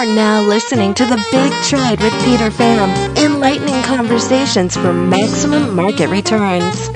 are 0.00 0.06
now 0.06 0.40
listening 0.40 0.94
to 0.94 1.04
The 1.04 1.22
Big 1.30 1.52
Trade 1.64 2.00
with 2.00 2.14
Peter 2.24 2.48
Pham, 2.48 2.88
enlightening 3.18 3.82
conversations 3.82 4.74
for 4.74 4.94
maximum 4.94 5.76
market 5.76 6.08
returns. 6.08 6.88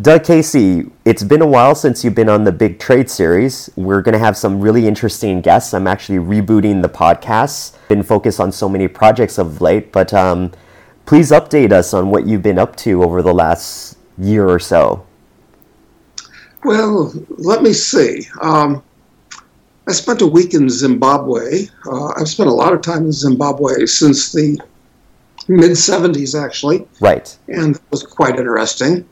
Doug 0.00 0.24
Casey, 0.24 0.90
it's 1.04 1.22
been 1.22 1.42
a 1.42 1.46
while 1.46 1.74
since 1.74 2.02
you've 2.02 2.14
been 2.14 2.30
on 2.30 2.44
the 2.44 2.52
Big 2.52 2.78
Trade 2.78 3.10
series. 3.10 3.68
We're 3.76 4.00
going 4.00 4.14
to 4.14 4.18
have 4.18 4.38
some 4.38 4.58
really 4.58 4.88
interesting 4.88 5.42
guests. 5.42 5.74
I'm 5.74 5.86
actually 5.86 6.18
rebooting 6.18 6.80
the 6.80 6.88
podcast. 6.88 7.76
Been 7.88 8.02
focused 8.02 8.40
on 8.40 8.52
so 8.52 8.70
many 8.70 8.88
projects 8.88 9.36
of 9.36 9.60
late, 9.60 9.92
but 9.92 10.14
um, 10.14 10.50
please 11.06 11.30
update 11.30 11.72
us 11.72 11.94
on 11.94 12.10
what 12.10 12.26
you've 12.26 12.42
been 12.42 12.58
up 12.58 12.76
to 12.76 13.02
over 13.02 13.22
the 13.22 13.34
last 13.34 13.96
year 14.18 14.48
or 14.48 14.58
so. 14.58 15.06
Well, 16.64 17.12
let 17.28 17.62
me 17.62 17.72
see. 17.72 18.26
Um, 18.40 18.82
I 19.86 19.92
spent 19.92 20.22
a 20.22 20.26
week 20.26 20.54
in 20.54 20.70
Zimbabwe. 20.70 21.66
Uh, 21.86 22.12
I've 22.16 22.28
spent 22.28 22.48
a 22.48 22.52
lot 22.52 22.72
of 22.72 22.80
time 22.80 23.04
in 23.04 23.12
Zimbabwe 23.12 23.84
since 23.84 24.32
the 24.32 24.58
mid 25.46 25.72
70s, 25.72 26.42
actually. 26.42 26.88
Right. 27.00 27.36
And 27.48 27.76
it 27.76 27.82
was 27.90 28.02
quite 28.02 28.36
interesting. 28.38 29.06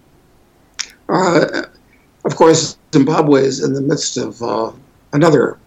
Uh, 1.10 1.64
of 2.24 2.36
course, 2.36 2.78
Zimbabwe 2.94 3.42
is 3.42 3.62
in 3.62 3.74
the 3.74 3.82
midst 3.82 4.16
of 4.16 4.40
uh, 4.42 4.72
another 5.12 5.58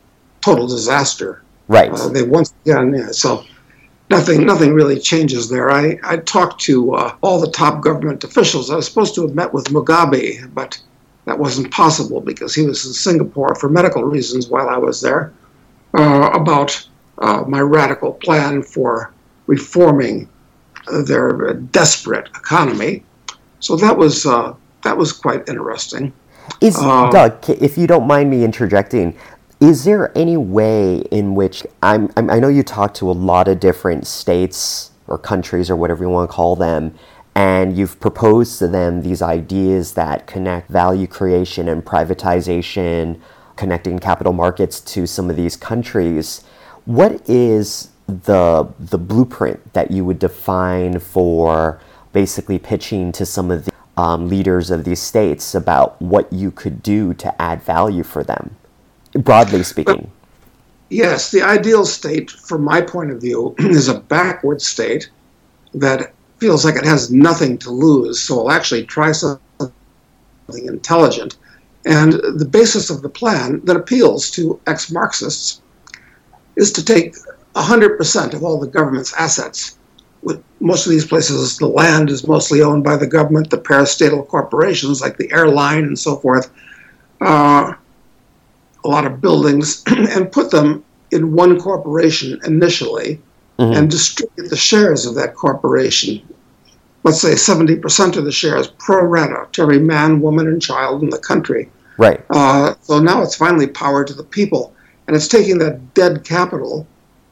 total 0.42 0.66
disaster. 0.66 1.44
Right. 1.68 1.92
Uh, 1.92 2.10
they 2.10 2.24
once 2.24 2.54
again, 2.66 2.94
yeah, 2.96 3.12
so 3.12 3.46
nothing, 4.10 4.46
nothing 4.46 4.74
really 4.74 5.00
changes 5.00 5.50
there. 5.50 5.72
I, 5.72 6.00
I 6.04 6.18
talked 6.18 6.62
to 6.62 6.96
uh, 6.96 7.16
all 7.22 7.40
the 7.40 7.52
top 7.52 7.82
government 7.82 8.24
officials. 8.24 8.70
I 8.70 8.76
was 8.76 8.88
supposed 8.88 9.16
to 9.16 9.22
have 9.22 9.36
met 9.36 9.54
with 9.54 9.66
Mugabe, 9.66 10.54
but 10.54 10.80
that 11.26 11.40
wasn't 11.40 11.72
possible 11.72 12.22
because 12.22 12.54
he 12.54 12.66
was 12.66 12.86
in 12.86 12.94
Singapore 12.94 13.56
for 13.56 13.70
medical 13.70 14.04
reasons 14.04 14.48
while 14.48 14.70
I 14.70 14.78
was 14.78 15.02
there. 15.02 15.34
Uh, 15.98 16.30
about 16.34 16.86
uh, 17.20 17.46
my 17.48 17.62
radical 17.62 18.12
plan 18.12 18.62
for 18.62 19.14
reforming 19.48 20.28
their 21.06 21.54
desperate 21.54 22.28
economy. 22.36 23.02
So 23.62 23.78
that 23.78 23.98
was 23.98 24.24
that 24.24 24.98
was 24.98 25.14
quite 25.14 25.48
interesting. 25.48 26.12
Is 26.60 26.78
uh, 26.78 27.10
Doug, 27.10 27.50
if 27.50 27.78
you 27.78 27.88
don't 27.88 28.08
mind 28.08 28.30
me 28.30 28.44
interjecting, 28.44 29.18
is 29.60 29.86
there 29.86 30.16
any 30.18 30.38
way 30.38 30.98
in 31.12 31.36
which 31.36 31.66
I'm, 31.82 32.12
I'm, 32.18 32.30
I 32.30 32.40
know 32.40 32.48
you 32.48 32.64
talk 32.64 32.94
to 32.96 33.10
a 33.10 33.14
lot 33.14 33.48
of 33.48 33.60
different 33.60 34.06
states 34.08 34.92
or 35.08 35.18
countries 35.18 35.70
or 35.70 35.76
whatever 35.76 36.04
you 36.04 36.10
want 36.10 36.30
to 36.30 36.36
call 36.36 36.56
them, 36.56 36.96
and 37.36 37.78
you've 37.78 38.00
proposed 38.00 38.60
to 38.60 38.68
them 38.68 39.02
these 39.02 39.22
ideas 39.22 39.94
that 39.94 40.28
connect 40.28 40.70
value 40.70 41.08
creation 41.08 41.68
and 41.68 41.86
privatization, 41.86 43.20
connecting 43.56 44.00
capital 44.00 44.34
markets 44.34 44.80
to 44.82 45.06
some 45.06 45.30
of 45.30 45.36
these 45.36 45.56
countries. 45.56 46.44
What 46.86 47.28
is 47.30 47.92
the 48.08 48.72
the 48.80 48.98
blueprint 48.98 49.74
that 49.74 49.90
you 49.90 50.06
would 50.06 50.20
define 50.20 51.00
for 51.00 51.80
basically 52.14 52.60
pitching 52.60 53.12
to 53.12 53.26
some 53.26 53.52
of 53.52 53.66
the 53.66 53.72
um, 53.98 54.30
leaders 54.30 54.70
of 54.70 54.84
these 54.84 55.02
states 55.02 55.56
about 55.56 56.00
what 56.02 56.32
you 56.32 56.52
could 56.52 56.84
do 56.84 57.14
to 57.16 57.42
add 57.42 57.62
value 57.64 58.04
for 58.04 58.24
them, 58.24 58.56
broadly 59.16 59.64
speaking? 59.64 60.10
Yes, 60.90 61.32
the 61.32 61.42
ideal 61.42 61.86
state, 61.86 62.30
from 62.32 62.64
my 62.64 62.82
point 62.82 63.12
of 63.12 63.22
view, 63.22 63.56
is 63.60 63.88
a 63.88 64.00
backward 64.00 64.62
state 64.62 65.10
that 65.74 66.14
feels 66.38 66.64
like 66.64 66.76
it 66.76 66.86
has 66.86 67.12
nothing 67.12 67.58
to 67.60 67.72
lose, 67.72 68.22
so 68.22 68.36
it'll 68.36 68.52
actually 68.52 68.86
try 68.86 69.12
something 69.12 69.42
intelligent. 70.50 71.38
And 71.86 72.14
the 72.14 72.48
basis 72.50 72.90
of 72.90 73.02
the 73.02 73.10
plan 73.10 73.62
that 73.66 73.76
appeals 73.76 74.32
to 74.32 74.60
ex 74.68 74.92
Marxists 74.92 75.62
is 76.56 76.72
to 76.74 76.84
take 76.84 77.16
100% 77.56 78.34
of 78.34 78.44
all 78.44 78.60
the 78.60 78.68
government's 78.68 79.14
assets 79.14 79.78
with 80.26 80.44
most 80.60 80.86
of 80.88 80.92
these 80.92 81.06
places, 81.06 81.58
the 81.58 81.68
land 81.68 82.10
is 82.10 82.28
mostly 82.28 82.62
owned 82.62 82.84
by 82.84 82.98
the 82.98 83.08
government, 83.08 83.52
the 83.52 83.58
parastatal 83.58 84.28
corporations 84.28 85.00
like 85.00 85.18
the 85.18 85.32
airline 85.32 85.84
and 85.84 85.98
so 85.98 86.16
forth, 86.18 86.52
uh, 87.22 87.74
a 88.86 88.88
lot 88.88 89.06
of 89.06 89.20
buildings, 89.20 89.84
and 89.88 90.32
put 90.32 90.52
them 90.52 90.84
in 91.12 91.34
one 91.34 91.60
corporation 91.60 92.40
initially 92.46 93.20
mm-hmm. 93.60 93.78
and 93.78 93.90
distribute 93.90 94.50
the 94.50 94.56
shares 94.56 95.06
of 95.06 95.16
that 95.16 95.36
corporation. 95.36 96.22
Let's 97.04 97.22
say 97.22 97.34
70% 97.34 98.18
of 98.18 98.26
the 98.26 98.32
shares 98.32 98.68
pro 98.68 99.04
rata 99.04 99.48
to 99.52 99.62
every 99.62 99.80
man, 99.80 100.22
woman, 100.22 100.48
and 100.48 100.62
child 100.62 101.04
in 101.04 101.10
the 101.10 101.20
country. 101.20 101.70
Right. 101.98 102.24
Uh, 102.30 102.74
so 102.82 103.00
now 103.00 103.22
it's 103.22 103.36
finally 103.36 103.68
power 103.68 104.04
to 104.04 104.14
the 104.14 104.24
people. 104.24 104.74
And 105.08 105.16
it's 105.16 105.28
taking 105.28 105.60
that 105.60 105.94
dead 105.94 106.24
capital 106.24 106.88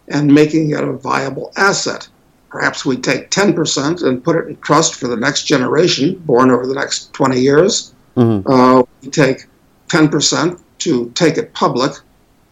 and 0.08 0.34
making 0.34 0.72
it 0.72 0.84
a 0.84 0.94
viable 0.94 1.52
asset. 1.56 2.08
Perhaps 2.50 2.86
we 2.86 2.98
take 2.98 3.32
10% 3.32 4.04
and 4.04 4.24
put 4.24 4.36
it 4.36 4.48
in 4.48 4.58
trust 4.58 4.96
for 4.96 5.08
the 5.08 5.16
next 5.16 5.44
generation, 5.44 6.20
born 6.20 6.52
over 6.52 6.68
the 6.68 6.76
next 6.76 7.12
20 7.14 7.40
years. 7.40 7.94
Mm-hmm. 8.16 8.48
Uh, 8.48 8.84
we 9.02 9.10
take 9.10 9.48
10% 9.88 10.62
to 10.84 11.12
take 11.12 11.38
it 11.38 11.54
public 11.54 11.94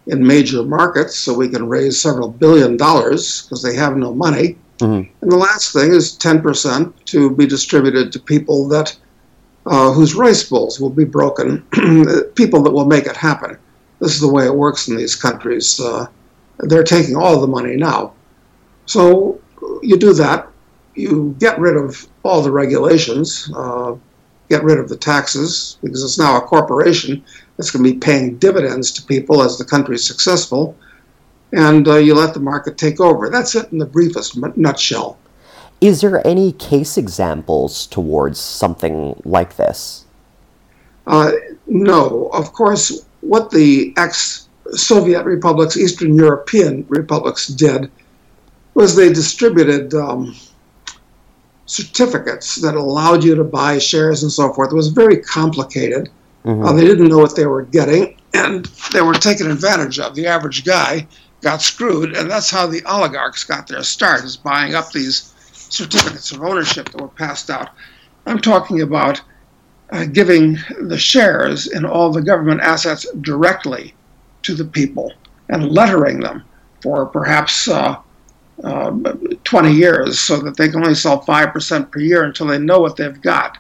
in 0.08 0.26
major 0.26 0.64
markets 0.64 1.16
so 1.16 1.34
we 1.34 1.50
can 1.50 1.68
raise 1.68 2.00
several 2.00 2.30
billion 2.30 2.78
dollars 2.78 3.44
because 3.44 3.62
they 3.62 3.76
have 3.76 3.96
no 3.96 4.14
money. 4.14 4.58
Mm-hmm. 4.80 5.12
And 5.22 5.32
the 5.32 5.38
last 5.38 5.74
thing 5.74 5.94
is 5.94 6.18
10% 6.18 6.94
to 7.06 7.30
be 7.36 7.46
distributed 7.46 8.12
to 8.12 8.20
people 8.20 8.68
that 8.70 8.96
uh, 9.68 9.92
whose 9.92 10.16
rice 10.16 10.44
bowls 10.44 10.80
will 10.80 10.90
be 10.90 11.06
broken, 11.06 11.62
people 12.36 12.64
that 12.64 12.72
will 12.72 12.86
make 12.86 13.06
it 13.06 13.16
happen. 13.16 13.58
This 14.00 14.16
is 14.16 14.22
the 14.22 14.32
way 14.32 14.46
it 14.46 14.56
works 14.56 14.88
in 14.88 14.98
these 14.98 15.16
countries. 15.16 15.80
Uh, 15.80 16.08
they're 16.60 16.84
taking 16.84 17.16
all 17.16 17.40
the 17.40 17.48
money 17.48 17.76
now. 17.76 18.14
So 18.88 19.40
you 19.84 19.98
do 19.98 20.14
that, 20.14 20.48
you 20.96 21.36
get 21.40 21.60
rid 21.60 21.78
of 21.78 22.08
all 22.24 22.42
the 22.42 22.52
regulations, 22.52 23.52
uh, 23.56 23.96
get 24.50 24.64
rid 24.64 24.80
of 24.80 24.90
the 24.90 24.98
taxes, 24.98 25.78
because 25.84 26.04
it's 26.04 26.18
now 26.18 26.38
a 26.38 26.42
corporation 26.42 27.24
that's 27.62 27.70
going 27.70 27.86
to 27.86 27.92
be 27.92 28.00
paying 28.00 28.38
dividends 28.38 28.92
to 28.92 29.04
people 29.04 29.44
as 29.44 29.60
the 29.60 29.64
country 29.64 29.94
is 29.94 30.04
successful, 30.04 30.76
and 31.54 31.88
uh, 31.88 31.98
you 31.98 32.16
let 32.16 32.34
the 32.34 32.40
market 32.40 32.76
take 32.76 33.00
over. 33.00 33.30
That's 33.30 33.54
it 33.54 33.72
in 33.72 33.78
the 33.78 33.86
briefest 33.86 34.36
nutshell. 34.58 35.20
Is 35.80 36.02
there 36.02 36.26
any 36.26 36.54
case 36.54 36.98
examples 36.98 37.86
towards 37.86 38.40
something 38.40 39.22
like 39.26 39.58
this? 39.58 40.06
Uh, 41.06 41.34
no. 41.68 42.32
Of 42.34 42.52
course, 42.54 43.06
what 43.22 43.52
the 43.52 43.94
ex 43.96 44.48
Soviet 44.72 45.24
republics, 45.24 45.78
Eastern 45.78 46.16
European 46.16 46.84
republics 46.90 47.46
did 47.46 47.92
was 48.74 48.96
they 48.96 49.14
distributed 49.14 49.94
um, 49.94 50.36
certificates 51.68 52.56
that 52.56 52.74
allowed 52.74 53.24
you 53.24 53.36
to 53.36 53.44
buy 53.44 53.78
shares 53.78 54.24
and 54.24 54.32
so 54.32 54.52
forth. 54.52 54.72
It 54.72 54.76
was 54.76 54.88
very 54.88 55.18
complicated. 55.18 56.10
Mm-hmm. 56.46 56.64
Uh, 56.64 56.74
they 56.74 56.86
didn't 56.86 57.08
know 57.08 57.20
what 57.20 57.36
they 57.36 57.46
were 57.46 57.64
getting, 57.64 58.18
and 58.34 58.66
they 58.94 59.02
were 59.02 59.14
taken 59.14 59.50
advantage 59.52 60.00
of. 60.00 60.16
The 60.16 60.28
average 60.28 60.66
guy 60.66 61.08
got 61.42 61.62
screwed, 61.62 62.16
and 62.16 62.30
that's 62.30 62.50
how 62.50 62.68
the 62.68 62.84
oligarchs 62.86 63.44
got 63.44 63.68
their 63.68 63.84
start, 63.84 64.24
is 64.24 64.38
buying 64.38 64.74
up 64.74 64.92
these 64.92 65.34
certificates 65.52 66.32
of 66.32 66.42
ownership 66.42 66.90
that 66.90 67.02
were 67.02 67.08
passed 67.08 67.50
out. 67.50 67.70
I'm 68.26 68.40
talking 68.40 68.82
about 68.82 69.22
uh, 69.92 70.06
giving 70.06 70.58
the 70.80 70.98
shares 70.98 71.68
in 71.68 71.86
all 71.86 72.12
the 72.12 72.22
government 72.22 72.62
assets 72.62 73.06
directly 73.22 73.94
to 74.44 74.56
the 74.56 74.66
people 74.66 75.12
and 75.50 75.72
lettering 75.72 76.20
them 76.20 76.44
for 76.82 77.06
perhaps 77.06 77.68
uh, 77.68 77.98
uh, 78.64 78.92
20 79.44 79.74
years 79.74 80.20
so 80.20 80.38
that 80.40 80.58
they 80.58 80.70
can 80.70 80.82
only 80.84 80.96
sell 80.96 81.22
5% 81.24 81.92
per 81.92 82.00
year 82.00 82.24
until 82.24 82.48
they 82.48 82.58
know 82.58 82.80
what 82.80 82.96
they've 82.96 83.22
got. 83.22 83.58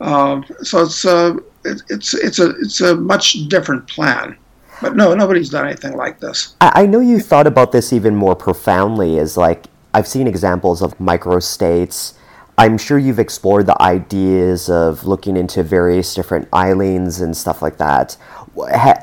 Uh, 0.00 0.42
so 0.62 0.82
it's, 0.82 1.04
uh, 1.04 1.36
it, 1.64 1.82
it's, 1.88 2.14
it's, 2.14 2.38
a, 2.38 2.50
it's 2.60 2.80
a 2.80 2.96
much 2.96 3.48
different 3.48 3.86
plan. 3.88 4.36
But 4.80 4.94
no, 4.94 5.14
nobody's 5.14 5.50
done 5.50 5.66
anything 5.66 5.96
like 5.96 6.20
this. 6.20 6.54
I, 6.60 6.82
I 6.82 6.86
know 6.86 7.00
you 7.00 7.18
thought 7.18 7.46
about 7.46 7.72
this 7.72 7.92
even 7.92 8.14
more 8.14 8.36
profoundly 8.36 9.18
as 9.18 9.36
like, 9.36 9.66
I've 9.92 10.06
seen 10.06 10.26
examples 10.26 10.82
of 10.82 10.96
microstates. 10.98 12.14
I'm 12.56 12.78
sure 12.78 12.98
you've 12.98 13.18
explored 13.18 13.66
the 13.66 13.80
ideas 13.82 14.68
of 14.68 15.04
looking 15.04 15.36
into 15.36 15.62
various 15.62 16.14
different 16.14 16.48
islands 16.52 17.20
and 17.20 17.36
stuff 17.36 17.62
like 17.62 17.78
that. 17.78 18.16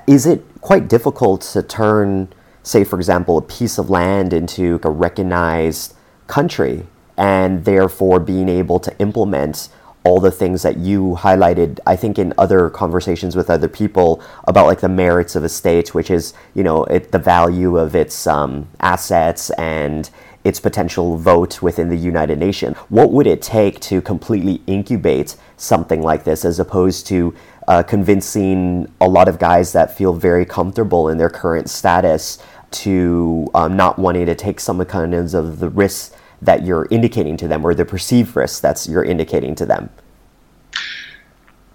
Is 0.07 0.25
it 0.25 0.45
quite 0.61 0.87
difficult 0.87 1.41
to 1.41 1.63
turn 1.63 2.33
say, 2.65 2.83
for 2.83 2.97
example, 2.97 3.37
a 3.37 3.41
piece 3.41 3.77
of 3.77 3.89
land 3.89 4.33
into 4.33 4.79
a 4.83 4.89
recognized 4.89 5.93
country, 6.27 6.87
and 7.15 7.63
therefore 7.63 8.19
being 8.19 8.49
able 8.49 8.79
to 8.79 8.97
implement 8.99 9.69
all 10.05 10.19
the 10.19 10.31
things 10.31 10.61
that 10.61 10.77
you 10.77 11.17
highlighted, 11.19 11.79
I 11.85 11.95
think, 11.95 12.19
in 12.19 12.31
other 12.37 12.69
conversations 12.69 13.35
with 13.35 13.49
other 13.49 13.67
people 13.67 14.23
about 14.47 14.67
like 14.67 14.79
the 14.79 14.87
merits 14.87 15.35
of 15.35 15.43
a 15.43 15.49
state, 15.49 15.95
which 15.95 16.11
is, 16.11 16.33
you 16.53 16.63
know, 16.63 16.83
it, 16.85 17.11
the 17.11 17.19
value 17.19 17.77
of 17.77 17.95
its 17.95 18.27
um, 18.27 18.69
assets 18.79 19.49
and 19.51 20.09
its 20.43 20.59
potential 20.59 21.17
vote 21.17 21.59
within 21.63 21.89
the 21.89 21.97
United 21.97 22.37
Nations. 22.37 22.77
What 22.89 23.11
would 23.11 23.25
it 23.25 23.41
take 23.41 23.79
to 23.81 23.99
completely 23.99 24.61
incubate 24.67 25.35
something 25.57 26.03
like 26.03 26.23
this 26.23 26.45
as 26.45 26.59
opposed 26.59 27.07
to 27.07 27.33
uh, 27.67 27.81
convincing 27.81 28.87
a 29.01 29.09
lot 29.09 29.27
of 29.27 29.39
guys 29.39 29.73
that 29.73 29.97
feel 29.97 30.13
very 30.13 30.45
comfortable 30.45 31.09
in 31.09 31.17
their 31.17 31.31
current 31.31 31.67
status 31.67 32.37
to 32.69 33.47
um, 33.55 33.75
not 33.75 33.97
wanting 33.97 34.27
to 34.27 34.35
take 34.35 34.59
some 34.59 34.83
kinds 34.85 35.33
of 35.33 35.59
the 35.59 35.69
risks 35.69 36.15
that 36.45 36.65
you're 36.65 36.87
indicating 36.89 37.37
to 37.37 37.47
them 37.47 37.65
or 37.65 37.73
the 37.73 37.85
perceived 37.85 38.35
risk 38.35 38.61
that 38.61 38.87
you're 38.89 39.03
indicating 39.03 39.55
to 39.55 39.65
them? 39.65 39.89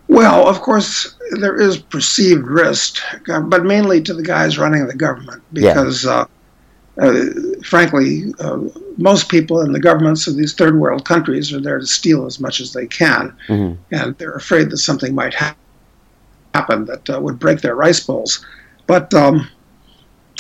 Well, 0.08 0.48
of 0.48 0.60
course, 0.60 1.14
there 1.38 1.54
is 1.54 1.78
perceived 1.78 2.44
risk, 2.44 2.98
but 3.26 3.64
mainly 3.64 4.02
to 4.02 4.12
the 4.12 4.24
guys 4.24 4.58
running 4.58 4.86
the 4.88 4.96
government 4.96 5.40
because, 5.52 6.04
yeah. 6.04 6.24
uh, 6.98 7.06
uh, 7.06 7.24
frankly, 7.64 8.34
uh, 8.40 8.58
most 8.96 9.28
people 9.28 9.60
in 9.60 9.72
the 9.72 9.78
governments 9.78 10.26
of 10.26 10.36
these 10.36 10.52
third 10.52 10.78
world 10.80 11.04
countries 11.04 11.52
are 11.52 11.60
there 11.60 11.78
to 11.78 11.86
steal 11.86 12.26
as 12.26 12.40
much 12.40 12.60
as 12.60 12.72
they 12.72 12.86
can, 12.86 13.36
mm-hmm. 13.46 13.80
and 13.92 14.18
they're 14.18 14.34
afraid 14.34 14.70
that 14.70 14.78
something 14.78 15.14
might 15.14 15.32
ha- 15.32 15.54
happen 16.54 16.86
that 16.86 17.08
uh, 17.08 17.20
would 17.20 17.38
break 17.38 17.60
their 17.60 17.76
rice 17.76 18.04
bowls. 18.04 18.44
But 18.88 19.14
um, 19.14 19.48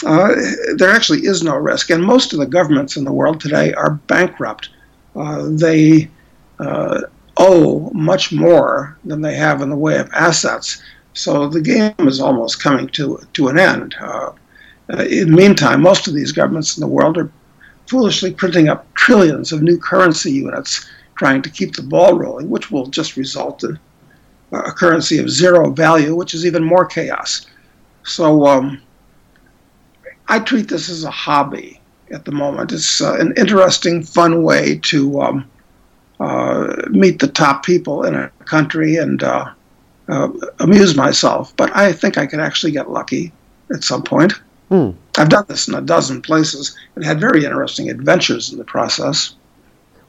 uh, 0.04 0.34
there 0.76 0.90
actually 0.90 1.26
is 1.26 1.42
no 1.42 1.56
risk, 1.56 1.90
and 1.90 2.02
most 2.02 2.32
of 2.32 2.38
the 2.38 2.46
governments 2.46 2.96
in 2.96 3.04
the 3.04 3.12
world 3.12 3.40
today 3.40 3.72
are 3.74 3.94
bankrupt. 4.06 4.70
Uh, 5.14 5.48
they 5.50 6.08
owe 7.36 7.90
much 7.94 8.32
more 8.32 8.98
than 9.04 9.22
they 9.22 9.34
have 9.34 9.62
in 9.62 9.70
the 9.70 9.76
way 9.76 9.98
of 9.98 10.12
assets. 10.12 10.82
So 11.14 11.48
the 11.48 11.60
game 11.60 11.94
is 12.00 12.20
almost 12.20 12.62
coming 12.62 12.88
to, 12.88 13.20
to 13.32 13.48
an 13.48 13.58
end. 13.58 13.94
Uh, 14.00 14.32
in 14.88 15.30
the 15.30 15.36
meantime, 15.36 15.80
most 15.80 16.06
of 16.06 16.14
these 16.14 16.32
governments 16.32 16.76
in 16.76 16.82
the 16.82 16.86
world 16.86 17.16
are 17.16 17.32
foolishly 17.86 18.32
printing 18.32 18.68
up 18.68 18.92
trillions 18.94 19.52
of 19.52 19.62
new 19.62 19.78
currency 19.78 20.32
units, 20.32 20.88
trying 21.16 21.42
to 21.42 21.50
keep 21.50 21.74
the 21.74 21.82
ball 21.82 22.16
rolling, 22.16 22.48
which 22.48 22.70
will 22.70 22.86
just 22.86 23.16
result 23.16 23.64
in 23.64 23.78
a 24.52 24.72
currency 24.72 25.18
of 25.18 25.30
zero 25.30 25.70
value, 25.70 26.14
which 26.14 26.34
is 26.34 26.44
even 26.44 26.62
more 26.62 26.84
chaos. 26.84 27.46
So 28.04 28.46
um, 28.46 28.82
I 30.30 30.38
treat 30.38 30.68
this 30.68 30.88
as 30.88 31.02
a 31.02 31.10
hobby 31.10 31.80
at 32.12 32.24
the 32.24 32.30
moment. 32.30 32.72
It's 32.72 33.00
uh, 33.00 33.16
an 33.18 33.34
interesting, 33.36 34.02
fun 34.04 34.44
way 34.44 34.78
to 34.84 35.20
um, 35.20 35.50
uh, 36.20 36.76
meet 36.88 37.18
the 37.18 37.26
top 37.26 37.64
people 37.64 38.04
in 38.04 38.14
a 38.14 38.28
country 38.44 38.96
and 38.96 39.22
uh, 39.22 39.52
uh, 40.08 40.28
amuse 40.60 40.94
myself. 40.96 41.54
But 41.56 41.74
I 41.76 41.92
think 41.92 42.16
I 42.16 42.26
could 42.26 42.38
actually 42.38 42.70
get 42.70 42.90
lucky 42.90 43.32
at 43.74 43.82
some 43.82 44.04
point. 44.04 44.34
Hmm. 44.68 44.90
I've 45.18 45.30
done 45.30 45.46
this 45.48 45.66
in 45.66 45.74
a 45.74 45.80
dozen 45.80 46.22
places 46.22 46.78
and 46.94 47.04
had 47.04 47.18
very 47.18 47.44
interesting 47.44 47.90
adventures 47.90 48.52
in 48.52 48.58
the 48.58 48.64
process. 48.64 49.34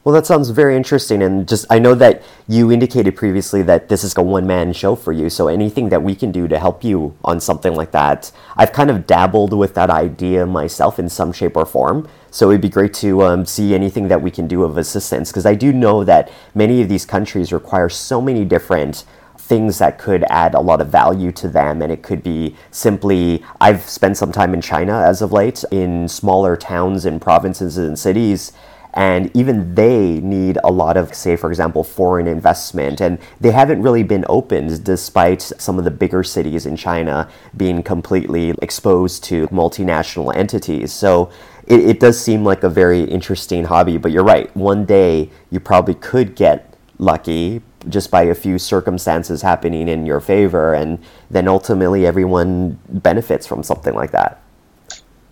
Well, 0.04 0.12
that 0.16 0.26
sounds 0.26 0.50
very 0.50 0.76
interesting. 0.76 1.22
And 1.22 1.46
just, 1.46 1.64
I 1.70 1.78
know 1.78 1.94
that 1.94 2.22
you 2.48 2.72
indicated 2.72 3.14
previously 3.14 3.62
that 3.62 3.88
this 3.88 4.02
is 4.02 4.16
a 4.16 4.22
one 4.22 4.48
man 4.48 4.72
show 4.72 4.96
for 4.96 5.12
you. 5.12 5.30
So 5.30 5.46
anything 5.46 5.90
that 5.90 6.02
we 6.02 6.16
can 6.16 6.32
do 6.32 6.48
to 6.48 6.58
help 6.58 6.82
you 6.82 7.16
on 7.24 7.38
something 7.38 7.76
like 7.76 7.92
that, 7.92 8.32
I've 8.56 8.72
kind 8.72 8.90
of 8.90 9.06
dabbled 9.06 9.52
with 9.52 9.74
that 9.74 9.90
idea 9.90 10.44
myself 10.44 10.98
in 10.98 11.08
some 11.08 11.32
shape 11.32 11.56
or 11.56 11.64
form. 11.64 12.08
So 12.32 12.50
it'd 12.50 12.60
be 12.60 12.68
great 12.68 12.94
to 12.94 13.22
um, 13.22 13.46
see 13.46 13.76
anything 13.76 14.08
that 14.08 14.20
we 14.20 14.32
can 14.32 14.48
do 14.48 14.64
of 14.64 14.76
assistance. 14.76 15.30
Because 15.30 15.46
I 15.46 15.54
do 15.54 15.72
know 15.72 16.02
that 16.02 16.32
many 16.52 16.82
of 16.82 16.88
these 16.88 17.06
countries 17.06 17.52
require 17.52 17.88
so 17.88 18.20
many 18.20 18.44
different 18.44 19.04
things 19.38 19.78
that 19.78 19.98
could 19.98 20.24
add 20.30 20.54
a 20.54 20.60
lot 20.60 20.80
of 20.80 20.88
value 20.88 21.30
to 21.30 21.48
them. 21.48 21.80
And 21.80 21.92
it 21.92 22.02
could 22.02 22.24
be 22.24 22.56
simply, 22.72 23.44
I've 23.60 23.88
spent 23.88 24.16
some 24.16 24.32
time 24.32 24.52
in 24.52 24.62
China 24.62 25.00
as 25.00 25.22
of 25.22 25.30
late, 25.30 25.62
in 25.70 26.08
smaller 26.08 26.56
towns 26.56 27.04
and 27.04 27.20
provinces 27.20 27.78
and 27.78 27.96
cities 27.96 28.50
and 28.94 29.30
even 29.34 29.74
they 29.74 30.20
need 30.20 30.58
a 30.64 30.70
lot 30.70 30.96
of 30.96 31.14
say 31.14 31.36
for 31.36 31.50
example 31.50 31.82
foreign 31.82 32.26
investment. 32.26 33.00
And 33.00 33.18
they 33.40 33.50
haven't 33.50 33.82
really 33.82 34.02
been 34.02 34.24
opened 34.28 34.84
despite 34.84 35.42
some 35.42 35.78
of 35.78 35.84
the 35.84 35.90
bigger 35.90 36.22
cities 36.22 36.66
in 36.66 36.76
China 36.76 37.28
being 37.56 37.82
completely 37.82 38.54
exposed 38.60 39.24
to 39.24 39.46
multinational 39.48 40.34
entities. 40.34 40.92
So 40.92 41.30
it, 41.66 41.80
it 41.80 42.00
does 42.00 42.20
seem 42.20 42.44
like 42.44 42.62
a 42.62 42.68
very 42.68 43.02
interesting 43.04 43.64
hobby 43.64 43.96
but 43.96 44.12
you're 44.12 44.24
right. 44.24 44.54
One 44.56 44.84
day 44.84 45.30
you 45.50 45.60
probably 45.60 45.94
could 45.94 46.34
get 46.34 46.74
lucky 46.98 47.62
just 47.88 48.10
by 48.10 48.22
a 48.22 48.34
few 48.34 48.58
circumstances 48.58 49.42
happening 49.42 49.88
in 49.88 50.06
your 50.06 50.20
favor 50.20 50.74
and 50.74 50.98
then 51.30 51.48
ultimately 51.48 52.06
everyone 52.06 52.78
benefits 52.88 53.46
from 53.46 53.62
something 53.62 53.94
like 53.94 54.12
that. 54.12 54.40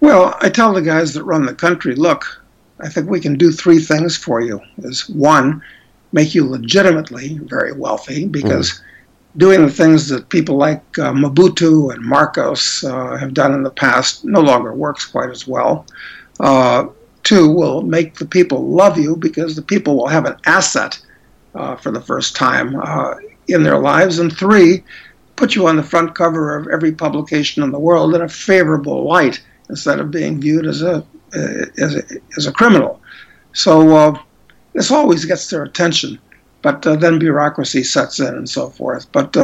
Well, 0.00 0.34
I 0.40 0.48
tell 0.48 0.72
the 0.72 0.80
guys 0.80 1.12
that 1.14 1.24
run 1.24 1.44
the 1.44 1.54
country, 1.54 1.94
look, 1.94 2.42
I 2.82 2.88
think 2.88 3.08
we 3.08 3.20
can 3.20 3.36
do 3.36 3.52
three 3.52 3.78
things 3.78 4.16
for 4.16 4.40
you. 4.40 4.60
Is 4.78 5.08
one, 5.08 5.62
make 6.12 6.34
you 6.34 6.46
legitimately 6.48 7.38
very 7.38 7.72
wealthy 7.72 8.26
because 8.26 8.70
mm. 8.70 8.80
doing 9.36 9.62
the 9.66 9.72
things 9.72 10.08
that 10.08 10.28
people 10.28 10.56
like 10.56 10.82
uh, 10.98 11.12
Mobutu 11.12 11.92
and 11.94 12.02
Marcos 12.04 12.84
uh, 12.84 13.16
have 13.16 13.34
done 13.34 13.54
in 13.54 13.62
the 13.62 13.70
past 13.70 14.24
no 14.24 14.40
longer 14.40 14.72
works 14.72 15.04
quite 15.04 15.30
as 15.30 15.46
well. 15.46 15.86
Uh, 16.40 16.86
two, 17.22 17.50
will 17.50 17.82
make 17.82 18.14
the 18.14 18.26
people 18.26 18.68
love 18.68 18.98
you 18.98 19.16
because 19.16 19.54
the 19.54 19.62
people 19.62 19.96
will 19.96 20.08
have 20.08 20.24
an 20.24 20.36
asset 20.46 20.98
uh, 21.54 21.76
for 21.76 21.90
the 21.90 22.00
first 22.00 22.34
time 22.34 22.76
uh, 22.76 23.14
in 23.48 23.62
their 23.62 23.78
lives. 23.78 24.18
And 24.18 24.36
three, 24.36 24.82
put 25.36 25.54
you 25.54 25.66
on 25.66 25.76
the 25.76 25.82
front 25.82 26.14
cover 26.14 26.56
of 26.56 26.68
every 26.68 26.92
publication 26.92 27.62
in 27.62 27.70
the 27.70 27.78
world 27.78 28.14
in 28.14 28.22
a 28.22 28.28
favorable 28.28 29.04
light 29.06 29.42
instead 29.68 30.00
of 30.00 30.10
being 30.10 30.40
viewed 30.40 30.66
as 30.66 30.82
a 30.82 31.04
uh, 31.34 31.66
as, 31.78 31.96
a, 31.96 32.48
a 32.48 32.52
criminal. 32.52 33.00
So 33.52 33.96
uh, 33.96 34.18
this 34.74 34.90
always 34.90 35.24
gets 35.24 35.50
their 35.50 35.64
attention, 35.64 36.18
but 36.62 36.86
uh, 36.86 36.96
then 36.96 37.18
bureaucracy 37.18 37.82
sets 37.82 38.20
in 38.20 38.34
and 38.34 38.48
so 38.48 38.70
forth. 38.70 39.10
But 39.12 39.36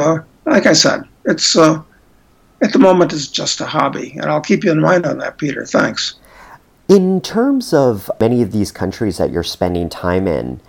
like 0.45 0.67
I 0.67 0.73
said, 0.73 1.03
it's 1.25 1.57
at 1.57 2.73
the 2.73 2.79
moment 2.79 3.13
it's 3.13 3.29
just 3.29 3.61
a 3.61 3.67
hobby, 3.67 4.13
and 4.13 4.27
I'll 4.27 4.41
keep 4.41 4.65
you 4.65 4.73
in 4.73 4.81
mind 4.81 5.07
on 5.07 5.19
that, 5.19 5.39
Peter. 5.39 5.65
Thanks. 5.65 6.15
In 6.89 7.21
terms 7.21 7.75
of 7.75 8.11
many 8.21 8.43
of 8.43 8.53
these 8.53 8.71
countries 8.71 9.19
that 9.19 9.31
you're 9.31 9.43
spending 9.43 9.89
time 9.89 10.29
in, 10.29 10.61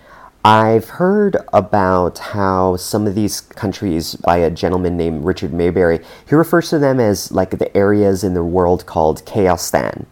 I've 0.44 0.88
heard 0.88 1.36
about 1.52 2.18
how 2.18 2.76
some 2.76 3.06
of 3.06 3.14
these 3.14 3.40
countries, 3.40 4.14
by 4.16 4.38
a 4.38 4.50
gentleman 4.50 4.96
named 4.96 5.24
Richard 5.24 5.52
Maybury, 5.52 6.00
he 6.28 6.34
refers 6.34 6.70
to 6.70 6.78
them 6.78 7.00
as 7.00 7.30
like 7.30 7.58
the 7.58 7.76
areas 7.76 8.24
in 8.24 8.34
the 8.34 8.44
world 8.44 8.86
called 8.86 9.24
Chaostan. 9.26 10.06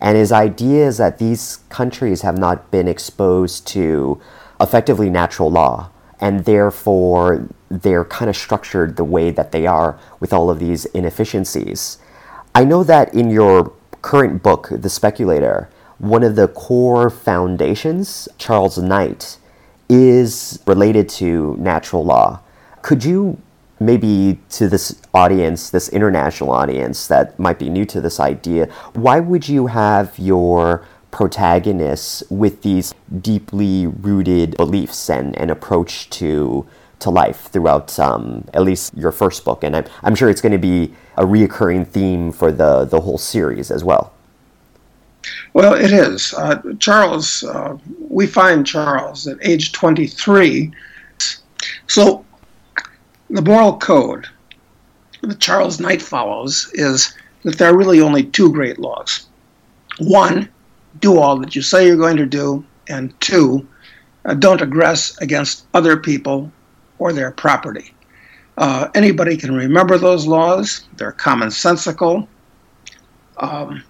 And 0.00 0.16
his 0.16 0.32
idea 0.32 0.86
is 0.86 0.96
that 0.96 1.18
these 1.18 1.58
countries 1.68 2.22
have 2.22 2.38
not 2.38 2.70
been 2.70 2.88
exposed 2.88 3.66
to 3.68 4.20
effectively 4.58 5.10
natural 5.10 5.50
law, 5.50 5.90
and 6.20 6.44
therefore 6.44 7.48
they're 7.70 8.04
kind 8.04 8.28
of 8.28 8.36
structured 8.36 8.96
the 8.96 9.04
way 9.04 9.30
that 9.30 9.52
they 9.52 9.66
are 9.66 9.98
with 10.18 10.32
all 10.32 10.50
of 10.50 10.58
these 10.58 10.86
inefficiencies. 10.86 11.98
I 12.54 12.64
know 12.64 12.82
that 12.84 13.14
in 13.14 13.30
your 13.30 13.72
current 14.02 14.42
book, 14.42 14.68
The 14.70 14.90
Speculator, 14.90 15.68
one 15.98 16.22
of 16.22 16.34
the 16.34 16.48
core 16.48 17.10
foundations, 17.10 18.26
Charles 18.38 18.78
Knight, 18.78 19.36
is 19.88 20.60
related 20.66 21.08
to 21.10 21.56
natural 21.58 22.04
law. 22.04 22.40
Could 22.82 23.04
you 23.04 23.38
maybe 23.80 24.38
to 24.50 24.68
this 24.68 25.00
audience, 25.14 25.70
this 25.70 25.88
international 25.88 26.52
audience 26.52 27.06
that 27.08 27.38
might 27.38 27.58
be 27.58 27.68
new 27.68 27.86
to 27.86 28.00
this 28.00 28.20
idea, 28.20 28.66
why 28.92 29.18
would 29.18 29.48
you 29.48 29.66
have 29.66 30.16
your 30.18 30.84
protagonists 31.10 32.22
with 32.30 32.62
these 32.62 32.94
deeply 33.20 33.86
rooted 33.86 34.56
beliefs 34.56 35.10
and, 35.10 35.36
an 35.36 35.50
approach 35.50 36.08
to 36.10 36.66
to 37.00 37.08
life 37.08 37.48
throughout 37.50 37.98
um, 37.98 38.44
at 38.52 38.62
least 38.62 38.92
your 38.94 39.10
first 39.10 39.42
book, 39.42 39.64
and 39.64 39.74
I'm, 39.74 39.86
I'm 40.02 40.14
sure 40.14 40.28
it's 40.28 40.42
going 40.42 40.52
to 40.52 40.58
be 40.58 40.94
a 41.16 41.24
reoccurring 41.24 41.88
theme 41.88 42.30
for 42.30 42.52
the 42.52 42.84
the 42.84 43.00
whole 43.00 43.16
series 43.16 43.70
as 43.70 43.82
well. 43.82 44.12
Well, 45.54 45.74
it 45.74 45.92
is. 45.92 46.34
Uh, 46.34 46.60
Charles, 46.78 47.42
uh, 47.44 47.76
we 47.98 48.26
find 48.26 48.66
Charles 48.66 49.26
at 49.26 49.38
age 49.40 49.72
23. 49.72 50.70
So 51.86 52.24
the 53.30 53.42
moral 53.42 53.78
code 53.78 54.26
that 55.22 55.38
Charles 55.38 55.80
Knight 55.80 56.02
follows 56.02 56.70
is 56.74 57.14
that 57.44 57.58
there 57.58 57.72
are 57.72 57.76
really 57.76 58.00
only 58.00 58.24
two 58.24 58.52
great 58.52 58.78
laws. 58.78 59.26
One, 59.98 60.48
do 61.00 61.18
all 61.18 61.38
that 61.38 61.54
you 61.54 61.62
say 61.62 61.86
you're 61.86 61.96
going 61.96 62.16
to 62.16 62.26
do, 62.26 62.64
and 62.88 63.18
two, 63.20 63.66
uh, 64.24 64.34
don't 64.34 64.60
aggress 64.60 65.18
against 65.20 65.66
other 65.74 65.96
people 65.96 66.50
or 66.98 67.12
their 67.12 67.30
property. 67.30 67.94
Uh, 68.58 68.88
anybody 68.94 69.36
can 69.36 69.54
remember 69.54 69.96
those 69.96 70.26
laws, 70.26 70.88
they're 70.96 71.12
commonsensical. 71.12 72.26
Um, 73.38 73.82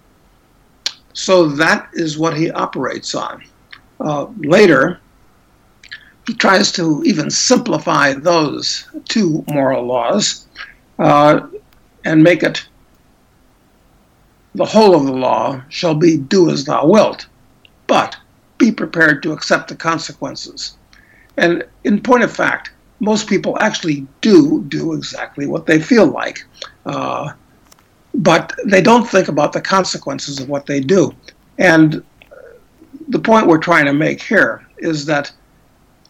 so 1.13 1.47
that 1.47 1.89
is 1.93 2.17
what 2.17 2.37
he 2.37 2.51
operates 2.51 3.15
on. 3.15 3.43
Uh, 3.99 4.27
later, 4.37 4.99
tries 6.33 6.71
to 6.73 7.03
even 7.03 7.29
simplify 7.29 8.13
those 8.13 8.87
two 9.05 9.43
moral 9.47 9.85
laws 9.85 10.47
uh, 10.99 11.47
and 12.05 12.23
make 12.23 12.43
it 12.43 12.65
the 14.55 14.65
whole 14.65 14.95
of 14.95 15.05
the 15.05 15.13
law 15.13 15.61
shall 15.69 15.95
be 15.95 16.17
do 16.17 16.49
as 16.49 16.65
thou 16.65 16.85
wilt. 16.85 17.27
but 17.87 18.15
be 18.57 18.71
prepared 18.71 19.23
to 19.23 19.33
accept 19.33 19.67
the 19.67 19.75
consequences. 19.75 20.77
And 21.35 21.65
in 21.83 21.99
point 21.99 22.23
of 22.23 22.31
fact, 22.31 22.71
most 22.99 23.27
people 23.27 23.57
actually 23.59 24.07
do 24.21 24.63
do 24.67 24.93
exactly 24.93 25.47
what 25.47 25.65
they 25.65 25.79
feel 25.81 26.05
like. 26.05 26.45
Uh, 26.85 27.33
but 28.13 28.53
they 28.65 28.81
don't 28.81 29.09
think 29.09 29.27
about 29.27 29.51
the 29.51 29.61
consequences 29.61 30.39
of 30.39 30.47
what 30.47 30.67
they 30.67 30.79
do. 30.79 31.13
And 31.57 32.03
the 33.07 33.19
point 33.19 33.47
we're 33.47 33.57
trying 33.57 33.85
to 33.85 33.93
make 33.93 34.21
here 34.21 34.65
is 34.77 35.05
that 35.07 35.33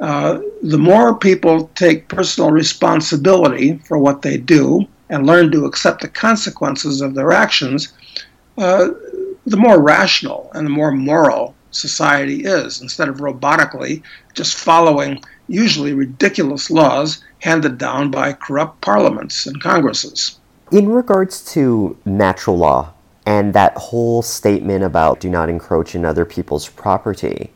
uh, 0.01 0.39
the 0.63 0.79
more 0.79 1.15
people 1.15 1.70
take 1.75 2.08
personal 2.08 2.51
responsibility 2.51 3.77
for 3.86 4.00
what 4.00 4.24
they 4.24 4.36
do 4.36 4.88
and 5.10 5.27
learn 5.27 5.51
to 5.51 5.65
accept 5.65 6.01
the 6.01 6.08
consequences 6.08 7.01
of 7.01 7.13
their 7.13 7.31
actions, 7.31 7.93
uh, 8.58 8.89
the 9.46 9.58
more 9.58 9.79
rational 9.79 10.50
and 10.55 10.65
the 10.65 10.72
more 10.72 10.91
moral 10.91 11.53
society 11.70 12.43
is, 12.43 12.81
instead 12.81 13.10
of 13.10 13.17
robotically 13.17 14.01
just 14.34 14.58
following 14.58 15.22
usually 15.48 15.93
ridiculous 15.93 16.72
laws 16.72 17.24
handed 17.39 17.77
down 17.77 18.10
by 18.10 18.34
corrupt 18.34 18.81
parliaments 18.81 19.46
and 19.46 19.62
congresses. 19.62 20.39
In 20.72 20.89
regards 20.89 21.43
to 21.53 21.98
natural 22.05 22.58
law 22.58 22.93
and 23.25 23.53
that 23.53 23.77
whole 23.77 24.22
statement 24.22 24.84
about 24.84 25.20
do 25.20 25.29
not 25.29 25.50
encroach 25.50 25.93
in 25.93 26.05
other 26.05 26.25
people's 26.25 26.70
property, 26.70 27.51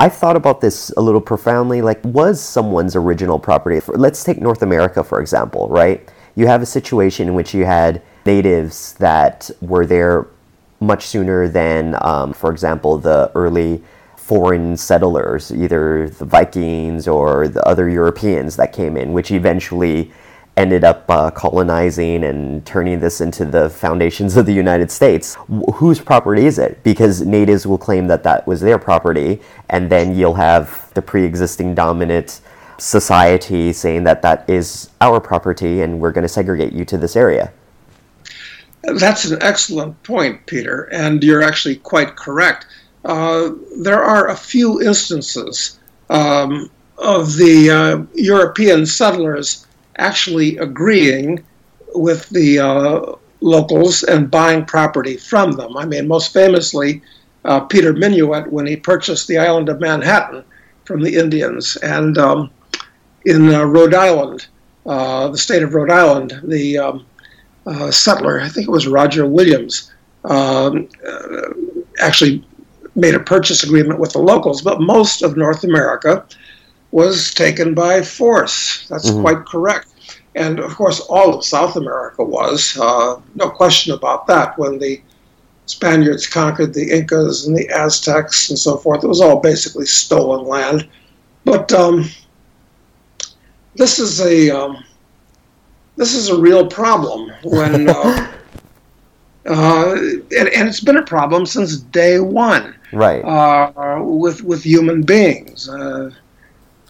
I 0.00 0.08
thought 0.08 0.36
about 0.36 0.60
this 0.60 0.90
a 0.96 1.00
little 1.00 1.20
profoundly. 1.20 1.82
Like, 1.82 1.98
was 2.04 2.40
someone's 2.40 2.94
original 2.94 3.38
property? 3.38 3.80
Let's 3.88 4.22
take 4.22 4.40
North 4.40 4.62
America, 4.62 5.02
for 5.02 5.20
example, 5.20 5.68
right? 5.68 6.08
You 6.36 6.46
have 6.46 6.62
a 6.62 6.66
situation 6.66 7.26
in 7.26 7.34
which 7.34 7.52
you 7.52 7.64
had 7.64 8.00
natives 8.24 8.92
that 8.94 9.50
were 9.60 9.86
there 9.86 10.28
much 10.78 11.06
sooner 11.06 11.48
than, 11.48 11.96
um, 12.02 12.32
for 12.32 12.52
example, 12.52 12.96
the 12.98 13.32
early 13.34 13.82
foreign 14.14 14.76
settlers, 14.76 15.50
either 15.52 16.08
the 16.10 16.24
Vikings 16.24 17.08
or 17.08 17.48
the 17.48 17.66
other 17.66 17.88
Europeans 17.88 18.54
that 18.54 18.72
came 18.72 18.96
in, 18.96 19.12
which 19.12 19.32
eventually 19.32 20.12
ended 20.58 20.82
up 20.82 21.08
uh, 21.08 21.30
colonizing 21.30 22.24
and 22.24 22.66
turning 22.66 22.98
this 22.98 23.20
into 23.20 23.44
the 23.44 23.70
foundations 23.70 24.36
of 24.36 24.44
the 24.44 24.52
United 24.52 24.90
States. 24.90 25.36
W- 25.48 25.64
whose 25.72 26.00
property 26.00 26.46
is 26.46 26.58
it? 26.58 26.82
Because 26.82 27.22
natives 27.22 27.64
will 27.64 27.78
claim 27.78 28.08
that 28.08 28.24
that 28.24 28.44
was 28.46 28.60
their 28.60 28.78
property, 28.78 29.40
and 29.70 29.88
then 29.88 30.16
you'll 30.16 30.34
have 30.34 30.92
the 30.94 31.00
pre 31.00 31.24
existing 31.24 31.76
dominant 31.76 32.40
society 32.78 33.72
saying 33.72 34.02
that 34.04 34.20
that 34.22 34.48
is 34.50 34.90
our 35.00 35.20
property 35.20 35.82
and 35.82 35.98
we're 36.00 36.12
going 36.12 36.22
to 36.22 36.28
segregate 36.28 36.72
you 36.72 36.84
to 36.84 36.96
this 36.96 37.16
area. 37.16 37.52
That's 38.82 39.24
an 39.24 39.38
excellent 39.42 40.00
point, 40.02 40.46
Peter, 40.46 40.88
and 40.92 41.22
you're 41.22 41.42
actually 41.42 41.76
quite 41.76 42.16
correct. 42.16 42.66
Uh, 43.04 43.50
there 43.78 44.02
are 44.02 44.28
a 44.28 44.36
few 44.36 44.80
instances 44.80 45.78
um, 46.10 46.70
of 46.96 47.36
the 47.36 47.70
uh, 47.70 48.02
European 48.14 48.86
settlers 48.86 49.66
actually 49.98 50.56
agreeing 50.58 51.44
with 51.94 52.28
the 52.30 52.58
uh, 52.58 53.12
locals 53.40 54.02
and 54.02 54.30
buying 54.30 54.64
property 54.64 55.16
from 55.16 55.52
them. 55.52 55.76
I 55.76 55.84
mean, 55.84 56.08
most 56.08 56.32
famously, 56.32 57.02
uh, 57.44 57.60
Peter 57.60 57.92
Minuit 57.92 58.48
when 58.48 58.66
he 58.66 58.76
purchased 58.76 59.28
the 59.28 59.38
island 59.38 59.68
of 59.68 59.80
Manhattan 59.80 60.44
from 60.84 61.02
the 61.02 61.16
Indians. 61.16 61.76
And 61.76 62.18
um, 62.18 62.50
in 63.24 63.54
uh, 63.54 63.64
Rhode 63.64 63.94
Island, 63.94 64.46
uh, 64.86 65.28
the 65.28 65.38
state 65.38 65.62
of 65.62 65.74
Rhode 65.74 65.90
Island, 65.90 66.40
the 66.44 66.78
um, 66.78 67.06
uh, 67.66 67.90
settler, 67.90 68.40
I 68.40 68.48
think 68.48 68.68
it 68.68 68.70
was 68.70 68.86
Roger 68.86 69.26
Williams, 69.26 69.92
um, 70.24 70.88
actually 72.00 72.44
made 72.94 73.14
a 73.14 73.20
purchase 73.20 73.62
agreement 73.62 74.00
with 74.00 74.12
the 74.12 74.18
locals, 74.18 74.62
but 74.62 74.80
most 74.80 75.22
of 75.22 75.36
North 75.36 75.62
America 75.64 76.26
was 76.90 77.32
taken 77.34 77.74
by 77.74 78.02
force. 78.02 78.86
That's 78.88 79.10
mm-hmm. 79.10 79.20
quite 79.20 79.46
correct. 79.46 79.87
And 80.38 80.60
of 80.60 80.76
course, 80.76 81.00
all 81.00 81.34
of 81.34 81.44
South 81.44 81.74
America 81.74 82.22
was, 82.22 82.78
uh, 82.80 83.20
no 83.34 83.50
question 83.50 83.92
about 83.92 84.28
that. 84.28 84.56
When 84.56 84.78
the 84.78 85.02
Spaniards 85.66 86.28
conquered 86.28 86.72
the 86.72 86.90
Incas 86.96 87.46
and 87.46 87.56
the 87.56 87.68
Aztecs 87.70 88.48
and 88.48 88.58
so 88.58 88.76
forth, 88.76 89.02
it 89.02 89.08
was 89.08 89.20
all 89.20 89.40
basically 89.40 89.84
stolen 89.84 90.46
land. 90.46 90.88
But 91.44 91.72
um, 91.72 92.08
this 93.74 93.98
is 93.98 94.20
a 94.20 94.50
um, 94.50 94.84
this 95.96 96.14
is 96.14 96.28
a 96.28 96.40
real 96.40 96.66
problem 96.66 97.32
when. 97.42 97.88
Uh, 97.88 98.32
uh, 99.46 99.92
and, 99.92 100.48
and, 100.48 100.68
it's 100.68 100.80
been 100.80 100.98
a 100.98 101.02
problem 101.02 101.46
since 101.46 101.78
day 101.78 102.20
one, 102.20 102.74
right? 102.92 103.22
Uh, 103.24 104.02
with 104.02 104.42
with 104.44 104.62
human 104.62 105.02
beings, 105.02 105.68
uh, 105.68 106.10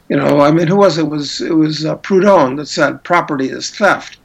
you 0.09 0.17
know, 0.17 0.41
I 0.41 0.51
mean, 0.51 0.67
who 0.67 0.77
was 0.77 0.99
it? 0.99 1.03
it 1.03 1.09
was 1.09 1.41
it 1.41 1.55
was 1.55 1.85
uh, 1.85 1.97
Proudhon 1.97 2.57
that 2.57 2.67
said 2.67 3.05
property 3.05 3.49
is 3.49 3.71
theft. 3.71 4.19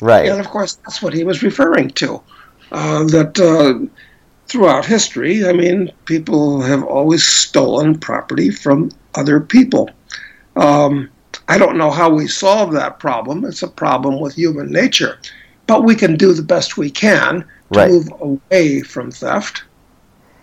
Right. 0.00 0.28
And 0.28 0.40
of 0.40 0.48
course, 0.48 0.74
that's 0.76 1.02
what 1.02 1.12
he 1.12 1.24
was 1.24 1.42
referring 1.42 1.90
to. 1.90 2.22
Uh, 2.72 3.04
that 3.04 3.38
uh, 3.38 3.86
throughout 4.46 4.84
history, 4.84 5.46
I 5.46 5.52
mean, 5.52 5.92
people 6.04 6.60
have 6.62 6.82
always 6.84 7.24
stolen 7.24 7.98
property 7.98 8.50
from 8.50 8.90
other 9.14 9.40
people. 9.40 9.90
Um, 10.56 11.10
I 11.48 11.58
don't 11.58 11.76
know 11.76 11.90
how 11.90 12.10
we 12.10 12.26
solve 12.26 12.72
that 12.72 12.98
problem. 12.98 13.44
It's 13.44 13.62
a 13.62 13.68
problem 13.68 14.20
with 14.20 14.34
human 14.34 14.70
nature, 14.70 15.18
but 15.66 15.84
we 15.84 15.94
can 15.94 16.16
do 16.16 16.32
the 16.32 16.42
best 16.42 16.76
we 16.76 16.90
can 16.90 17.40
to 17.72 17.78
right. 17.78 17.90
move 17.90 18.08
away 18.20 18.82
from 18.82 19.10
theft 19.10 19.64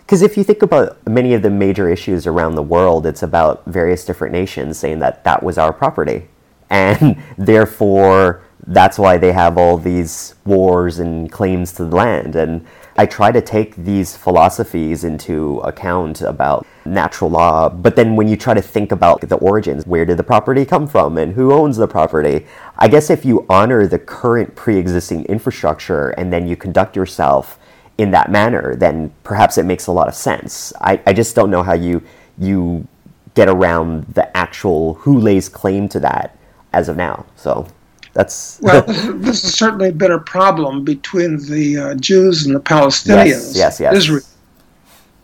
because 0.02 0.22
if 0.22 0.36
you 0.36 0.44
think 0.44 0.62
about 0.62 0.98
many 1.06 1.32
of 1.34 1.42
the 1.42 1.50
major 1.50 1.88
issues 1.88 2.26
around 2.26 2.54
the 2.54 2.62
world, 2.62 3.06
it's 3.06 3.22
about 3.22 3.64
various 3.64 4.04
different 4.04 4.32
nations 4.32 4.78
saying 4.78 4.98
that 4.98 5.24
that 5.24 5.42
was 5.42 5.58
our 5.58 5.72
property. 5.72 6.28
And 6.72 7.22
therefore, 7.36 8.40
that's 8.66 8.98
why 8.98 9.18
they 9.18 9.32
have 9.32 9.58
all 9.58 9.76
these 9.76 10.36
wars 10.46 10.98
and 10.98 11.30
claims 11.30 11.72
to 11.72 11.84
the 11.84 11.94
land. 11.94 12.34
And 12.34 12.66
I 12.96 13.06
try 13.06 13.32
to 13.32 13.40
take 13.40 13.74
these 13.76 14.16
philosophies 14.16 15.02
into 15.04 15.58
account 15.60 16.20
about 16.20 16.66
natural 16.84 17.30
law, 17.30 17.68
but 17.68 17.96
then 17.96 18.16
when 18.16 18.28
you 18.28 18.36
try 18.36 18.54
to 18.54 18.62
think 18.62 18.92
about 18.92 19.20
the 19.22 19.36
origins, 19.36 19.86
where 19.86 20.04
did 20.04 20.18
the 20.18 20.22
property 20.22 20.64
come 20.64 20.86
from 20.86 21.16
and 21.16 21.34
who 21.34 21.52
owns 21.52 21.76
the 21.76 21.88
property? 21.88 22.46
I 22.78 22.88
guess 22.88 23.08
if 23.08 23.24
you 23.24 23.46
honor 23.48 23.86
the 23.86 23.98
current 23.98 24.54
pre 24.54 24.76
existing 24.76 25.24
infrastructure 25.26 26.10
and 26.10 26.32
then 26.32 26.46
you 26.46 26.56
conduct 26.56 26.96
yourself 26.96 27.58
in 27.98 28.10
that 28.12 28.30
manner, 28.30 28.74
then 28.76 29.12
perhaps 29.22 29.58
it 29.58 29.64
makes 29.64 29.86
a 29.86 29.92
lot 29.92 30.08
of 30.08 30.14
sense. 30.14 30.72
I, 30.80 31.00
I 31.06 31.12
just 31.12 31.34
don't 31.34 31.50
know 31.50 31.62
how 31.62 31.74
you 31.74 32.02
you 32.38 32.86
get 33.34 33.48
around 33.48 34.04
the 34.06 34.34
actual 34.36 34.94
who 34.94 35.18
lays 35.18 35.48
claim 35.48 35.88
to 35.88 36.00
that 36.00 36.36
as 36.72 36.88
of 36.88 36.96
now. 36.96 37.26
So 37.36 37.66
that's 38.12 38.58
well, 38.62 38.82
this 38.82 39.44
is 39.44 39.54
certainly 39.54 39.88
a 39.88 40.12
a 40.12 40.18
problem 40.18 40.84
between 40.84 41.38
the 41.48 41.78
uh, 41.78 41.94
Jews 41.94 42.46
and 42.46 42.54
the 42.54 42.60
Palestinians. 42.60 43.54
Yes, 43.54 43.56
yes, 43.56 43.80
yes. 43.80 43.94
Israel. 43.96 44.22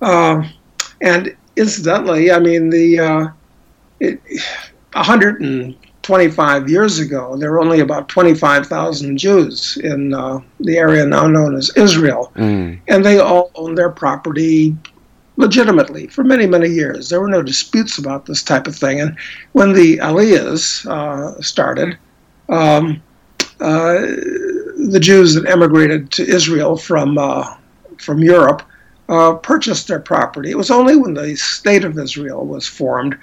Uh, 0.00 0.48
and 1.00 1.36
incidentally, 1.56 2.30
I 2.30 2.38
mean 2.38 2.70
the 2.70 2.98
uh, 2.98 3.28
it, 4.00 4.20
100 4.92 5.40
and 5.40 5.76
25 6.08 6.70
years 6.70 6.98
ago, 6.98 7.36
there 7.36 7.52
were 7.52 7.60
only 7.60 7.80
about 7.80 8.08
25,000 8.08 9.18
Jews 9.18 9.76
in 9.84 10.14
uh, 10.14 10.40
the 10.58 10.78
area 10.78 11.04
now 11.04 11.26
known 11.26 11.54
as 11.54 11.70
Israel. 11.76 12.32
Mm. 12.34 12.80
And 12.88 13.04
they 13.04 13.18
all 13.18 13.50
owned 13.56 13.76
their 13.76 13.90
property 13.90 14.74
legitimately 15.36 16.06
for 16.06 16.24
many, 16.24 16.46
many 16.46 16.70
years. 16.70 17.10
There 17.10 17.20
were 17.20 17.28
no 17.28 17.42
disputes 17.42 17.98
about 17.98 18.24
this 18.24 18.42
type 18.42 18.66
of 18.66 18.74
thing. 18.74 19.02
And 19.02 19.18
when 19.52 19.74
the 19.74 19.98
Aliyahs 19.98 20.86
uh, 20.86 21.38
started, 21.42 21.98
um, 22.48 23.02
uh, 23.60 23.98
the 24.92 25.00
Jews 25.02 25.34
that 25.34 25.44
emigrated 25.44 26.10
to 26.12 26.26
Israel 26.26 26.78
from, 26.78 27.18
uh, 27.18 27.54
from 27.98 28.20
Europe 28.20 28.62
uh, 29.10 29.34
purchased 29.34 29.88
their 29.88 30.00
property. 30.00 30.50
It 30.50 30.56
was 30.56 30.70
only 30.70 30.96
when 30.96 31.12
the 31.12 31.36
state 31.36 31.84
of 31.84 31.98
Israel 31.98 32.46
was 32.46 32.66
formed 32.66 33.14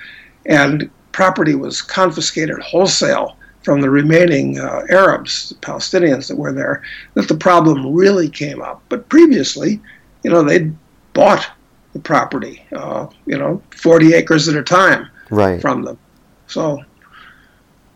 and 0.46 0.92
property 1.15 1.55
was 1.55 1.81
confiscated 1.81 2.60
wholesale 2.60 3.38
from 3.63 3.79
the 3.79 3.89
remaining 3.89 4.60
uh, 4.60 4.81
Arabs, 4.89 5.50
the 5.50 5.55
Palestinians 5.55 6.27
that 6.27 6.36
were 6.36 6.51
there, 6.51 6.84
that 7.13 7.29
the 7.29 7.38
problem 7.38 7.93
really 7.93 8.27
came 8.27 8.62
up. 8.62 8.84
But 8.89 9.07
previously, 9.07 9.81
you 10.24 10.29
know, 10.29 10.43
they'd 10.43 10.75
bought 11.13 11.50
the 11.93 12.00
property, 12.00 12.62
uh, 12.75 13.07
you 13.25 13.38
know, 13.38 13.62
40 13.72 14.13
acres 14.13 14.50
at 14.50 14.57
a 14.57 14.62
time 14.62 15.07
right. 15.29 15.62
from 15.62 15.84
them. 15.84 15.98
So, 16.48 16.84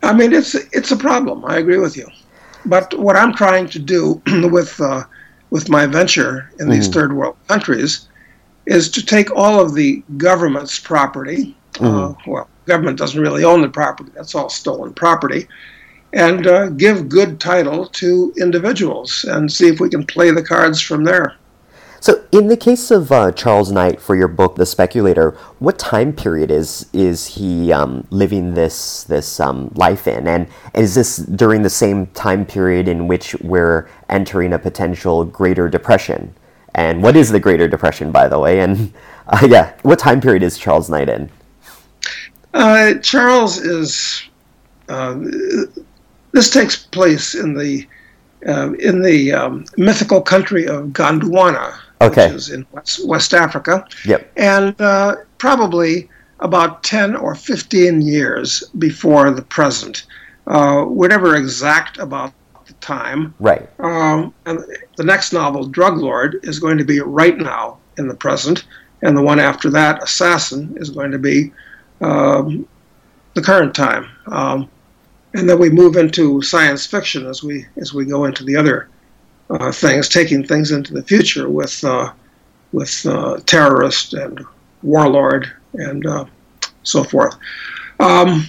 I 0.02 0.14
mean, 0.14 0.32
it's 0.32 0.54
it's 0.54 0.90
a 0.90 0.96
problem. 0.96 1.44
I 1.44 1.58
agree 1.58 1.76
with 1.76 1.98
you. 1.98 2.08
But 2.64 2.98
what 2.98 3.16
I'm 3.16 3.34
trying 3.34 3.68
to 3.68 3.78
do 3.78 4.22
with 4.50 4.80
uh, 4.80 5.04
with 5.50 5.68
my 5.68 5.84
venture 5.84 6.50
in 6.58 6.70
these 6.70 6.88
mm. 6.88 6.94
third 6.94 7.12
world 7.12 7.36
countries 7.48 8.08
is 8.64 8.90
to 8.92 9.04
take 9.04 9.30
all 9.30 9.60
of 9.60 9.74
the 9.74 10.02
government's 10.16 10.78
property. 10.78 11.54
Mm. 11.74 12.16
well, 12.26 12.48
government 12.70 12.98
doesn't 12.98 13.20
really 13.20 13.44
own 13.44 13.60
the 13.62 13.68
property. 13.68 14.10
That's 14.14 14.34
all 14.34 14.48
stolen 14.48 14.94
property. 14.94 15.48
And 16.12 16.46
uh, 16.46 16.68
give 16.70 17.08
good 17.08 17.40
title 17.40 17.86
to 17.86 18.32
individuals 18.38 19.24
and 19.24 19.50
see 19.50 19.68
if 19.68 19.80
we 19.80 19.90
can 19.90 20.04
play 20.04 20.30
the 20.30 20.42
cards 20.42 20.80
from 20.80 21.04
there. 21.04 21.36
So, 22.02 22.24
in 22.32 22.48
the 22.48 22.56
case 22.56 22.90
of 22.90 23.12
uh, 23.12 23.30
Charles 23.32 23.70
Knight 23.70 24.00
for 24.00 24.16
your 24.16 24.26
book, 24.26 24.56
The 24.56 24.64
Speculator, 24.64 25.32
what 25.58 25.78
time 25.78 26.14
period 26.14 26.50
is 26.50 26.86
is 26.94 27.26
he 27.26 27.70
um, 27.72 28.06
living 28.08 28.54
this 28.54 29.04
this 29.04 29.38
um, 29.38 29.70
life 29.74 30.08
in, 30.08 30.26
and 30.26 30.48
is 30.74 30.94
this 30.94 31.18
during 31.18 31.60
the 31.60 31.76
same 31.84 32.06
time 32.24 32.46
period 32.46 32.88
in 32.88 33.06
which 33.06 33.34
we're 33.42 33.86
entering 34.08 34.54
a 34.54 34.58
potential 34.58 35.26
Greater 35.26 35.68
Depression? 35.68 36.32
And 36.74 37.02
what 37.02 37.16
is 37.16 37.28
the 37.28 37.40
Greater 37.40 37.68
Depression, 37.68 38.10
by 38.12 38.28
the 38.28 38.38
way? 38.38 38.60
And 38.60 38.94
uh, 39.26 39.46
yeah, 39.46 39.74
what 39.82 39.98
time 39.98 40.22
period 40.22 40.42
is 40.42 40.56
Charles 40.56 40.88
Knight 40.88 41.10
in? 41.10 41.30
Uh, 42.54 42.94
Charles 42.94 43.58
is. 43.58 44.22
Uh, 44.88 45.14
this 46.32 46.50
takes 46.50 46.76
place 46.76 47.34
in 47.34 47.54
the 47.54 47.86
uh, 48.46 48.72
in 48.74 49.02
the 49.02 49.32
um, 49.32 49.64
mythical 49.76 50.20
country 50.20 50.66
of 50.66 50.86
Gondwana, 50.86 51.74
Okay. 52.00 52.26
which 52.28 52.36
is 52.36 52.48
in 52.50 52.66
West, 52.72 53.06
West 53.06 53.34
Africa, 53.34 53.84
Yep. 54.04 54.32
and 54.36 54.80
uh, 54.80 55.16
probably 55.38 56.08
about 56.40 56.82
10 56.82 57.16
or 57.16 57.34
15 57.34 58.00
years 58.00 58.64
before 58.78 59.30
the 59.30 59.42
present. 59.42 60.04
Uh, 60.46 60.84
whatever 60.84 61.36
exact 61.36 61.98
about 61.98 62.32
the 62.66 62.72
time. 62.74 63.34
Right. 63.38 63.68
Um, 63.78 64.32
and 64.46 64.58
the 64.96 65.04
next 65.04 65.32
novel, 65.32 65.66
Drug 65.66 65.98
Lord, 65.98 66.40
is 66.42 66.58
going 66.58 66.78
to 66.78 66.84
be 66.84 66.98
right 67.00 67.36
now 67.36 67.76
in 67.98 68.08
the 68.08 68.14
present, 68.14 68.64
and 69.02 69.16
the 69.16 69.22
one 69.22 69.38
after 69.38 69.68
that, 69.70 70.02
Assassin, 70.02 70.74
is 70.78 70.88
going 70.90 71.10
to 71.12 71.18
be 71.18 71.52
um, 72.00 72.66
the 73.34 73.42
current 73.42 73.74
time. 73.74 74.08
Um, 74.26 74.68
and 75.34 75.48
then 75.48 75.58
we 75.58 75.70
move 75.70 75.96
into 75.96 76.42
science 76.42 76.86
fiction 76.86 77.26
as 77.26 77.42
we 77.42 77.64
as 77.76 77.94
we 77.94 78.04
go 78.04 78.24
into 78.24 78.42
the 78.44 78.56
other 78.56 78.88
uh, 79.50 79.70
things, 79.70 80.08
taking 80.08 80.44
things 80.46 80.72
into 80.72 80.92
the 80.92 81.02
future 81.02 81.48
with 81.48 81.82
uh, 81.84 82.12
with 82.72 83.04
uh, 83.06 83.38
terrorist 83.46 84.14
and 84.14 84.44
warlord 84.82 85.50
and 85.74 86.04
uh, 86.06 86.24
so 86.82 87.04
forth. 87.04 87.36
Um, 88.00 88.44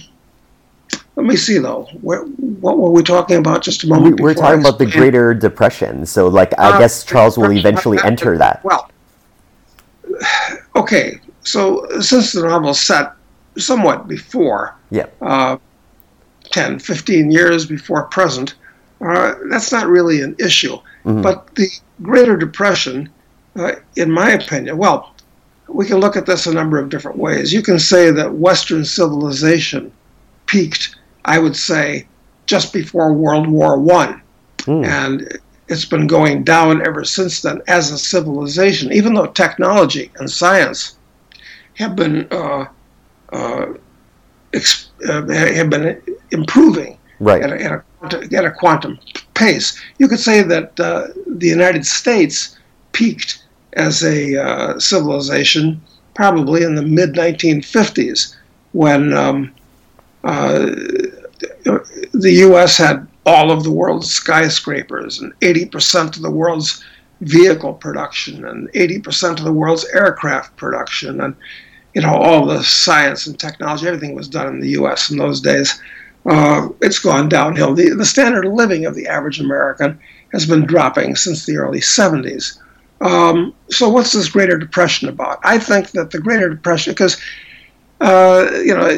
let 1.14 1.26
me 1.26 1.36
see 1.36 1.58
though. 1.58 1.84
What, 2.00 2.26
what 2.38 2.78
were 2.78 2.90
we 2.90 3.02
talking 3.02 3.36
about 3.36 3.62
just 3.62 3.84
a 3.84 3.86
We, 3.86 3.90
moment? 3.92 4.20
we're 4.20 4.32
before 4.34 4.46
I 4.46 4.50
talking 4.52 4.64
about 4.66 4.78
the? 4.78 4.86
Greater 4.86 5.34
Depression. 5.34 6.06
So, 6.06 6.26
like, 6.26 6.58
I 6.58 6.70
Uh, 6.72 6.78
guess 6.78 7.04
Charles 7.04 7.36
will 7.36 7.52
eventually 7.52 7.98
enter 8.02 8.36
that. 8.38 8.64
Well, 8.64 8.90
okay. 10.76 11.20
So 11.42 11.86
since 12.00 12.32
the 12.32 12.42
novel's 12.46 12.80
set 12.80 13.12
somewhat 13.56 14.08
before 14.08 14.74
Yep. 14.90 15.14
uh, 15.22 15.56
10, 16.50 16.78
15 16.78 17.30
years 17.30 17.66
before 17.66 18.04
present, 18.04 18.54
uh, 19.00 19.34
that's 19.50 19.72
not 19.72 19.88
really 19.88 20.20
an 20.22 20.34
issue. 20.38 20.78
Mhm. 21.04 21.22
But 21.22 21.54
the 21.54 21.68
Greater 22.02 22.36
Depression, 22.36 23.08
uh, 23.58 23.72
in 23.96 24.10
my 24.10 24.30
opinion, 24.30 24.76
well, 24.78 25.12
we 25.68 25.86
can 25.86 25.98
look 25.98 26.16
at 26.16 26.26
this 26.26 26.46
a 26.46 26.52
number 26.52 26.78
of 26.78 26.88
different 26.90 27.18
ways. 27.18 27.52
You 27.52 27.62
can 27.62 27.78
say 27.78 28.10
that 28.10 28.34
Western 28.34 28.84
civilization 28.84 29.90
peaked, 30.46 30.96
I 31.24 31.38
would 31.38 31.56
say, 31.56 32.06
just 32.46 32.72
before 32.72 33.12
World 33.12 33.46
War 33.46 33.78
One 33.78 34.20
Mm. 34.66 34.84
and 34.84 35.38
it's 35.68 35.84
been 35.86 36.06
going 36.06 36.44
down 36.44 36.86
ever 36.86 37.04
since 37.04 37.40
then 37.40 37.62
as 37.66 37.90
a 37.90 37.98
civilization, 37.98 38.92
even 38.92 39.14
though 39.14 39.26
technology 39.26 40.10
and 40.18 40.30
science 40.30 40.94
have 41.74 41.96
been 41.96 42.26
uh, 42.30 42.66
uh, 43.32 43.66
ex- 44.52 44.90
uh, 45.08 45.26
have 45.28 45.70
been 45.70 46.00
improving 46.30 46.98
Right. 47.20 47.42
at 47.42 47.52
a, 47.52 47.62
at, 47.62 47.72
a, 47.72 47.82
quantum- 47.98 48.34
at 48.34 48.44
a 48.44 48.50
quantum 48.50 48.98
pace. 49.34 49.80
You 49.98 50.08
could 50.08 50.18
say 50.18 50.42
that 50.42 50.78
uh, 50.80 51.08
the 51.26 51.46
United 51.46 51.86
States 51.86 52.58
peaked 52.92 53.44
as 53.74 54.02
a 54.02 54.36
uh, 54.36 54.78
civilization 54.78 55.80
probably 56.14 56.62
in 56.64 56.74
the 56.74 56.82
mid 56.82 57.14
1950s 57.14 58.36
when 58.72 59.12
um, 59.14 59.54
uh, 60.24 60.66
the 62.12 62.32
U.S. 62.46 62.76
had 62.76 63.06
all 63.24 63.50
of 63.50 63.62
the 63.64 63.70
world's 63.70 64.10
skyscrapers 64.10 65.20
and 65.20 65.32
80% 65.40 66.16
of 66.16 66.22
the 66.22 66.30
world's 66.30 66.84
vehicle 67.20 67.74
production 67.74 68.44
and 68.46 68.68
80% 68.72 69.38
of 69.38 69.44
the 69.44 69.52
world's 69.52 69.84
aircraft 69.94 70.56
production 70.56 71.20
and 71.20 71.36
you 71.94 72.02
know 72.02 72.14
all 72.14 72.46
the 72.46 72.62
science 72.62 73.26
and 73.26 73.38
technology 73.38 73.86
everything 73.86 74.14
was 74.14 74.28
done 74.28 74.46
in 74.48 74.60
the 74.60 74.70
U.S. 74.70 75.10
in 75.10 75.18
those 75.18 75.40
days. 75.40 75.80
Uh, 76.24 76.68
it's 76.80 77.00
gone 77.00 77.28
downhill. 77.28 77.74
The, 77.74 77.90
the 77.90 78.04
standard 78.04 78.46
of 78.46 78.52
living 78.52 78.86
of 78.86 78.94
the 78.94 79.08
average 79.08 79.40
American 79.40 79.98
has 80.32 80.46
been 80.46 80.64
dropping 80.64 81.16
since 81.16 81.44
the 81.44 81.56
early 81.56 81.80
70s. 81.80 82.58
Um, 83.00 83.52
so 83.70 83.88
what's 83.88 84.12
this 84.12 84.28
Greater 84.28 84.56
Depression 84.56 85.08
about? 85.08 85.40
I 85.42 85.58
think 85.58 85.90
that 85.90 86.12
the 86.12 86.20
Greater 86.20 86.48
Depression, 86.48 86.92
because 86.92 87.20
uh, 88.00 88.48
you 88.64 88.74
know, 88.74 88.88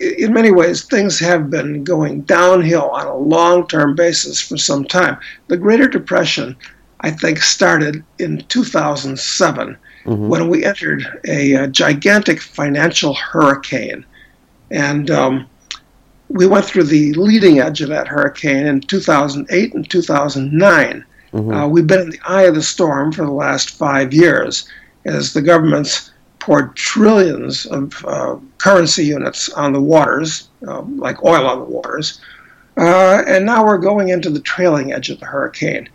in 0.00 0.32
many 0.32 0.50
ways, 0.50 0.84
things 0.84 1.18
have 1.18 1.50
been 1.50 1.84
going 1.84 2.22
downhill 2.22 2.90
on 2.90 3.06
a 3.06 3.16
long-term 3.16 3.94
basis 3.94 4.40
for 4.40 4.56
some 4.56 4.84
time. 4.84 5.16
The 5.48 5.56
Greater 5.56 5.88
Depression, 5.88 6.56
I 7.00 7.10
think, 7.10 7.38
started 7.38 8.02
in 8.18 8.44
2007 8.48 9.78
Mhm. 10.04 10.28
when 10.28 10.48
we 10.48 10.64
entered 10.64 11.06
a, 11.26 11.54
uh 11.56 11.66
gigantic 11.68 12.40
financial 12.40 13.14
hurricane, 13.14 14.04
and 14.70 15.10
um, 15.10 15.46
we 16.28 16.46
went 16.46 16.64
through 16.64 16.84
the 16.84 17.12
leading 17.14 17.60
edge 17.60 17.80
of 17.82 17.88
that 17.90 18.08
hurricane 18.08 18.66
in 18.66 18.80
2008 18.80 19.74
and 19.74 19.88
2009. 19.88 21.04
Mhm. 21.34 21.64
Uh, 21.64 21.68
we've 21.68 21.86
been 21.86 22.00
in 22.00 22.10
the 22.10 22.20
eye 22.26 22.42
of 22.42 22.54
the 22.54 22.62
storm 22.62 23.12
for 23.12 23.24
the 23.24 23.30
last 23.30 23.70
five 23.70 24.12
years 24.12 24.64
as 25.04 25.32
the 25.32 25.42
governments 25.42 26.10
poured 26.38 26.74
trillions 26.74 27.66
of 27.66 28.04
uh, 28.06 28.36
currency 28.58 29.04
units 29.04 29.48
on 29.50 29.72
the 29.72 29.80
waters, 29.80 30.48
uh, 30.66 30.82
like 30.96 31.22
oil 31.24 31.46
on 31.46 31.58
the 31.60 31.64
waters. 31.64 32.20
Uh, 32.76 33.22
and 33.26 33.44
now 33.46 33.64
we're 33.64 33.78
going 33.78 34.08
into 34.08 34.30
the 34.30 34.40
trailing 34.40 34.92
edge 34.92 35.10
of 35.10 35.20
the 35.20 35.26
hurricane. 35.26 35.88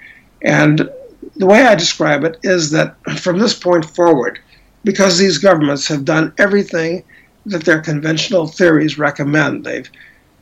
And 0.43 0.89
the 1.37 1.45
way 1.45 1.61
I 1.61 1.75
describe 1.75 2.23
it 2.23 2.37
is 2.43 2.71
that 2.71 2.95
from 3.19 3.39
this 3.39 3.53
point 3.53 3.85
forward, 3.85 4.39
because 4.83 5.17
these 5.17 5.37
governments 5.37 5.87
have 5.87 6.05
done 6.05 6.33
everything 6.37 7.03
that 7.45 7.65
their 7.65 7.81
conventional 7.81 8.47
theories 8.47 8.97
recommend, 8.97 9.63
they've 9.63 9.89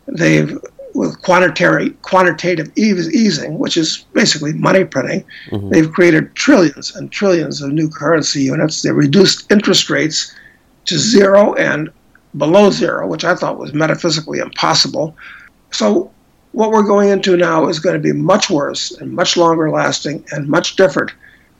they've 0.07 0.57
with 0.93 1.21
quantitary 1.23 1.89
quantitative 2.03 2.71
easing, 2.77 3.59
which 3.59 3.75
is 3.75 4.05
basically 4.13 4.53
money 4.53 4.85
printing, 4.85 5.25
Mhm. 5.51 5.69
they've 5.69 5.91
created 5.91 6.33
trillions 6.35 6.95
and 6.95 7.11
trillions 7.11 7.61
of 7.61 7.71
new 7.73 7.89
currency 7.89 8.43
units. 8.43 8.81
They 8.81 8.91
reduced 8.91 9.51
interest 9.51 9.89
rates 9.89 10.31
to 10.85 10.97
zero 10.97 11.53
and 11.55 11.89
below 12.37 12.71
zero, 12.71 13.07
which 13.07 13.25
I 13.25 13.35
thought 13.35 13.59
was 13.59 13.73
metaphysically 13.73 14.39
impossible. 14.39 15.17
So 15.71 16.11
what 16.55 16.71
we're 16.71 16.83
going 16.83 17.09
into 17.09 17.35
now 17.35 17.67
is 17.67 17.79
going 17.79 17.95
to 17.95 18.01
be 18.01 18.13
much 18.13 18.49
worse 18.49 18.91
and 18.91 19.11
much 19.11 19.35
longer 19.35 19.69
lasting 19.69 20.23
and 20.31 20.47
much 20.47 20.77
different 20.77 21.11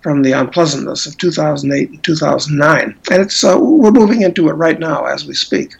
from 0.02 0.22
the 0.22 0.32
unpleasantness 0.32 1.06
of 1.06 1.18
2008 1.18 1.90
and 1.90 2.02
2009. 2.02 2.98
And 3.12 3.22
it's 3.22 3.44
uh, 3.44 3.58
we're 3.60 3.92
moving 3.92 4.22
into 4.22 4.48
it 4.48 4.54
right 4.54 4.80
now 4.80 5.04
as 5.04 5.26
we 5.26 5.34
speak. 5.34 5.76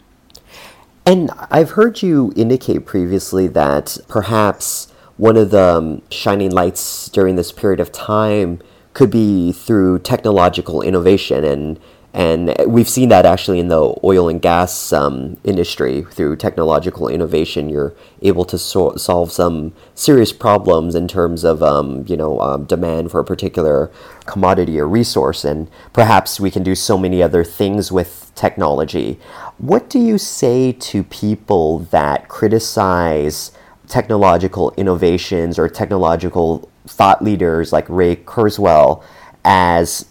And 1.06 1.30
I've 1.50 1.70
heard 1.70 2.02
you 2.02 2.30
indicate 2.36 2.84
previously 2.84 3.46
that 3.48 3.96
perhaps 4.06 4.92
one 5.16 5.38
of 5.38 5.50
the 5.50 5.62
um, 5.62 6.02
shining 6.10 6.50
lights 6.50 7.08
during 7.08 7.36
this 7.36 7.52
period 7.52 7.80
of 7.80 7.92
time 7.92 8.60
could 8.92 9.10
be 9.10 9.50
through 9.50 10.00
technological 10.00 10.82
innovation 10.82 11.42
and 11.42 11.80
and 12.16 12.54
we've 12.66 12.88
seen 12.88 13.10
that 13.10 13.26
actually 13.26 13.58
in 13.58 13.68
the 13.68 13.94
oil 14.02 14.30
and 14.30 14.40
gas 14.40 14.90
um, 14.90 15.36
industry. 15.44 16.00
Through 16.00 16.36
technological 16.36 17.08
innovation 17.08 17.68
you're 17.68 17.94
able 18.22 18.46
to 18.46 18.56
so- 18.56 18.96
solve 18.96 19.30
some 19.30 19.74
serious 19.94 20.32
problems 20.32 20.94
in 20.94 21.08
terms 21.08 21.44
of 21.44 21.62
um, 21.62 22.06
you 22.08 22.16
know 22.16 22.40
um, 22.40 22.64
demand 22.64 23.10
for 23.10 23.20
a 23.20 23.24
particular 23.24 23.90
commodity 24.24 24.80
or 24.80 24.88
resource. 24.88 25.44
And 25.44 25.68
perhaps 25.92 26.40
we 26.40 26.50
can 26.50 26.62
do 26.62 26.74
so 26.74 26.96
many 26.96 27.22
other 27.22 27.44
things 27.44 27.92
with 27.92 28.32
technology. 28.34 29.20
What 29.58 29.90
do 29.90 29.98
you 29.98 30.16
say 30.16 30.72
to 30.72 31.02
people 31.04 31.80
that 31.90 32.28
criticize 32.28 33.52
technological 33.88 34.72
innovations 34.78 35.58
or 35.58 35.68
technological 35.68 36.70
thought 36.86 37.22
leaders 37.22 37.74
like 37.74 37.84
Ray 37.90 38.16
Kurzweil 38.16 39.04
as 39.44 40.06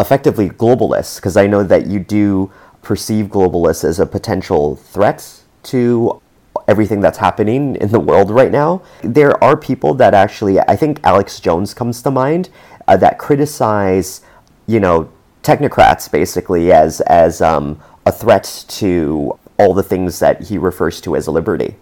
effectively 0.00 0.48
globalists? 0.48 1.16
Because 1.16 1.36
I 1.36 1.46
know 1.46 1.62
that 1.62 1.86
you 1.86 2.00
do 2.00 2.50
perceive 2.82 3.26
globalists 3.26 3.84
as 3.84 4.00
a 4.00 4.06
potential 4.06 4.76
threat 4.76 5.42
to 5.64 6.20
everything 6.66 7.00
that's 7.00 7.18
happening 7.18 7.76
in 7.76 7.90
the 7.90 8.00
world 8.00 8.30
right 8.30 8.50
now. 8.50 8.82
There 9.02 9.42
are 9.42 9.56
people 9.56 9.94
that 9.94 10.14
actually, 10.14 10.60
I 10.60 10.76
think 10.76 11.00
Alex 11.04 11.40
Jones 11.40 11.74
comes 11.74 12.02
to 12.02 12.10
mind, 12.10 12.48
uh, 12.88 12.96
that 12.98 13.18
criticize, 13.18 14.22
you 14.66 14.80
know, 14.80 15.10
technocrats 15.42 16.10
basically 16.10 16.70
as 16.72 17.00
as 17.02 17.40
um, 17.40 17.80
a 18.06 18.12
threat 18.12 18.64
to 18.68 19.38
all 19.58 19.74
the 19.74 19.82
things 19.82 20.18
that 20.18 20.42
he 20.42 20.58
refers 20.58 21.00
to 21.02 21.16
as 21.16 21.28
liberty. 21.28 21.76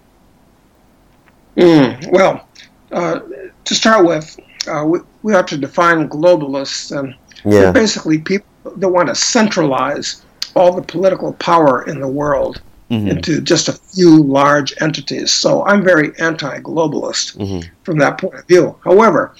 Mm, 1.56 2.12
well, 2.12 2.46
uh, 2.92 3.20
to 3.64 3.74
start 3.74 4.06
with, 4.06 4.38
uh, 4.68 4.84
we, 4.86 5.00
we 5.22 5.34
ought 5.34 5.48
to 5.48 5.56
define 5.56 6.08
globalists, 6.08 6.96
and 6.96 7.14
Yeah. 7.44 7.72
basically, 7.72 8.18
people 8.18 8.46
that 8.76 8.88
want 8.88 9.08
to 9.08 9.14
centralize 9.14 10.24
all 10.54 10.72
the 10.72 10.82
political 10.82 11.32
power 11.34 11.86
in 11.88 12.00
the 12.00 12.08
world 12.08 12.60
mm-hmm. 12.90 13.08
into 13.08 13.40
just 13.40 13.68
a 13.68 13.72
few 13.72 14.22
large 14.22 14.74
entities. 14.80 15.32
So 15.32 15.64
I'm 15.66 15.82
very 15.82 16.12
anti 16.18 16.60
globalist 16.60 17.36
mm-hmm. 17.36 17.68
from 17.84 17.98
that 17.98 18.18
point 18.18 18.34
of 18.34 18.46
view. 18.46 18.76
However, 18.84 19.34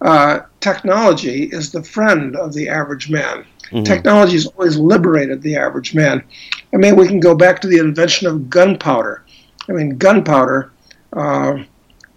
uh, 0.00 0.40
technology 0.60 1.44
is 1.44 1.72
the 1.72 1.82
friend 1.82 2.36
of 2.36 2.52
the 2.52 2.68
average 2.68 3.10
man. 3.10 3.44
Mm-hmm. 3.70 3.82
Technology 3.82 4.34
has 4.34 4.46
always 4.46 4.76
liberated 4.76 5.42
the 5.42 5.56
average 5.56 5.94
man. 5.94 6.22
I 6.72 6.76
mean, 6.76 6.96
we 6.96 7.06
can 7.06 7.20
go 7.20 7.34
back 7.34 7.60
to 7.60 7.68
the 7.68 7.78
invention 7.78 8.26
of 8.26 8.48
gunpowder. 8.48 9.24
I 9.68 9.72
mean, 9.72 9.98
gunpowder, 9.98 10.72
uh, 11.12 11.58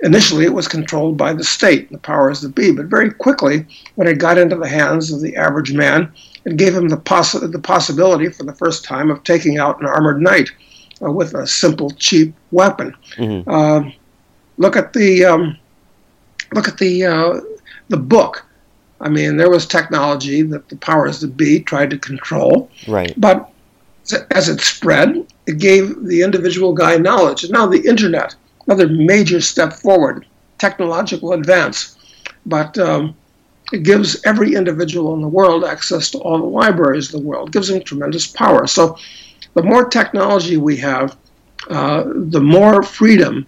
initially 0.01 0.45
it 0.45 0.53
was 0.53 0.67
controlled 0.67 1.17
by 1.17 1.33
the 1.33 1.43
state, 1.43 1.91
the 1.91 1.97
powers 1.97 2.41
that 2.41 2.55
be, 2.55 2.71
but 2.71 2.85
very 2.85 3.11
quickly, 3.11 3.65
when 3.95 4.07
it 4.07 4.17
got 4.17 4.37
into 4.37 4.55
the 4.55 4.67
hands 4.67 5.11
of 5.11 5.21
the 5.21 5.35
average 5.35 5.73
man, 5.73 6.11
it 6.45 6.57
gave 6.57 6.75
him 6.75 6.89
the, 6.89 6.97
poss- 6.97 7.39
the 7.39 7.59
possibility 7.59 8.29
for 8.29 8.43
the 8.43 8.53
first 8.53 8.83
time 8.83 9.11
of 9.11 9.23
taking 9.23 9.57
out 9.57 9.79
an 9.79 9.87
armored 9.87 10.21
knight 10.21 10.49
uh, 11.03 11.11
with 11.11 11.33
a 11.33 11.45
simple, 11.45 11.91
cheap 11.91 12.33
weapon. 12.51 12.95
Mm-hmm. 13.17 13.49
Uh, 13.49 13.91
look 14.57 14.75
at 14.75 14.93
the 14.93 15.25
um, 15.25 15.57
look 16.53 16.67
at 16.67 16.77
the 16.77 17.05
uh, 17.05 17.39
the 17.89 17.97
book. 17.97 18.45
I 18.99 19.09
mean, 19.09 19.37
there 19.37 19.49
was 19.49 19.65
technology 19.65 20.43
that 20.43 20.69
the 20.69 20.75
powers 20.75 21.21
that 21.21 21.35
be 21.35 21.59
tried 21.61 21.89
to 21.89 21.97
control. 21.97 22.69
Right. 22.87 23.13
But 23.17 23.51
as 24.31 24.47
it 24.47 24.61
spread, 24.61 25.25
it 25.47 25.57
gave 25.57 26.03
the 26.05 26.21
individual 26.21 26.73
guy 26.73 26.97
knowledge. 26.97 27.43
And 27.43 27.51
now 27.51 27.65
the 27.65 27.81
internet, 27.87 28.35
another 28.71 28.87
major 28.93 29.41
step 29.41 29.73
forward, 29.73 30.25
technological 30.57 31.33
advance. 31.33 31.97
But 32.45 32.77
um, 32.77 33.15
it 33.73 33.83
gives 33.83 34.21
every 34.25 34.55
individual 34.55 35.13
in 35.13 35.21
the 35.21 35.27
world 35.27 35.63
access 35.63 36.09
to 36.11 36.17
all 36.19 36.37
the 36.37 36.45
libraries 36.45 37.13
of 37.13 37.21
the 37.21 37.27
world, 37.27 37.49
it 37.49 37.53
gives 37.53 37.67
them 37.67 37.81
tremendous 37.83 38.27
power. 38.27 38.67
So 38.67 38.97
the 39.53 39.63
more 39.63 39.85
technology 39.85 40.57
we 40.57 40.77
have, 40.77 41.17
uh, 41.69 42.03
the 42.05 42.39
more 42.41 42.81
freedom 42.81 43.45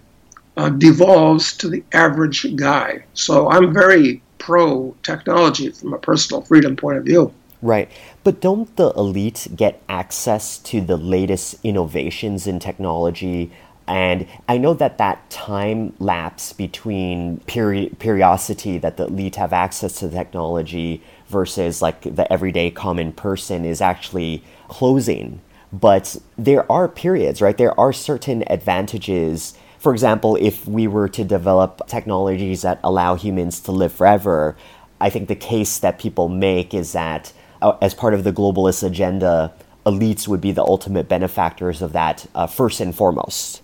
uh, 0.56 0.68
devolves 0.68 1.56
to 1.56 1.68
the 1.68 1.82
average 1.92 2.54
guy. 2.56 3.04
So 3.14 3.50
I'm 3.50 3.72
very 3.72 4.22
pro 4.38 4.94
technology 5.02 5.70
from 5.70 5.94
a 5.94 5.98
personal 5.98 6.42
freedom 6.42 6.76
point 6.76 6.98
of 6.98 7.04
view. 7.04 7.32
Right. 7.62 7.90
But 8.24 8.42
don't 8.42 8.76
the 8.76 8.90
elite 8.90 9.48
get 9.56 9.82
access 9.88 10.58
to 10.58 10.82
the 10.82 10.98
latest 10.98 11.56
innovations 11.64 12.46
in 12.46 12.58
technology? 12.58 13.50
And 13.86 14.26
I 14.48 14.56
know 14.56 14.74
that 14.74 14.98
that 14.98 15.28
time 15.30 15.94
lapse 15.98 16.52
between 16.52 17.38
peri- 17.46 17.90
periodicity 17.98 18.78
that 18.78 18.96
the 18.96 19.06
elite 19.06 19.36
have 19.36 19.52
access 19.52 19.98
to 20.00 20.08
technology 20.08 21.02
versus 21.28 21.82
like 21.82 22.02
the 22.02 22.30
everyday 22.32 22.70
common 22.70 23.12
person 23.12 23.64
is 23.64 23.80
actually 23.80 24.42
closing. 24.68 25.40
But 25.72 26.16
there 26.38 26.70
are 26.70 26.88
periods, 26.88 27.42
right? 27.42 27.56
There 27.56 27.78
are 27.78 27.92
certain 27.92 28.44
advantages 28.48 29.54
for 29.84 29.92
example, 29.92 30.36
if 30.36 30.66
we 30.66 30.86
were 30.86 31.10
to 31.10 31.24
develop 31.24 31.86
technologies 31.86 32.62
that 32.62 32.80
allow 32.82 33.16
humans 33.16 33.60
to 33.60 33.70
live 33.70 33.92
forever, 33.92 34.56
I 34.98 35.10
think 35.10 35.28
the 35.28 35.36
case 35.36 35.76
that 35.80 35.98
people 35.98 36.30
make 36.30 36.72
is 36.72 36.92
that 36.92 37.34
uh, 37.60 37.76
as 37.82 37.92
part 37.92 38.14
of 38.14 38.24
the 38.24 38.32
globalist 38.32 38.82
agenda, 38.82 39.52
elites 39.84 40.26
would 40.26 40.40
be 40.40 40.52
the 40.52 40.62
ultimate 40.62 41.06
benefactors 41.06 41.82
of 41.82 41.92
that 41.92 42.26
uh, 42.34 42.46
first 42.46 42.80
and 42.80 42.94
foremost. 42.94 43.60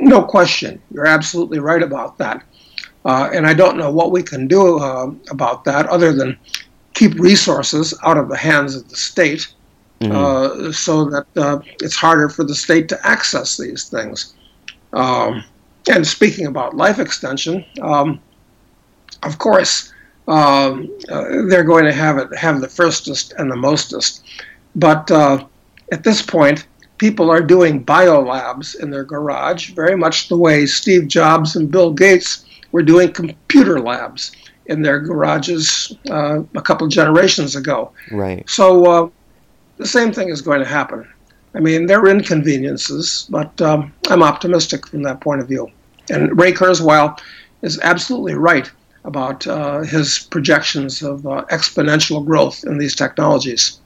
No, 0.00 0.22
question. 0.22 0.80
You're 0.90 1.06
absolutely 1.06 1.58
right 1.58 1.82
about 1.82 2.18
that. 2.18 2.44
Uh, 3.04 3.30
and 3.32 3.46
I 3.46 3.54
don't 3.54 3.76
know 3.76 3.90
what 3.90 4.10
we 4.10 4.22
can 4.22 4.48
do 4.48 4.78
uh, 4.78 5.12
about 5.30 5.64
that 5.64 5.86
other 5.86 6.12
than 6.12 6.36
keep 6.94 7.14
resources 7.14 7.94
out 8.02 8.16
of 8.16 8.28
the 8.28 8.36
hands 8.36 8.74
of 8.74 8.88
the 8.88 8.96
state 8.96 9.52
mm-hmm. 10.00 10.12
Uh, 10.12 10.72
so 10.72 11.04
that 11.04 11.26
uh, 11.36 11.60
it's 11.80 11.94
harder 11.94 12.28
for 12.28 12.44
the 12.44 12.54
state 12.54 12.88
to 12.88 13.06
access 13.06 13.56
these 13.56 13.88
things. 13.88 14.34
Um, 14.92 15.44
and 15.88 16.06
speaking 16.06 16.46
about 16.46 16.76
life 16.76 16.98
extension, 16.98 17.64
um, 17.80 18.20
of 19.22 19.38
course, 19.38 19.92
um, 20.28 20.90
uh, 21.08 21.24
they're 21.48 21.64
going 21.64 21.84
to 21.84 21.92
have 21.92 22.18
it 22.18 22.36
have 22.36 22.60
the 22.60 22.68
firstest 22.68 23.32
and 23.38 23.50
the 23.50 23.56
mostest. 23.56 24.24
But 24.74 25.10
uh, 25.10 25.44
at 25.92 26.02
this 26.02 26.22
point, 26.22 26.66
people 26.98 27.30
are 27.30 27.42
doing 27.42 27.84
biolabs 27.84 28.78
in 28.78 28.90
their 28.90 29.04
garage, 29.04 29.70
very 29.70 29.96
much 29.96 30.28
the 30.28 30.36
way 30.36 30.66
Steve 30.66 31.08
Jobs 31.08 31.56
and 31.56 31.70
Bill 31.70 31.92
Gates 31.92 32.44
were 32.72 32.82
doing 32.82 33.12
computer 33.12 33.80
labs 33.80 34.32
in 34.66 34.82
their 34.82 35.00
garages 35.00 35.96
uh, 36.10 36.42
a 36.54 36.62
couple 36.62 36.86
generations 36.88 37.54
ago. 37.56 37.92
Right. 38.10 38.48
So 38.48 38.86
uh, 38.86 39.08
the 39.76 39.86
same 39.86 40.12
thing 40.12 40.28
is 40.28 40.42
going 40.42 40.60
to 40.60 40.66
happen. 40.66 41.06
I 41.54 41.60
mean, 41.60 41.86
there 41.86 42.00
are 42.00 42.08
inconveniences, 42.08 43.26
but 43.30 43.60
um, 43.62 43.92
I'm 44.08 44.22
optimistic 44.22 44.86
from 44.86 45.02
that 45.04 45.20
point 45.20 45.40
of 45.40 45.48
view. 45.48 45.70
And 46.10 46.38
Ray 46.38 46.52
Kurzweil 46.52 47.18
is 47.62 47.80
absolutely 47.80 48.34
right 48.34 48.70
about 49.04 49.46
uh, 49.46 49.80
his 49.80 50.18
projections 50.18 51.02
of 51.02 51.26
uh, 51.26 51.44
exponential 51.50 52.24
growth 52.24 52.64
in 52.64 52.76
these 52.76 52.94
technologies. 52.94 53.80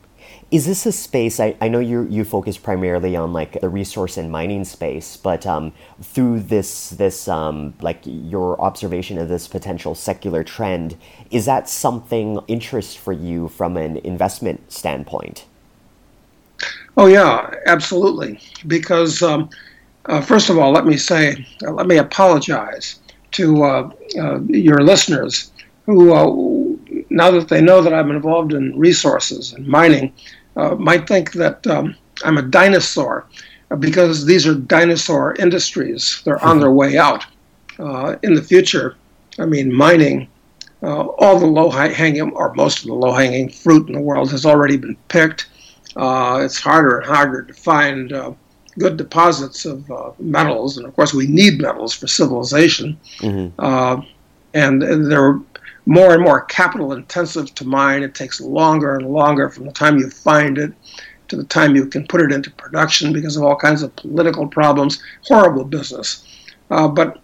Is 0.51 0.67
this 0.67 0.85
a 0.85 0.91
space? 0.91 1.39
I, 1.39 1.55
I 1.61 1.69
know 1.69 1.79
you 1.79 2.09
you 2.11 2.25
focus 2.25 2.59
primarily 2.59 3.15
on 3.15 3.33
like 3.33 3.61
the 3.61 3.69
resource 3.69 4.17
and 4.17 4.33
mining 4.33 4.65
space, 4.65 5.17
but 5.17 5.47
um, 5.47 5.73
through 6.03 6.41
this 6.41 6.91
this 6.91 7.29
um, 7.29 7.75
like 7.81 8.01
your 8.05 8.61
observation 8.61 9.17
of 9.17 9.29
this 9.29 9.47
potential 9.47 9.95
secular 9.95 10.43
trend, 10.43 10.97
is 11.31 11.47
that 11.47 11.69
something 11.69 12.41
interest 12.49 12.99
for 12.99 13.13
you 13.13 13.49
from 13.49 13.77
an 13.77 13.99
investment 13.99 14.73
standpoint? 14.73 15.45
Oh 16.97 17.07
yeah, 17.07 17.55
absolutely. 17.67 18.41
Because 18.67 19.23
um, 19.23 19.51
uh, 20.07 20.21
first 20.21 20.51
of 20.51 20.59
all, 20.59 20.73
let 20.73 20.85
me 20.85 20.97
say, 20.97 21.47
uh, 21.65 21.71
let 21.71 21.87
me 21.87 21.97
apologize 21.97 22.99
to 23.33 23.63
uh, 23.63 23.91
uh 24.19 24.41
your 24.49 24.81
listeners 24.81 25.53
who, 25.87 26.13
uh, 26.13 26.25
now 27.11 27.31
that 27.31 27.49
they 27.49 27.61
know 27.61 27.83
that 27.83 27.95
I'm 27.95 28.11
involved 28.11 28.53
in 28.53 28.77
resources 28.79 29.53
and 29.53 29.67
mining, 29.67 30.13
uh, 30.57 30.75
might 30.75 31.07
think 31.07 31.33
that 31.33 31.67
um, 31.67 31.95
I'm 32.25 32.39
a 32.39 32.43
dinosaur 32.43 33.27
because 33.79 34.27
these 34.27 34.47
are 34.47 34.55
dinosaur 34.55 35.35
industries. 35.37 36.23
They're 36.25 36.45
on 36.45 36.59
their 36.61 36.73
way 36.73 36.99
out. 36.99 37.25
in 37.79 38.35
the 38.35 38.43
future, 38.43 38.97
I 39.39 39.47
mean, 39.47 39.73
mining. 39.73 40.29
all 40.83 41.39
the 41.39 41.47
low 41.47 41.71
hanging, 41.71 42.33
or 42.33 42.53
most 42.55 42.81
of 42.81 42.87
the 42.87 42.95
low 42.95 43.13
hanging 43.13 43.49
fruit 43.49 43.87
in 43.89 43.95
the 43.95 44.01
world 44.01 44.31
has 44.31 44.45
already 44.45 44.77
been 44.77 44.97
picked 45.09 45.49
uh, 45.97 46.41
it's 46.45 46.59
harder 46.59 46.99
and 46.99 47.07
harder 47.07 47.43
to 47.43 47.55
find 47.55 48.13
uh, 48.13 48.33
good 48.79 48.97
deposits 48.97 49.65
of 49.65 49.91
uh, 49.91 50.13
metals, 50.19 50.77
and 50.77 50.87
of 50.87 50.95
course 50.95 51.13
we 51.13 51.27
need 51.27 51.61
metals 51.61 51.93
for 51.93 52.07
civilization. 52.07 52.99
Mm-hmm. 53.19 53.59
Uh, 53.59 54.03
and 54.53 54.83
they're 54.83 55.39
more 55.87 56.15
and 56.15 56.23
more 56.23 56.43
capital 56.43 56.93
intensive 56.93 57.55
to 57.55 57.65
mine. 57.65 58.03
It 58.03 58.15
takes 58.15 58.41
longer 58.41 58.97
and 58.97 59.07
longer 59.07 59.49
from 59.49 59.67
the 59.67 59.73
time 59.73 59.99
you 59.99 60.11
find 60.11 60.59
it 60.59 60.73
to 61.29 61.37
the 61.37 61.45
time 61.45 61.77
you 61.77 61.87
can 61.87 62.07
put 62.07 62.21
it 62.21 62.33
into 62.33 62.51
production 62.51 63.13
because 63.13 63.37
of 63.37 63.43
all 63.43 63.57
kinds 63.57 63.83
of 63.83 63.95
political 63.97 64.47
problems. 64.47 65.03
Horrible 65.25 65.65
business. 65.65 66.27
Uh, 66.71 66.89
but 66.89 67.21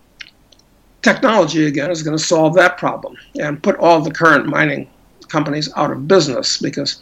technology, 1.03 1.67
again, 1.67 1.91
is 1.91 2.03
going 2.03 2.17
to 2.17 2.23
solve 2.23 2.55
that 2.55 2.79
problem 2.79 3.17
and 3.39 3.63
put 3.63 3.77
all 3.77 4.01
the 4.01 4.11
current 4.11 4.47
mining 4.47 4.89
companies 5.29 5.73
out 5.77 5.91
of 5.91 6.09
business 6.09 6.59
because 6.59 7.01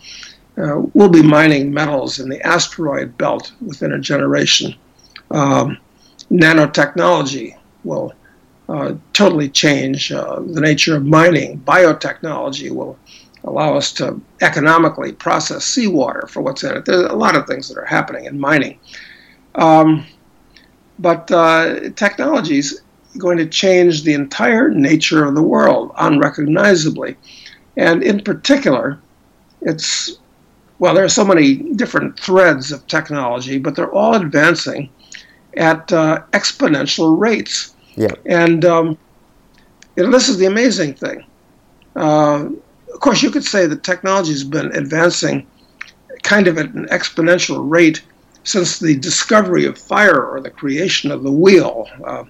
uh, 0.56 0.80
we'll 0.94 1.08
be 1.08 1.22
mining 1.22 1.72
metals 1.72 2.20
in 2.20 2.28
the 2.28 2.40
asteroid 2.46 3.16
belt 3.18 3.52
within 3.60 3.92
a 3.92 3.98
generation. 3.98 4.74
Um, 5.30 5.78
nanotechnology 6.30 7.56
will 7.82 8.12
totally 9.12 9.48
change 9.48 10.10
uh, 10.12 10.40
the 10.40 10.60
nature 10.60 10.96
of 10.96 11.04
mining. 11.04 11.60
Biotechnology 11.60 12.70
will 12.70 12.98
allow 13.44 13.76
us 13.76 13.92
to 13.92 14.20
economically 14.40 15.12
process 15.12 15.64
seawater 15.64 16.26
for 16.28 16.42
what's 16.42 16.64
in 16.64 16.76
it. 16.76 16.84
There's 16.84 17.10
a 17.10 17.14
lot 17.14 17.36
of 17.36 17.46
things 17.46 17.68
that 17.68 17.78
are 17.78 17.84
happening 17.84 18.24
in 18.24 18.40
mining. 18.40 18.78
Um, 19.54 20.06
but 20.98 21.30
uh, 21.30 21.90
technology 21.90 22.58
is 22.58 22.80
going 23.18 23.38
to 23.38 23.46
change 23.46 24.02
the 24.02 24.14
entire 24.14 24.70
nature 24.70 25.24
of 25.24 25.34
the 25.34 25.42
world 25.42 25.92
unrecognizably. 25.98 27.16
And 27.76 28.02
in 28.02 28.22
particular, 28.22 28.98
it's 29.60 30.18
well, 30.78 30.94
there 30.94 31.04
are 31.04 31.08
so 31.08 31.24
many 31.24 31.54
different 31.54 32.18
threads 32.18 32.72
of 32.72 32.86
technology, 32.88 33.58
but 33.58 33.76
they're 33.76 33.92
all 33.92 34.14
advancing 34.14 34.90
at 35.56 35.92
uh, 35.92 36.22
exponential 36.32 37.18
rates. 37.18 37.73
Yeah. 37.96 38.14
And 38.26 38.64
um, 38.64 38.98
you 39.96 40.04
know, 40.04 40.10
this 40.10 40.28
is 40.28 40.38
the 40.38 40.46
amazing 40.46 40.94
thing. 40.94 41.24
Uh, 41.96 42.48
of 42.92 43.00
course, 43.00 43.22
you 43.22 43.30
could 43.30 43.44
say 43.44 43.66
that 43.66 43.82
technology 43.82 44.32
has 44.32 44.44
been 44.44 44.74
advancing 44.76 45.46
kind 46.22 46.46
of 46.48 46.58
at 46.58 46.66
an 46.74 46.86
exponential 46.86 47.68
rate 47.68 48.02
since 48.44 48.78
the 48.78 48.96
discovery 48.96 49.64
of 49.66 49.78
fire 49.78 50.24
or 50.24 50.40
the 50.40 50.50
creation 50.50 51.10
of 51.10 51.22
the 51.22 51.32
wheel, 51.32 51.88
uh, 52.04 52.24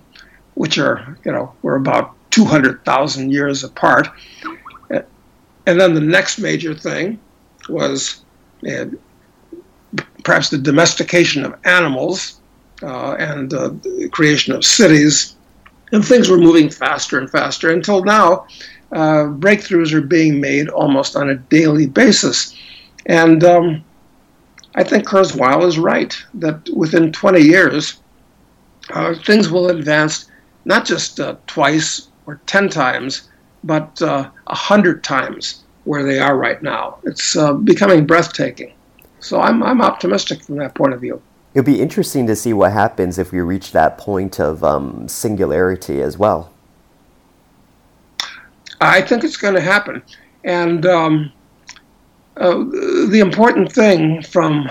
which 0.55 0.79
are, 0.79 1.17
you 1.25 1.33
know, 1.33 1.53
we're 1.63 1.77
about 1.77 2.15
200,000 2.31 3.31
years 3.31 3.65
apart. 3.65 4.09
And 5.67 5.81
then 5.81 5.95
the 5.95 6.01
next 6.01 6.39
major 6.39 6.75
thing 6.75 7.19
was 7.69 8.23
uh, 8.69 8.87
perhaps 10.23 10.51
the 10.51 10.59
domestication 10.59 11.45
of 11.45 11.55
animals 11.65 12.41
uh, 12.83 13.13
and 13.15 13.53
uh, 13.55 13.69
the 13.69 14.09
creation 14.13 14.53
of 14.53 14.65
cities. 14.65 15.37
And 15.93 16.05
things 16.05 16.29
were 16.29 16.39
moving 16.39 16.71
faster 16.71 17.19
and 17.19 17.31
faster 17.31 17.71
until 17.71 18.05
now, 18.05 18.47
uh, 18.93 19.25
breakthroughs 19.27 19.93
are 19.93 20.01
being 20.01 20.41
made 20.41 20.69
almost 20.69 21.17
on 21.17 21.31
a 21.31 21.37
daily 21.37 21.87
basis. 21.87 22.55
And 23.07 23.45
um, 23.45 23.85
I 24.75 24.85
think 24.85 25.07
Kurzweil 25.07 25.67
is 25.67 25.79
right 25.79 26.17
that 26.35 26.69
within 26.75 27.13
20 27.13 27.41
years, 27.41 28.01
uh, 28.91 29.15
things 29.25 29.51
will 29.51 29.69
advance 29.69 30.31
not 30.65 30.85
just 30.85 31.21
uh, 31.21 31.37
twice 31.47 32.09
or 32.27 32.41
10 32.47 32.69
times, 32.71 33.29
but 33.63 34.01
uh, 34.03 34.29
a 34.47 34.55
hundred 34.55 35.05
times 35.05 35.65
where 35.85 36.03
they 36.03 36.19
are 36.19 36.37
right 36.37 36.63
now. 36.63 36.99
It's 37.05 37.37
uh, 37.37 37.53
becoming 37.53 38.07
breathtaking. 38.07 38.73
So 39.21 39.41
I'm, 39.41 39.63
I'm 39.63 39.81
optimistic 39.81 40.43
from 40.43 40.57
that 40.57 40.75
point 40.75 40.95
of 40.95 41.01
view. 41.01 41.21
It'll 41.55 41.65
be 41.65 41.81
interesting 41.81 42.27
to 42.27 42.37
see 42.37 42.53
what 42.53 42.73
happens 42.73 43.19
if 43.19 43.31
we 43.33 43.41
reach 43.41 43.73
that 43.73 43.97
point 43.97 44.41
of 44.41 44.65
um, 44.65 45.09
singularity 45.09 46.03
as 46.03 46.19
well. 46.19 46.53
I 48.81 49.01
think 49.01 49.23
it's 49.25 49.37
going 49.37 49.55
to 49.55 49.61
happen. 49.61 50.03
And 50.43 50.85
um, 50.85 51.33
uh, 52.37 52.59
the 53.09 53.21
important 53.21 53.73
thing 53.73 54.23
from 54.23 54.69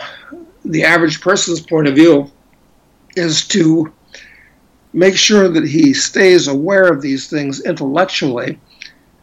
the 0.66 0.84
average 0.84 1.22
person's 1.22 1.62
point 1.62 1.88
of 1.88 1.96
view 1.96 2.30
is 3.16 3.48
to 3.48 3.92
make 4.92 5.16
sure 5.16 5.48
that 5.48 5.66
he 5.66 5.94
stays 5.94 6.48
aware 6.48 6.88
of 6.92 7.02
these 7.02 7.30
things 7.30 7.62
intellectually 7.62 8.60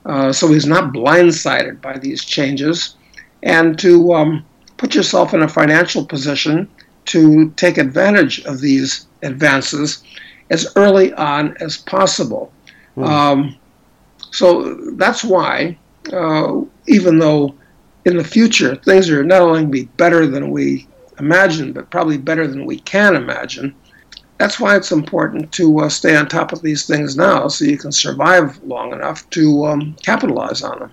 uh, 0.06 0.32
so 0.32 0.48
he's 0.48 0.66
not 0.66 0.92
blindsided 0.92 1.80
by 1.80 1.98
these 1.98 2.24
changes, 2.24 2.96
and 3.42 3.78
to 3.78 4.12
um, 4.14 4.44
put 4.76 4.94
yourself 4.94 5.34
in 5.34 5.42
a 5.42 5.48
financial 5.48 6.04
position 6.04 6.68
to 7.06 7.50
take 7.50 7.78
advantage 7.78 8.40
of 8.44 8.60
these 8.60 9.06
advances 9.22 10.02
as 10.50 10.66
early 10.76 11.12
on 11.14 11.56
as 11.58 11.76
possible. 11.76 12.52
Mm. 12.96 13.06
Um, 13.06 13.56
so 14.30 14.74
that's 14.96 15.24
why, 15.24 15.78
uh, 16.12 16.60
even 16.86 17.18
though 17.18 17.54
in 18.04 18.16
the 18.16 18.24
future 18.24 18.76
things 18.76 19.10
are 19.10 19.24
not 19.24 19.42
only 19.42 19.66
be 19.66 19.84
better 19.96 20.26
than 20.26 20.50
we 20.50 20.86
imagine, 21.18 21.72
but 21.72 21.90
probably 21.90 22.18
better 22.18 22.46
than 22.46 22.64
we 22.64 22.78
can 22.80 23.14
imagine, 23.14 23.74
that's 24.38 24.58
why 24.58 24.74
it's 24.74 24.90
important 24.90 25.52
to 25.52 25.80
uh, 25.80 25.88
stay 25.88 26.16
on 26.16 26.26
top 26.26 26.52
of 26.52 26.62
these 26.62 26.86
things 26.86 27.16
now 27.16 27.46
so 27.48 27.64
you 27.64 27.76
can 27.76 27.92
survive 27.92 28.62
long 28.62 28.92
enough 28.92 29.28
to 29.30 29.66
um, 29.66 29.94
capitalize 30.02 30.62
on 30.62 30.78
them. 30.78 30.92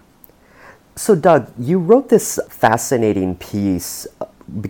So, 0.98 1.16
Doug, 1.16 1.52
you 1.58 1.80
wrote 1.80 2.10
this 2.10 2.40
fascinating 2.50 3.36
piece 3.36 4.08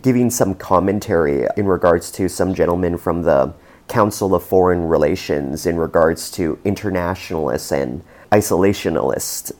giving 0.01 0.29
some 0.29 0.55
commentary 0.55 1.47
in 1.55 1.67
regards 1.67 2.11
to 2.11 2.27
some 2.27 2.53
gentlemen 2.53 2.97
from 2.97 3.23
the 3.23 3.53
Council 3.87 4.35
of 4.35 4.43
Foreign 4.43 4.87
Relations 4.87 5.65
in 5.65 5.77
regards 5.77 6.29
to 6.31 6.59
internationalists 6.65 7.71
and 7.71 8.03
isolationists. 8.31 9.51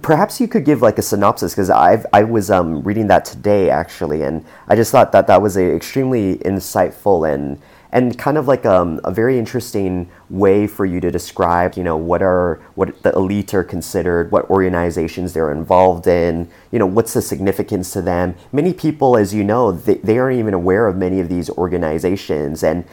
Perhaps 0.00 0.40
you 0.40 0.46
could 0.46 0.64
give 0.64 0.80
like 0.80 0.98
a 0.98 1.02
synopsis 1.02 1.52
because 1.52 1.68
I 1.68 2.04
I 2.12 2.22
was 2.22 2.50
um, 2.50 2.82
reading 2.84 3.08
that 3.08 3.24
today 3.24 3.68
actually, 3.68 4.22
and 4.22 4.44
I 4.68 4.76
just 4.76 4.92
thought 4.92 5.10
that 5.10 5.26
that 5.26 5.42
was 5.42 5.56
a 5.56 5.74
extremely 5.74 6.36
insightful 6.36 7.28
and 7.28 7.60
and 7.92 8.18
kind 8.18 8.38
of 8.38 8.48
like 8.48 8.64
um, 8.64 9.00
a 9.04 9.10
very 9.12 9.38
interesting 9.38 10.10
way 10.30 10.66
for 10.66 10.86
you 10.86 10.98
to 10.98 11.10
describe, 11.10 11.74
you 11.74 11.84
know, 11.84 11.96
what 11.96 12.22
are 12.22 12.62
what 12.74 13.02
the 13.02 13.12
elite 13.12 13.52
are 13.52 13.62
considered, 13.62 14.32
what 14.32 14.48
organizations 14.48 15.34
they're 15.34 15.52
involved 15.52 16.06
in, 16.06 16.50
you 16.70 16.78
know, 16.78 16.86
what's 16.86 17.12
the 17.12 17.20
significance 17.20 17.92
to 17.92 18.00
them. 18.00 18.34
Many 18.50 18.72
people, 18.72 19.18
as 19.18 19.34
you 19.34 19.44
know, 19.44 19.72
they, 19.72 19.96
they 19.96 20.18
aren't 20.18 20.38
even 20.38 20.54
aware 20.54 20.86
of 20.86 20.96
many 20.96 21.20
of 21.20 21.28
these 21.28 21.50
organizations 21.50 22.62
and 22.62 22.84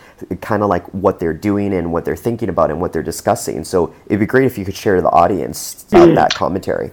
kind 0.41 0.63
of 0.63 0.69
like 0.69 0.85
what 0.93 1.19
they're 1.19 1.33
doing 1.33 1.73
and 1.73 1.93
what 1.93 2.03
they're 2.03 2.17
thinking 2.17 2.49
about 2.49 2.69
and 2.69 2.81
what 2.81 2.91
they're 2.91 3.01
discussing. 3.01 3.63
So 3.63 3.95
it'd 4.07 4.19
be 4.19 4.25
great 4.25 4.45
if 4.45 4.57
you 4.57 4.65
could 4.65 4.75
share 4.75 4.97
to 4.97 5.01
the 5.01 5.11
audience 5.11 5.85
mm. 5.91 6.13
that 6.15 6.35
commentary. 6.35 6.91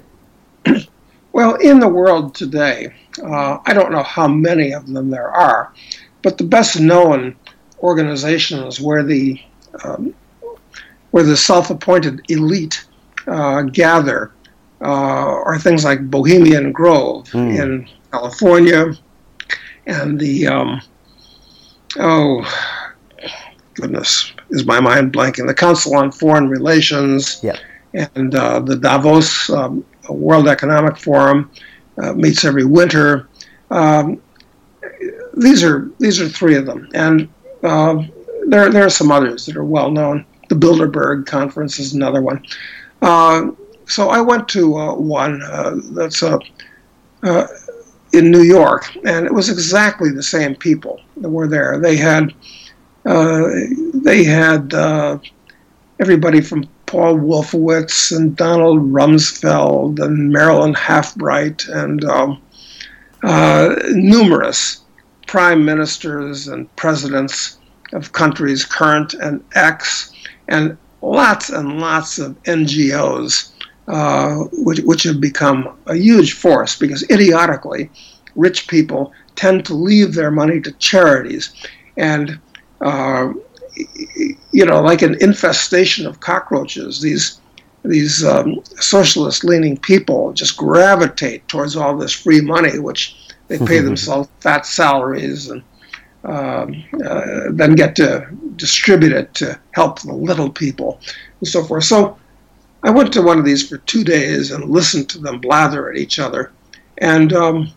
Well, 1.33 1.57
in 1.57 1.81
the 1.81 1.89
world 1.89 2.35
today, 2.35 2.95
uh, 3.23 3.59
I 3.67 3.75
don't 3.75 3.93
know 3.93 4.03
how 4.03 4.27
many 4.27 4.73
of 4.73 4.87
them 4.87 5.11
there 5.11 5.31
are, 5.31 5.71
but 6.23 6.39
the 6.39 6.45
best 6.45 6.81
known 6.81 7.37
organizations 7.81 8.81
where 8.81 9.03
the 9.03 9.41
um, 9.85 10.15
where 11.11 11.25
the 11.25 11.37
self-appointed 11.37 12.21
elite 12.29 12.87
uh, 13.27 13.63
gather 13.63 14.33
uh, 14.81 14.85
are 14.85 15.59
things 15.59 15.85
like 15.85 16.11
Bohemian 16.11 16.73
Grove 16.73 17.25
mm. 17.31 17.59
in 17.59 17.89
California, 18.13 18.93
and 19.87 20.19
the 20.19 20.47
um, 20.47 20.83
oh 21.99 22.45
goodness, 23.75 24.33
is 24.51 24.65
my 24.65 24.81
mind 24.81 25.13
blanking? 25.13 25.47
The 25.47 25.55
Council 25.55 25.97
on 25.97 26.11
Foreign 26.13 26.49
Relations 26.49 27.41
yeah. 27.43 27.57
and 27.93 28.35
uh, 28.35 28.61
the 28.61 28.77
Davos 28.77 29.51
um, 29.51 29.85
World 30.09 30.49
Economic 30.49 30.97
Forum 30.97 31.51
uh, 31.99 32.13
meets 32.13 32.45
every 32.45 32.65
winter. 32.65 33.29
Um, 33.71 34.21
these 35.37 35.63
are 35.63 35.91
these 35.99 36.21
are 36.21 36.29
three 36.29 36.57
of 36.57 36.67
them, 36.67 36.89
and 36.95 37.29
uh, 37.63 38.03
there, 38.47 38.71
there 38.71 38.87
are 38.87 38.91
some 38.91 39.11
others 39.11 39.47
that 39.47 39.57
are 39.57 39.65
well 39.65 39.91
known. 39.91 40.25
The 40.49 40.55
Bilderberg 40.55 41.27
Conference 41.27 41.79
is 41.79 41.95
another 41.95 42.23
one. 42.23 42.45
Uh, 43.03 43.51
so 43.87 44.09
I 44.09 44.21
went 44.21 44.49
to 44.51 44.77
uh, 44.77 44.95
one 44.95 45.43
uh, 45.43 45.77
that's 45.93 46.23
uh, 46.23 46.39
uh, 47.23 47.47
in 48.13 48.31
New 48.31 48.43
York, 48.43 48.97
and 49.05 49.27
it 49.27 49.33
was 49.33 49.49
exactly 49.49 50.11
the 50.11 50.23
same 50.23 50.55
people 50.55 51.01
that 51.19 51.29
were 51.29 51.49
there. 51.49 51.79
They 51.79 51.97
had 51.97 52.35
they 53.05 54.25
had 54.25 54.75
everybody 55.99 56.41
from 56.41 56.69
Paul 56.87 57.17
Wolfowitz 57.19 58.17
and 58.17 58.37
Donald 58.37 58.81
Rumsfeld 58.93 60.01
and 60.01 60.31
Madeleine 60.31 60.77
Albright 60.89 61.67
and 61.69 62.05
um, 62.05 62.43
numerous 63.93 64.83
prime 65.27 65.65
ministers 65.65 66.49
and 66.49 66.75
presidents 66.77 67.59
of 67.93 68.13
countries, 68.13 68.65
current 68.65 69.15
and 69.15 69.43
ex, 69.55 70.13
and 70.49 70.77
lots 71.03 71.51
and 71.51 71.81
lots 71.81 72.19
of 72.19 72.41
NGOs, 72.45 73.51
uh, 73.89 74.45
which, 74.53 74.81
which 74.81 75.03
have 75.05 75.21
become 75.21 75.77
a 75.87 75.97
huge 75.97 76.33
force 76.33 76.77
because 76.77 77.09
idiotically, 77.11 77.91
rich 78.35 78.69
people 78.69 79.13
tend 79.37 79.65
to 79.67 79.75
leave 79.75 80.15
their 80.15 80.31
money 80.31 80.61
to 80.61 80.73
charities. 80.73 81.53
And, 81.97 82.39
uh, 82.81 83.33
you 84.53 84.65
know, 84.65 84.81
like 84.81 85.03
an 85.03 85.17
infestation 85.21 86.07
of 86.07 86.21
cockroaches, 86.21 87.01
these 87.01 87.41
these 87.85 88.25
um, 88.25 88.61
socialist 88.81 89.45
leaning 89.45 89.77
people 89.77 90.33
just 90.33 90.57
gravitate 90.57 91.47
towards 91.47 91.77
all 91.77 91.97
this 91.97 92.13
free 92.13 92.41
money, 92.41 92.81
which 92.81 93.17
they 93.49 93.59
pay 93.59 93.81
themselves 93.81 94.29
fat 94.41 94.67
salaries 94.67 95.49
and 95.51 95.63
um, 96.25 96.85
uh, 97.05 97.51
then 97.53 97.75
get 97.75 97.95
to 97.97 98.27
distribute 98.57 99.13
it 99.13 99.33
to 99.35 99.59
help 99.73 100.01
the 100.01 100.13
little 100.13 100.51
people 100.51 101.01
and 101.41 101.49
so 101.49 101.63
forth. 101.63 101.85
So 101.85 102.19
I 102.83 102.91
went 102.91 103.13
to 103.13 103.23
one 103.23 103.39
of 103.39 103.45
these 103.45 103.69
for 103.69 103.79
two 103.79 104.03
days 104.03 104.51
and 104.51 104.65
listened 104.65 105.09
to 105.11 105.19
them 105.19 105.41
blather 105.41 105.91
at 105.91 105.97
each 105.97 106.19
other. 106.19 106.53
And 106.99 107.33
um, 107.33 107.73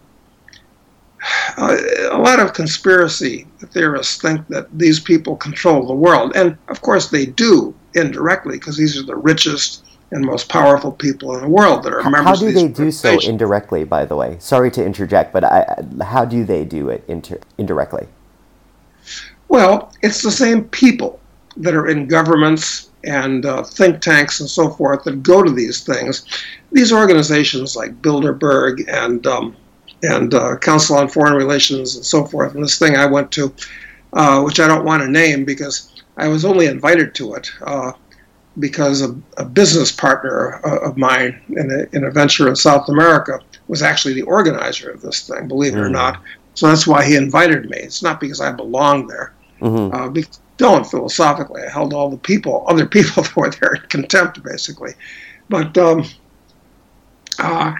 a 1.57 2.17
lot 2.17 2.39
of 2.39 2.53
conspiracy 2.53 3.47
theorists 3.59 4.21
think 4.21 4.47
that 4.47 4.67
these 4.77 4.99
people 4.99 5.35
control 5.35 5.85
the 5.85 5.93
world. 5.93 6.35
And 6.35 6.57
of 6.69 6.81
course 6.81 7.09
they 7.09 7.27
do 7.27 7.75
indirectly 7.93 8.57
because 8.57 8.77
these 8.77 8.97
are 8.97 9.05
the 9.05 9.15
richest 9.15 9.85
and 10.11 10.25
most 10.25 10.49
powerful 10.49 10.91
people 10.91 11.35
in 11.35 11.41
the 11.41 11.47
world 11.47 11.83
that 11.83 11.93
are 11.93 12.01
how, 12.01 12.09
members. 12.09 12.39
How 12.39 12.47
do 12.47 12.51
they 12.51 12.67
do 12.67 12.91
so 12.91 13.19
indirectly? 13.19 13.83
By 13.83 14.05
the 14.05 14.15
way, 14.15 14.37
sorry 14.39 14.71
to 14.71 14.83
interject, 14.83 15.33
but 15.33 15.43
I, 15.43 15.83
how 16.03 16.25
do 16.25 16.43
they 16.43 16.65
do 16.65 16.89
it 16.89 17.03
inter- 17.07 17.39
indirectly? 17.57 18.07
Well, 19.47 19.93
it's 20.01 20.21
the 20.21 20.31
same 20.31 20.65
people 20.65 21.19
that 21.57 21.75
are 21.75 21.87
in 21.87 22.07
governments 22.07 22.89
and 23.03 23.45
uh, 23.45 23.63
think 23.63 24.01
tanks 24.01 24.39
and 24.39 24.49
so 24.49 24.69
forth 24.69 25.03
that 25.03 25.23
go 25.23 25.41
to 25.41 25.51
these 25.51 25.83
things. 25.83 26.25
These 26.71 26.91
organizations 26.91 27.75
like 27.75 28.01
Bilderberg 28.01 28.87
and 28.89 29.25
um, 29.25 29.55
and 30.03 30.33
uh, 30.33 30.57
Council 30.57 30.95
on 30.97 31.09
Foreign 31.09 31.33
Relations 31.33 31.95
and 31.95 32.05
so 32.05 32.25
forth. 32.25 32.55
And 32.55 32.63
this 32.63 32.79
thing 32.79 32.95
I 32.95 33.05
went 33.05 33.31
to, 33.33 33.53
uh, 34.13 34.41
which 34.41 34.59
I 34.59 34.67
don't 34.67 34.85
want 34.85 35.03
to 35.03 35.09
name 35.09 35.43
because 35.43 36.01
I 36.17 36.27
was 36.27 36.45
only 36.45 36.67
invited 36.67 37.13
to 37.15 37.33
it 37.35 37.51
uh, 37.61 37.91
because 38.57 39.01
a, 39.01 39.15
a, 39.37 39.45
business 39.45 39.91
partner 39.91 40.59
uh, 40.65 40.79
of 40.79 40.97
mine 40.97 41.39
in 41.49 41.71
a, 41.71 41.95
in 41.95 42.03
a 42.03 42.11
venture 42.11 42.49
in 42.49 42.55
South 42.55 42.89
America 42.89 43.39
was 43.67 43.81
actually 43.81 44.13
the 44.13 44.23
organizer 44.23 44.89
of 44.89 45.01
this 45.01 45.27
thing, 45.27 45.47
believe 45.47 45.75
it 45.75 45.77
mm. 45.77 45.85
or 45.85 45.89
not. 45.89 46.21
So 46.55 46.67
that's 46.67 46.87
why 46.87 47.05
he 47.05 47.15
invited 47.15 47.69
me. 47.69 47.77
It's 47.77 48.03
not 48.03 48.19
because 48.19 48.41
I 48.41 48.51
belong 48.51 49.07
there. 49.07 49.33
Mm-hmm. 49.61 49.95
Uh, 49.95 50.09
because, 50.09 50.41
don't 50.57 50.85
philosophically. 50.85 51.61
I 51.61 51.69
held 51.69 51.93
all 51.93 52.09
the 52.09 52.17
people, 52.17 52.65
other 52.67 52.85
people 52.97 53.23
that 53.23 53.35
were 53.35 53.49
there 53.51 53.75
in 53.75 53.81
contempt, 53.89 54.43
basically. 54.43 54.93
But 55.47 55.77
um, 55.77 56.05
Uh, 57.39 57.73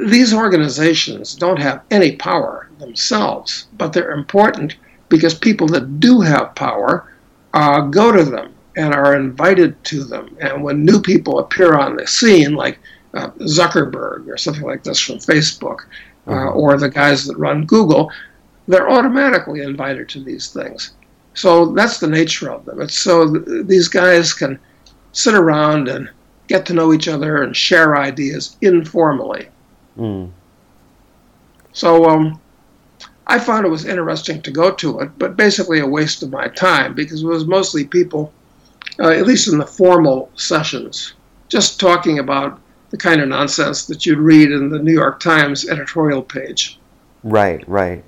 these 0.00 0.32
organizations 0.32 1.34
don't 1.34 1.60
have 1.60 1.82
any 1.90 2.16
power 2.16 2.68
themselves, 2.78 3.66
but 3.76 3.92
they're 3.92 4.12
important 4.12 4.76
because 5.08 5.34
people 5.34 5.66
that 5.68 6.00
do 6.00 6.20
have 6.20 6.54
power 6.54 7.12
uh, 7.52 7.80
go 7.82 8.10
to 8.10 8.24
them 8.24 8.51
and 8.76 8.94
are 8.94 9.16
invited 9.16 9.82
to 9.84 10.04
them. 10.04 10.36
And 10.40 10.62
when 10.62 10.84
new 10.84 11.00
people 11.00 11.38
appear 11.38 11.74
on 11.74 11.96
the 11.96 12.06
scene, 12.06 12.54
like 12.54 12.78
uh, 13.14 13.30
Zuckerberg 13.40 14.28
or 14.28 14.36
something 14.36 14.64
like 14.64 14.84
this 14.84 15.00
from 15.00 15.16
Facebook, 15.16 15.80
uh, 16.26 16.30
mm-hmm. 16.30 16.58
or 16.58 16.76
the 16.78 16.88
guys 16.88 17.26
that 17.26 17.36
run 17.36 17.66
Google, 17.66 18.10
they're 18.68 18.90
automatically 18.90 19.62
invited 19.62 20.08
to 20.10 20.22
these 20.22 20.52
things. 20.52 20.92
So 21.34 21.66
that's 21.72 21.98
the 21.98 22.08
nature 22.08 22.50
of 22.50 22.64
them. 22.64 22.80
It's 22.80 22.98
so 22.98 23.32
th- 23.32 23.66
these 23.66 23.88
guys 23.88 24.32
can 24.32 24.58
sit 25.12 25.34
around 25.34 25.88
and 25.88 26.08
get 26.48 26.66
to 26.66 26.74
know 26.74 26.92
each 26.92 27.08
other 27.08 27.42
and 27.42 27.56
share 27.56 27.96
ideas 27.96 28.56
informally. 28.60 29.48
Mm. 29.98 30.30
So 31.72 32.04
um, 32.08 32.40
I 33.26 33.38
found 33.38 33.64
it 33.64 33.70
was 33.70 33.86
interesting 33.86 34.42
to 34.42 34.50
go 34.50 34.70
to 34.72 35.00
it, 35.00 35.10
but 35.18 35.36
basically 35.36 35.80
a 35.80 35.86
waste 35.86 36.22
of 36.22 36.30
my 36.30 36.48
time 36.48 36.94
because 36.94 37.22
it 37.22 37.26
was 37.26 37.46
mostly 37.46 37.84
people, 37.84 38.32
uh, 39.00 39.10
at 39.10 39.26
least 39.26 39.48
in 39.48 39.58
the 39.58 39.66
formal 39.66 40.30
sessions, 40.34 41.14
just 41.48 41.80
talking 41.80 42.18
about 42.18 42.60
the 42.90 42.96
kind 42.96 43.20
of 43.20 43.28
nonsense 43.28 43.86
that 43.86 44.04
you'd 44.04 44.18
read 44.18 44.52
in 44.52 44.68
the 44.68 44.78
New 44.78 44.92
York 44.92 45.20
Times 45.20 45.68
editorial 45.68 46.22
page. 46.22 46.78
Right, 47.24 47.66
right, 47.68 48.04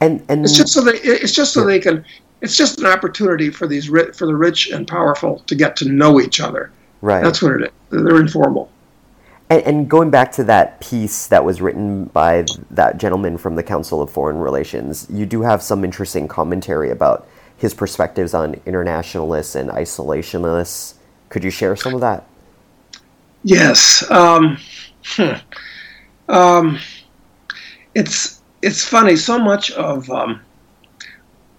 and 0.00 0.24
and 0.28 0.44
it's 0.44 0.56
just 0.56 0.72
so 0.72 0.82
they 0.82 0.98
it's 0.98 1.32
just 1.32 1.52
so 1.52 1.60
yeah. 1.60 1.66
they 1.66 1.80
can 1.80 2.04
it's 2.42 2.56
just 2.56 2.78
an 2.80 2.86
opportunity 2.86 3.50
for 3.50 3.66
these 3.66 3.86
for 3.86 4.26
the 4.26 4.34
rich 4.34 4.70
and 4.70 4.86
powerful 4.86 5.40
to 5.46 5.54
get 5.54 5.76
to 5.76 5.88
know 5.88 6.20
each 6.20 6.40
other. 6.40 6.70
Right, 7.00 7.22
that's 7.22 7.42
what 7.42 7.60
it 7.60 7.72
is. 7.90 8.04
They're 8.04 8.20
informal. 8.20 8.70
And, 9.48 9.62
and, 9.62 9.88
going 9.88 10.10
back 10.10 10.32
to 10.32 10.44
that 10.44 10.80
piece 10.80 11.28
that 11.28 11.44
was 11.44 11.60
written 11.60 12.06
by 12.06 12.46
that 12.72 12.98
gentleman 12.98 13.38
from 13.38 13.54
the 13.54 13.62
Council 13.62 14.02
of 14.02 14.10
Foreign 14.10 14.38
Relations, 14.38 15.06
you 15.08 15.24
do 15.24 15.42
have 15.42 15.62
some 15.62 15.84
interesting 15.84 16.26
commentary 16.26 16.90
about 16.90 17.28
his 17.56 17.74
perspectives 17.74 18.34
on 18.34 18.60
internationalists 18.66 19.54
and 19.54 19.70
isolationists. 19.70 20.94
Could 21.28 21.44
you 21.44 21.50
share 21.50 21.76
some 21.76 21.94
of 21.94 22.00
that? 22.00 22.26
Yes. 23.42 24.08
Um, 24.10 24.58
hmm. 25.04 25.32
um, 26.28 26.78
it's 27.94 28.42
it's 28.62 28.84
funny. 28.84 29.16
So 29.16 29.38
much 29.38 29.70
of 29.72 30.10
um, 30.10 30.40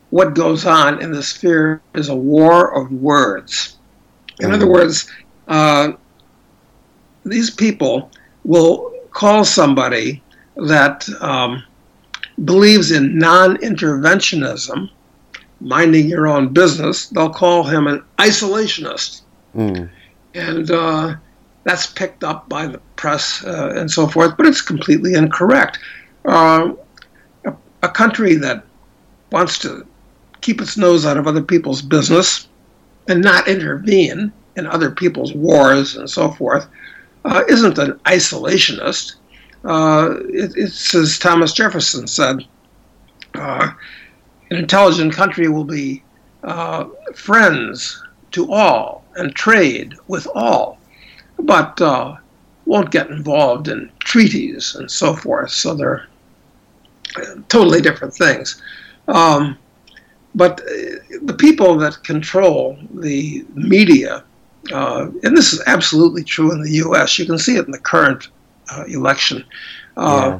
what 0.10 0.36
goes 0.36 0.66
on 0.66 1.02
in 1.02 1.12
the 1.12 1.24
sphere 1.24 1.82
is 1.96 2.10
a 2.10 2.16
war 2.16 2.74
of 2.74 2.92
words. 2.92 3.78
In 4.40 4.50
mm. 4.50 4.54
other 4.54 4.68
words, 4.68 5.10
uh, 5.48 5.94
these 7.26 7.50
people 7.50 8.12
will 8.44 8.94
call 9.12 9.44
somebody 9.44 10.22
that 10.56 11.08
um, 11.22 11.64
believes 12.46 12.92
in 12.92 13.18
non 13.18 13.58
interventionism, 13.58 14.90
minding 15.60 16.08
your 16.08 16.28
own 16.28 16.54
business, 16.54 17.08
they'll 17.08 17.30
call 17.30 17.64
him 17.64 17.88
an 17.88 18.04
isolationist. 18.18 19.22
Mm. 19.56 19.90
And 20.34 20.72
uh, 20.72 21.16
that's 21.64 21.88
picked 21.88 22.24
up 22.24 22.48
by 22.48 22.68
the 22.68 22.80
press 22.96 23.44
uh, 23.44 23.74
and 23.76 23.90
so 23.90 24.08
forth, 24.08 24.38
but 24.38 24.46
it's 24.46 24.62
completely 24.62 25.14
incorrect. 25.14 25.80
Uh, 26.26 26.74
a, 27.46 27.54
a 27.84 27.90
country 27.90 28.36
that 28.36 28.64
wants 29.32 29.60
to 29.60 29.86
keep 30.42 30.62
its 30.62 30.78
nose 30.78 31.06
out 31.06 31.18
of 31.18 31.28
other 31.28 31.42
people's 31.42 31.82
business 31.82 32.48
and 33.08 33.22
not 33.22 33.48
intervene 33.48 34.32
in 34.56 34.68
other 34.68 34.92
people's 34.92 35.34
wars 35.34 35.96
and 35.96 36.10
so 36.10 36.32
forth 36.32 36.68
uh, 37.26 37.44
isn't 37.48 37.78
an 37.78 37.94
isolationist. 38.06 39.16
Uh, 39.66 40.16
it, 40.30 40.54
it's 40.56 40.94
as 40.96 41.20
Thomas 41.20 41.52
Jefferson 41.54 42.08
said 42.08 42.46
uh, 43.34 43.72
an 44.50 44.58
intelligent 44.58 45.14
country 45.14 45.48
will 45.50 45.64
be 45.64 46.04
uh, 46.44 46.86
friends 47.16 48.04
to 48.32 48.52
all 48.52 49.04
and 49.16 49.34
trade 49.36 49.96
with 50.08 50.28
all, 50.36 50.78
but 51.40 51.80
uh, 51.82 52.16
won't 52.66 52.92
get 52.92 53.10
involved 53.10 53.68
in 53.68 53.92
treaties 54.00 54.76
and 54.76 54.90
so 54.90 55.14
forth. 55.14 55.52
So 55.52 55.74
they're 55.74 56.08
totally 57.50 57.82
different 57.82 58.14
things. 58.14 58.62
Um, 59.08 59.58
but 60.36 60.62
uh, 60.62 61.18
the 61.24 61.36
people 61.38 61.78
that 61.78 62.04
control 62.04 62.78
the 62.94 63.46
media 63.54 64.24
uh, 64.72 65.10
and 65.24 65.36
this 65.36 65.54
is 65.54 65.62
absolutely 65.68 66.24
true 66.24 66.52
in 66.52 66.62
the 66.62 66.72
U.S. 66.72 67.18
You 67.18 67.26
can 67.26 67.38
see 67.38 67.58
it 67.58 67.66
in 67.66 67.72
the 67.72 67.80
current 67.80 68.28
uh, 68.72 68.84
election. 68.88 69.46
Uh, 69.96 70.40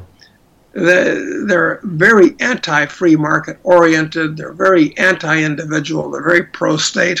They're, 0.72 1.80
very 1.82 2.36
anti-free 2.40 3.16
market 3.16 3.58
oriented. 3.62 4.36
They're 4.36 4.52
very 4.52 4.96
anti-individual. 4.98 6.10
They're 6.10 6.22
very 6.22 6.44
pro-state. 6.44 7.20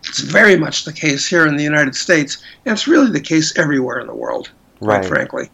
It's 0.00 0.20
very 0.20 0.56
much 0.56 0.84
the 0.84 0.92
case 0.92 1.26
here 1.26 1.46
in 1.46 1.56
the 1.56 1.64
United 1.64 1.94
States, 1.94 2.42
and 2.64 2.72
it's 2.72 2.86
really 2.86 3.10
the 3.10 3.20
case 3.20 3.56
everywhere 3.58 4.00
in 4.00 4.06
the 4.06 4.14
world, 4.14 4.50
quite 4.80 4.98
right. 4.98 5.06
frankly. 5.06 5.50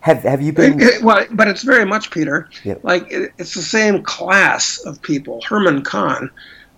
Have 0.00 0.22
Have 0.24 0.42
you 0.42 0.52
been? 0.52 0.80
It, 0.80 0.86
it, 0.86 1.02
well, 1.02 1.24
but 1.30 1.48
it's 1.48 1.62
very 1.62 1.84
much 1.84 2.10
Peter. 2.10 2.48
Yep. 2.64 2.82
Like 2.82 3.10
it, 3.10 3.32
it's 3.38 3.54
the 3.54 3.62
same 3.62 4.02
class 4.02 4.78
of 4.84 5.00
people. 5.02 5.40
Herman 5.42 5.82
Kahn, 5.82 6.28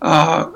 uh, 0.02 0.50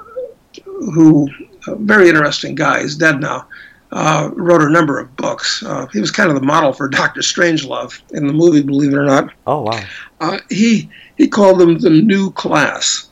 who 0.65 1.29
a 1.67 1.77
very 1.77 2.09
interesting 2.09 2.55
guy. 2.55 2.83
He's 2.83 2.97
dead 2.97 3.21
now. 3.21 3.49
Uh, 3.91 4.31
wrote 4.35 4.61
a 4.61 4.69
number 4.69 4.99
of 4.99 5.17
books. 5.17 5.63
Uh, 5.63 5.87
he 5.87 5.99
was 5.99 6.11
kind 6.11 6.29
of 6.29 6.35
the 6.35 6.47
model 6.47 6.75
for 6.75 6.89
Doctor 7.01 7.21
Strangelove 7.21 8.01
in 8.11 8.27
the 8.27 8.33
movie, 8.33 8.63
believe 8.63 8.93
it 8.93 8.97
or 8.97 9.05
not. 9.05 9.33
Oh 9.47 9.63
wow! 9.63 9.83
Uh, 10.21 10.39
he 10.51 10.91
he 11.17 11.27
called 11.27 11.59
them 11.59 11.79
the 11.79 11.91
new 11.91 12.31
class. 12.33 13.09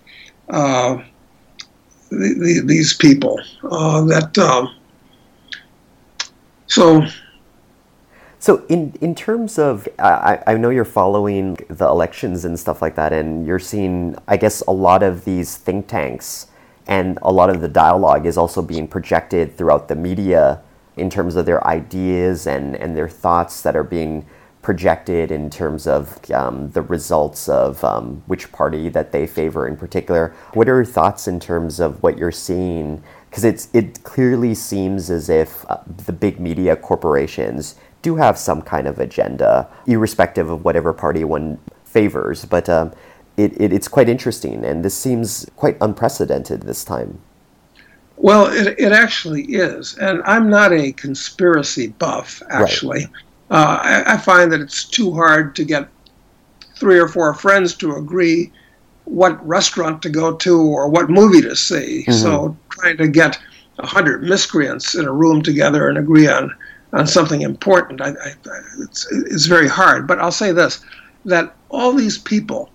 Uh, 0.51 1.03
the, 2.11 2.35
the, 2.39 2.63
these 2.67 2.93
people 2.93 3.41
uh, 3.65 4.05
that 4.05 4.37
um, 4.39 4.75
so. 6.67 7.07
So 8.39 8.65
in 8.69 8.95
in 9.01 9.15
terms 9.15 9.59
of, 9.59 9.89
I, 9.99 10.41
I 10.47 10.55
know 10.57 10.71
you're 10.71 10.85
following 10.85 11.57
the 11.69 11.87
elections 11.87 12.45
and 12.45 12.57
stuff 12.57 12.81
like 12.81 12.95
that, 12.95 13.13
and 13.13 13.45
you're 13.45 13.59
seeing, 13.59 14.15
I 14.29 14.37
guess, 14.37 14.61
a 14.69 14.73
lot 14.73 15.03
of 15.03 15.25
these 15.25 15.57
think 15.57 15.89
tanks 15.89 16.47
and 16.87 17.19
a 17.23 17.33
lot 17.33 17.51
of 17.51 17.61
the 17.61 17.69
dialogue 17.69 18.27
is 18.27 18.37
also 18.37 18.63
being 18.63 18.87
projected 18.87 19.57
throughout 19.57 19.89
the 19.89 19.97
media 19.97 20.61
in 20.97 21.11
terms 21.11 21.37
of 21.37 21.47
their 21.47 21.65
ideas 21.67 22.47
and, 22.47 22.75
and 22.77 22.97
their 22.97 23.09
thoughts 23.09 23.63
that 23.63 23.77
are 23.77 23.85
being 23.85 24.27
projected 24.63 25.31
in 25.31 25.49
terms 25.49 25.87
of 25.87 26.19
um, 26.33 26.71
the 26.73 26.83
results 26.83 27.49
of 27.49 27.85
um, 27.85 28.21
which 28.27 28.51
party 28.51 28.89
that 28.89 29.13
they 29.13 29.25
favor 29.25 29.69
in 29.69 29.77
particular. 29.77 30.35
What 30.55 30.69
are 30.69 30.77
your 30.77 30.85
thoughts 30.85 31.29
in 31.29 31.39
terms 31.39 31.79
of 31.79 32.03
what 32.03 32.19
you're 32.19 32.33
seeing? 32.33 33.01
Because 33.31 33.69
it 33.73 34.03
clearly 34.03 34.55
seems 34.55 35.09
as 35.09 35.29
if 35.29 35.65
uh, 35.71 35.79
the 36.07 36.13
big 36.13 36.41
media 36.41 36.75
corporations 36.75 37.77
do 38.03 38.17
have 38.17 38.37
some 38.39 38.61
kind 38.61 38.89
of 38.89 38.99
agenda, 38.99 39.69
irrespective 39.87 40.51
of 40.51 40.65
whatever 40.65 40.93
party 40.93 41.23
one 41.23 41.59
favors. 41.85 42.45
But 42.45 42.69
um, 42.69 42.93
it, 43.37 43.53
it, 43.61 43.73
it's 43.73 43.89
quite 43.89 44.09
interesting, 44.09 44.65
and 44.65 44.85
this 44.85 44.97
seems 44.97 45.49
quite 45.57 45.77
unprecedented 45.81 46.63
this 46.63 46.85
time. 46.85 47.21
Well, 48.19 48.47
it, 48.47 48.79
it 48.79 48.93
actually 48.93 49.43
is, 49.45 49.97
and 49.99 50.23
I'm 50.25 50.49
not 50.49 50.73
a 50.73 50.93
conspiracy 50.93 51.89
buff. 51.89 52.43
Actually, 52.49 53.05
right. 53.05 53.13
uh, 53.51 53.79
I, 53.83 54.15
I, 54.15 54.17
find 54.17 54.51
that 54.53 54.61
it's 54.61 54.85
too 54.85 55.13
hard 55.13 55.55
to 55.57 55.65
get 55.65 55.89
three 56.77 56.99
or 56.99 57.09
four 57.09 57.35
friends 57.35 57.75
to 57.77 57.97
agree 57.97 58.53
what 59.05 59.47
restaurant 59.47 60.03
to 60.03 60.09
go 60.09 60.35
to 60.35 60.61
or 60.61 60.89
what 60.89 61.11
movie 61.11 61.43
to 61.43 61.55
see. 61.55 62.05
Mm-hmm. 62.07 62.13
So 62.13 62.57
trying 62.71 62.97
to 62.97 63.09
get 63.09 63.39
a 63.79 63.87
hundred 63.87 64.23
miscreants 64.23 64.95
in 64.95 65.05
a 65.05 65.13
room 65.13 65.43
together 65.43 65.89
and 65.89 65.99
agree 65.99 66.29
on 66.29 66.55
on 66.93 67.07
something 67.07 67.43
important, 67.43 68.01
I, 68.01 68.11
I, 68.11 68.33
it's, 68.79 69.07
it's 69.13 69.47
very 69.47 69.69
hard. 69.69 70.07
But 70.07 70.21
I'll 70.21 70.33
say 70.33 70.53
this: 70.53 70.83
that 71.27 71.55
all 71.69 71.93
these 71.93 72.17
people 72.17 72.71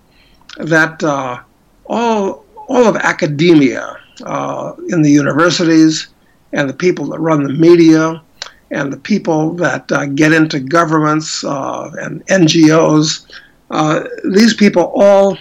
that 0.58 1.02
uh, 1.02 1.40
all 1.86 2.44
all 2.68 2.86
of 2.86 2.96
academia 2.96 3.98
uh, 4.24 4.72
in 4.88 5.02
the 5.02 5.10
universities 5.10 6.08
and 6.52 6.68
the 6.68 6.74
people 6.74 7.06
that 7.06 7.18
run 7.20 7.42
the 7.42 7.52
media 7.52 8.22
and 8.70 8.92
the 8.92 8.98
people 8.98 9.52
that 9.54 9.90
uh, 9.92 10.06
get 10.06 10.32
into 10.32 10.58
governments 10.60 11.44
uh, 11.44 11.90
and 12.00 12.26
NGOs, 12.26 13.26
uh, 13.70 14.04
these 14.32 14.54
people 14.54 14.92
all 14.94 15.36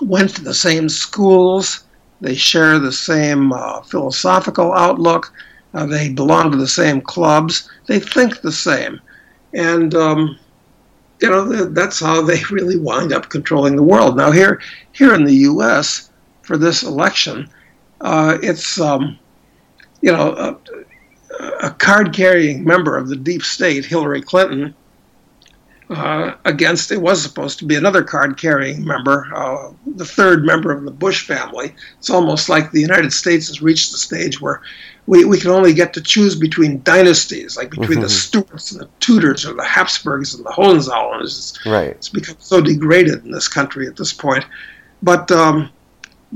went 0.00 0.30
to 0.36 0.42
the 0.42 0.54
same 0.54 0.88
schools. 0.88 1.84
They 2.20 2.34
share 2.34 2.78
the 2.78 2.92
same 2.92 3.52
uh, 3.52 3.82
philosophical 3.82 4.72
outlook. 4.72 5.32
they 5.72 6.08
belong 6.08 6.50
to 6.50 6.56
the 6.56 6.66
same 6.66 7.00
clubs. 7.00 7.68
They 7.86 8.00
think 8.00 8.40
the 8.40 8.52
same. 8.52 9.00
And 9.52 9.94
um, 9.94 10.38
you 11.20 11.30
know, 11.30 11.44
that's 11.66 12.00
how 12.00 12.22
they 12.22 12.42
really 12.50 12.78
wind 12.78 13.12
up 13.12 13.28
controlling 13.28 13.76
the 13.76 13.82
world. 13.82 14.16
Now, 14.16 14.30
here, 14.30 14.60
here 14.92 15.14
in 15.14 15.24
the 15.24 15.34
U.S., 15.34 16.10
for 16.42 16.56
this 16.56 16.84
election, 16.84 17.48
uh, 18.00 18.38
it's, 18.42 18.80
um, 18.80 19.18
you 20.00 20.12
know, 20.12 20.58
a 21.60 21.70
card 21.70 22.12
carrying 22.12 22.64
member 22.64 22.96
of 22.96 23.08
the 23.08 23.16
deep 23.16 23.42
state, 23.42 23.84
Hillary 23.84 24.22
Clinton, 24.22 24.74
uh, 25.88 26.34
against 26.44 26.90
it 26.90 27.00
was 27.00 27.22
supposed 27.22 27.58
to 27.58 27.64
be 27.64 27.76
another 27.76 28.02
card 28.02 28.36
carrying 28.36 28.84
member, 28.84 29.28
uh, 29.34 29.70
the 29.86 30.04
third 30.04 30.44
member 30.44 30.72
of 30.72 30.84
the 30.84 30.90
Bush 30.90 31.26
family. 31.26 31.74
It's 31.98 32.10
almost 32.10 32.48
like 32.48 32.70
the 32.70 32.80
United 32.80 33.12
States 33.12 33.46
has 33.48 33.62
reached 33.62 33.92
the 33.92 33.98
stage 33.98 34.40
where 34.40 34.62
we, 35.06 35.24
we 35.24 35.38
can 35.38 35.52
only 35.52 35.72
get 35.72 35.92
to 35.94 36.00
choose 36.00 36.34
between 36.34 36.82
dynasties, 36.82 37.56
like 37.56 37.70
between 37.70 38.00
the 38.00 38.06
mm-hmm. 38.06 38.40
Stuarts 38.40 38.72
and 38.72 38.80
the 38.80 38.88
Tudors 38.98 39.46
or 39.46 39.54
the 39.54 39.64
Habsburgs 39.64 40.34
and 40.34 40.44
the 40.44 40.50
Hohenzollerns. 40.50 41.22
It's, 41.22 41.66
right. 41.66 41.90
it's 41.90 42.08
become 42.08 42.36
so 42.40 42.60
degraded 42.60 43.24
in 43.24 43.30
this 43.30 43.46
country 43.46 43.86
at 43.86 43.96
this 43.96 44.12
point. 44.12 44.44
But 45.02 45.30
um, 45.30 45.70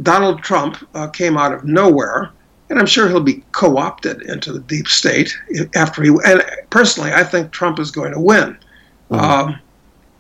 Donald 0.03 0.43
Trump 0.43 0.76
uh, 0.95 1.09
came 1.09 1.36
out 1.36 1.53
of 1.53 1.64
nowhere 1.64 2.32
and 2.70 2.78
I'm 2.78 2.86
sure 2.86 3.09
he'll 3.09 3.20
be 3.20 3.45
co-opted 3.53 4.22
into 4.22 4.53
the 4.53 4.61
deep 4.61 4.86
state 4.86 5.36
after 5.74 6.03
he. 6.03 6.11
And 6.24 6.43
personally, 6.70 7.12
I 7.12 7.24
think 7.24 7.51
Trump 7.51 7.80
is 7.80 7.91
going 7.91 8.12
to 8.12 8.20
win, 8.20 8.57
mm-hmm. 9.11 9.14
um, 9.14 9.59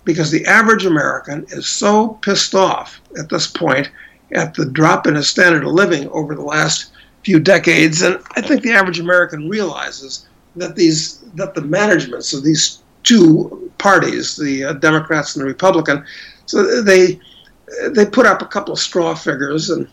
because 0.04 0.30
the 0.30 0.44
average 0.46 0.84
American 0.84 1.46
is 1.50 1.68
so 1.68 2.18
pissed 2.22 2.54
off 2.54 3.00
at 3.18 3.28
this 3.28 3.46
point 3.46 3.90
at 4.32 4.54
the 4.54 4.66
drop 4.66 5.06
in 5.06 5.14
his 5.14 5.28
standard 5.28 5.64
of 5.64 5.72
living 5.72 6.08
over 6.08 6.34
the 6.34 6.42
last 6.42 6.92
few 7.24 7.38
decades, 7.38 8.02
and 8.02 8.20
I 8.36 8.40
think 8.40 8.62
the 8.62 8.72
average 8.72 8.98
American 8.98 9.48
realizes 9.48 10.26
that 10.56 10.74
these 10.74 11.18
that 11.34 11.54
the 11.54 11.62
managements 11.62 12.32
of 12.32 12.42
these 12.42 12.82
two 13.04 13.70
parties, 13.78 14.36
the 14.36 14.64
uh, 14.64 14.72
Democrats 14.74 15.36
and 15.36 15.42
the 15.42 15.46
Republican, 15.46 16.04
so 16.46 16.82
they 16.82 17.20
they 17.90 18.06
put 18.06 18.26
up 18.26 18.42
a 18.42 18.46
couple 18.46 18.72
of 18.72 18.78
straw 18.78 19.14
figures 19.14 19.70
and 19.70 19.88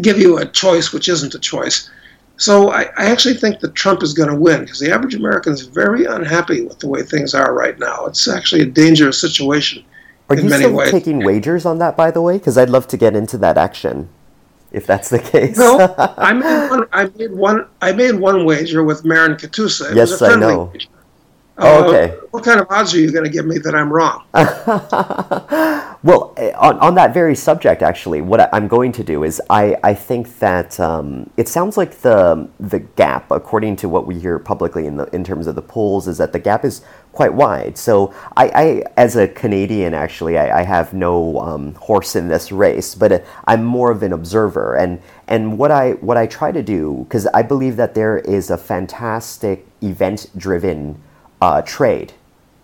give 0.00 0.18
you 0.18 0.38
a 0.38 0.46
choice 0.46 0.92
which 0.92 1.08
isn't 1.08 1.34
a 1.34 1.38
choice. 1.38 1.90
So 2.38 2.70
I, 2.70 2.82
I 2.98 3.06
actually 3.06 3.34
think 3.34 3.60
that 3.60 3.74
Trump 3.74 4.02
is 4.02 4.12
going 4.12 4.28
to 4.28 4.36
win 4.36 4.60
because 4.60 4.78
the 4.78 4.92
average 4.92 5.14
American 5.14 5.54
is 5.54 5.62
very 5.62 6.04
unhappy 6.04 6.64
with 6.64 6.78
the 6.78 6.88
way 6.88 7.02
things 7.02 7.34
are 7.34 7.54
right 7.54 7.78
now. 7.78 8.04
It's 8.06 8.28
actually 8.28 8.62
a 8.62 8.66
dangerous 8.66 9.20
situation. 9.20 9.84
Are 10.28 10.36
you 10.36 10.50
still 10.50 10.72
ways. 10.72 10.90
taking 10.90 11.24
wagers 11.24 11.64
on 11.64 11.78
that, 11.78 11.96
by 11.96 12.10
the 12.10 12.20
way? 12.20 12.36
Because 12.36 12.58
I'd 12.58 12.68
love 12.68 12.88
to 12.88 12.96
get 12.96 13.14
into 13.14 13.38
that 13.38 13.56
action, 13.56 14.08
if 14.72 14.86
that's 14.86 15.08
the 15.08 15.20
case. 15.20 15.56
no, 15.56 15.94
I 15.98 16.32
made 16.32 16.68
one. 16.68 16.88
I 16.92 17.04
made 17.16 17.32
one. 17.32 17.66
I 17.80 17.92
made 17.92 18.16
one 18.16 18.44
wager 18.44 18.82
with 18.82 19.04
Marin 19.04 19.36
Katusa. 19.36 19.92
It 19.92 19.96
yes, 19.96 20.20
I 20.20 20.34
know. 20.34 20.64
Wager. 20.72 20.88
Oh, 21.58 21.84
uh, 21.84 21.88
okay. 21.88 22.14
what 22.32 22.44
kind 22.44 22.60
of 22.60 22.66
odds 22.68 22.94
are 22.94 23.00
you 23.00 23.10
going 23.10 23.24
to 23.24 23.30
give 23.30 23.46
me 23.46 23.56
that 23.58 23.74
I'm 23.74 23.90
wrong? 23.90 24.24
well, 26.02 26.34
on, 26.58 26.78
on 26.80 26.94
that 26.96 27.14
very 27.14 27.34
subject, 27.34 27.80
actually, 27.80 28.20
what 28.20 28.52
I'm 28.52 28.68
going 28.68 28.92
to 28.92 29.02
do 29.02 29.24
is 29.24 29.40
I, 29.48 29.76
I 29.82 29.94
think 29.94 30.38
that 30.40 30.78
um, 30.78 31.30
it 31.38 31.48
sounds 31.48 31.78
like 31.78 32.02
the 32.02 32.46
the 32.60 32.80
gap, 32.80 33.30
according 33.30 33.76
to 33.76 33.88
what 33.88 34.06
we 34.06 34.18
hear 34.18 34.38
publicly 34.38 34.86
in 34.86 34.98
the 34.98 35.04
in 35.14 35.24
terms 35.24 35.46
of 35.46 35.54
the 35.54 35.62
polls, 35.62 36.08
is 36.08 36.18
that 36.18 36.34
the 36.34 36.38
gap 36.38 36.62
is 36.62 36.82
quite 37.12 37.32
wide. 37.32 37.78
So 37.78 38.12
I, 38.36 38.48
I 38.48 38.82
as 38.98 39.16
a 39.16 39.26
Canadian, 39.26 39.94
actually, 39.94 40.36
I, 40.36 40.60
I 40.60 40.62
have 40.62 40.92
no 40.92 41.40
um, 41.40 41.74
horse 41.76 42.16
in 42.16 42.28
this 42.28 42.52
race, 42.52 42.94
but 42.94 43.12
uh, 43.12 43.18
I'm 43.46 43.64
more 43.64 43.90
of 43.90 44.02
an 44.02 44.12
observer. 44.12 44.76
And 44.76 45.00
and 45.26 45.56
what 45.56 45.70
I 45.70 45.92
what 45.92 46.18
I 46.18 46.26
try 46.26 46.52
to 46.52 46.62
do, 46.62 47.06
because 47.08 47.26
I 47.28 47.40
believe 47.40 47.76
that 47.76 47.94
there 47.94 48.18
is 48.18 48.50
a 48.50 48.58
fantastic 48.58 49.66
event-driven 49.82 51.00
uh, 51.40 51.62
trade 51.62 52.12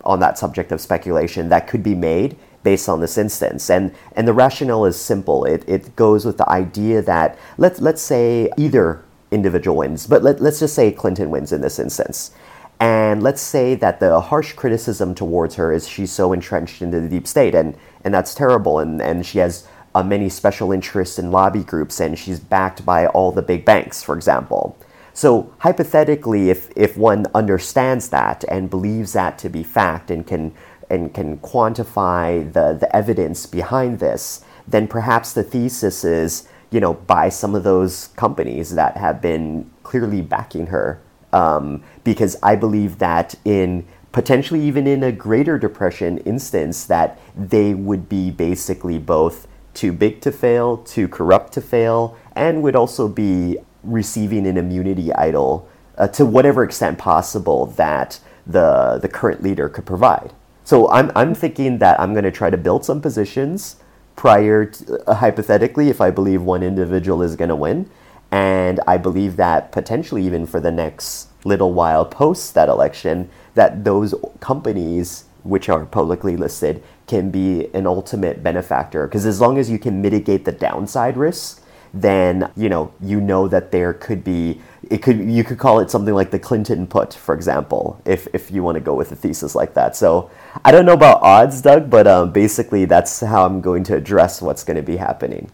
on 0.04 0.20
that 0.20 0.38
subject 0.38 0.72
of 0.72 0.80
speculation 0.80 1.48
that 1.48 1.68
could 1.68 1.82
be 1.82 1.94
made 1.94 2.36
based 2.62 2.88
on 2.88 3.00
this 3.00 3.18
instance. 3.18 3.70
And 3.70 3.94
and 4.16 4.26
the 4.26 4.32
rationale 4.32 4.84
is 4.84 4.98
simple. 4.98 5.44
It 5.44 5.64
it 5.68 5.96
goes 5.96 6.24
with 6.24 6.38
the 6.38 6.48
idea 6.48 7.02
that 7.02 7.38
let's 7.58 7.80
let's 7.80 8.02
say 8.02 8.50
either 8.56 9.02
individual 9.30 9.78
wins, 9.78 10.06
but 10.06 10.22
let, 10.22 10.40
let's 10.40 10.60
just 10.60 10.74
say 10.74 10.92
Clinton 10.92 11.30
wins 11.30 11.52
in 11.52 11.60
this 11.60 11.78
instance. 11.78 12.32
And 12.78 13.22
let's 13.22 13.40
say 13.40 13.76
that 13.76 14.00
the 14.00 14.20
harsh 14.20 14.54
criticism 14.54 15.14
towards 15.14 15.54
her 15.54 15.72
is 15.72 15.88
she's 15.88 16.10
so 16.10 16.32
entrenched 16.32 16.82
into 16.82 17.00
the 17.00 17.08
deep 17.08 17.28
state, 17.28 17.54
and, 17.54 17.76
and 18.02 18.12
that's 18.12 18.34
terrible, 18.34 18.80
and, 18.80 19.00
and 19.00 19.24
she 19.24 19.38
has 19.38 19.68
uh, 19.94 20.02
many 20.02 20.28
special 20.28 20.72
interests 20.72 21.16
and 21.16 21.30
lobby 21.30 21.62
groups, 21.62 22.00
and 22.00 22.18
she's 22.18 22.40
backed 22.40 22.84
by 22.84 23.06
all 23.06 23.30
the 23.30 23.40
big 23.40 23.64
banks, 23.64 24.02
for 24.02 24.16
example. 24.16 24.76
So 25.14 25.52
hypothetically, 25.58 26.50
if, 26.50 26.70
if 26.76 26.96
one 26.96 27.26
understands 27.34 28.08
that 28.10 28.44
and 28.48 28.70
believes 28.70 29.12
that 29.12 29.38
to 29.38 29.48
be 29.48 29.62
fact 29.62 30.10
and 30.10 30.26
can 30.26 30.54
and 30.90 31.14
can 31.14 31.38
quantify 31.38 32.52
the, 32.52 32.74
the 32.78 32.94
evidence 32.94 33.46
behind 33.46 33.98
this, 33.98 34.44
then 34.68 34.86
perhaps 34.86 35.32
the 35.32 35.42
thesis 35.42 36.04
is, 36.04 36.46
you 36.70 36.80
know, 36.80 36.92
buy 36.92 37.30
some 37.30 37.54
of 37.54 37.64
those 37.64 38.08
companies 38.08 38.74
that 38.74 38.98
have 38.98 39.22
been 39.22 39.70
clearly 39.82 40.20
backing 40.20 40.66
her. 40.66 41.00
Um, 41.32 41.82
because 42.04 42.36
I 42.42 42.56
believe 42.56 42.98
that 42.98 43.34
in 43.46 43.86
potentially 44.12 44.60
even 44.60 44.86
in 44.86 45.02
a 45.02 45.10
greater 45.10 45.58
depression 45.58 46.18
instance, 46.18 46.84
that 46.84 47.18
they 47.34 47.72
would 47.72 48.06
be 48.06 48.30
basically 48.30 48.98
both 48.98 49.48
too 49.72 49.92
big 49.92 50.20
to 50.20 50.30
fail, 50.30 50.76
too 50.76 51.08
corrupt 51.08 51.54
to 51.54 51.62
fail, 51.62 52.18
and 52.36 52.62
would 52.62 52.76
also 52.76 53.08
be 53.08 53.56
receiving 53.82 54.46
an 54.46 54.56
immunity 54.56 55.12
idol 55.14 55.68
uh, 55.98 56.08
to 56.08 56.24
whatever 56.24 56.64
extent 56.64 56.98
possible 56.98 57.66
that 57.66 58.20
the 58.46 58.98
the 59.00 59.08
current 59.08 59.42
leader 59.42 59.68
could 59.68 59.86
provide. 59.86 60.32
So 60.64 60.90
I'm 60.90 61.10
I'm 61.14 61.34
thinking 61.34 61.78
that 61.78 62.00
I'm 62.00 62.12
going 62.12 62.24
to 62.24 62.30
try 62.30 62.50
to 62.50 62.56
build 62.56 62.84
some 62.84 63.00
positions 63.00 63.76
prior 64.16 64.66
to, 64.66 65.10
uh, 65.10 65.14
hypothetically 65.14 65.88
if 65.88 66.00
I 66.00 66.10
believe 66.10 66.42
one 66.42 66.62
individual 66.62 67.22
is 67.22 67.36
going 67.36 67.48
to 67.48 67.56
win 67.56 67.90
and 68.30 68.80
I 68.86 68.96
believe 68.96 69.36
that 69.36 69.72
potentially 69.72 70.24
even 70.24 70.46
for 70.46 70.60
the 70.60 70.70
next 70.70 71.28
little 71.44 71.72
while 71.72 72.04
post 72.04 72.54
that 72.54 72.68
election 72.68 73.30
that 73.54 73.84
those 73.84 74.14
companies 74.40 75.24
which 75.42 75.68
are 75.68 75.84
publicly 75.86 76.36
listed 76.36 76.82
can 77.06 77.30
be 77.30 77.68
an 77.74 77.86
ultimate 77.86 78.42
benefactor 78.42 79.06
because 79.06 79.26
as 79.26 79.40
long 79.40 79.58
as 79.58 79.70
you 79.70 79.78
can 79.78 80.00
mitigate 80.00 80.44
the 80.44 80.52
downside 80.52 81.16
risks 81.16 81.60
then 81.94 82.50
you 82.56 82.68
know 82.68 82.92
you 83.00 83.20
know 83.20 83.48
that 83.48 83.70
there 83.70 83.92
could 83.92 84.24
be 84.24 84.60
it 84.90 85.02
could 85.02 85.18
you 85.18 85.44
could 85.44 85.58
call 85.58 85.80
it 85.80 85.90
something 85.90 86.14
like 86.14 86.30
the 86.30 86.38
Clinton 86.38 86.86
put, 86.86 87.14
for 87.14 87.34
example, 87.34 88.00
if 88.04 88.28
if 88.34 88.50
you 88.50 88.62
want 88.62 88.76
to 88.76 88.80
go 88.80 88.94
with 88.94 89.12
a 89.12 89.16
thesis 89.16 89.54
like 89.54 89.74
that. 89.74 89.96
So 89.96 90.30
I 90.64 90.72
don't 90.72 90.84
know 90.84 90.92
about 90.92 91.22
odds, 91.22 91.62
Doug, 91.62 91.88
but 91.88 92.06
um, 92.06 92.32
basically 92.32 92.84
that's 92.84 93.20
how 93.20 93.46
I'm 93.46 93.60
going 93.60 93.84
to 93.84 93.96
address 93.96 94.42
what's 94.42 94.64
going 94.64 94.76
to 94.76 94.82
be 94.82 94.96
happening. 94.96 95.50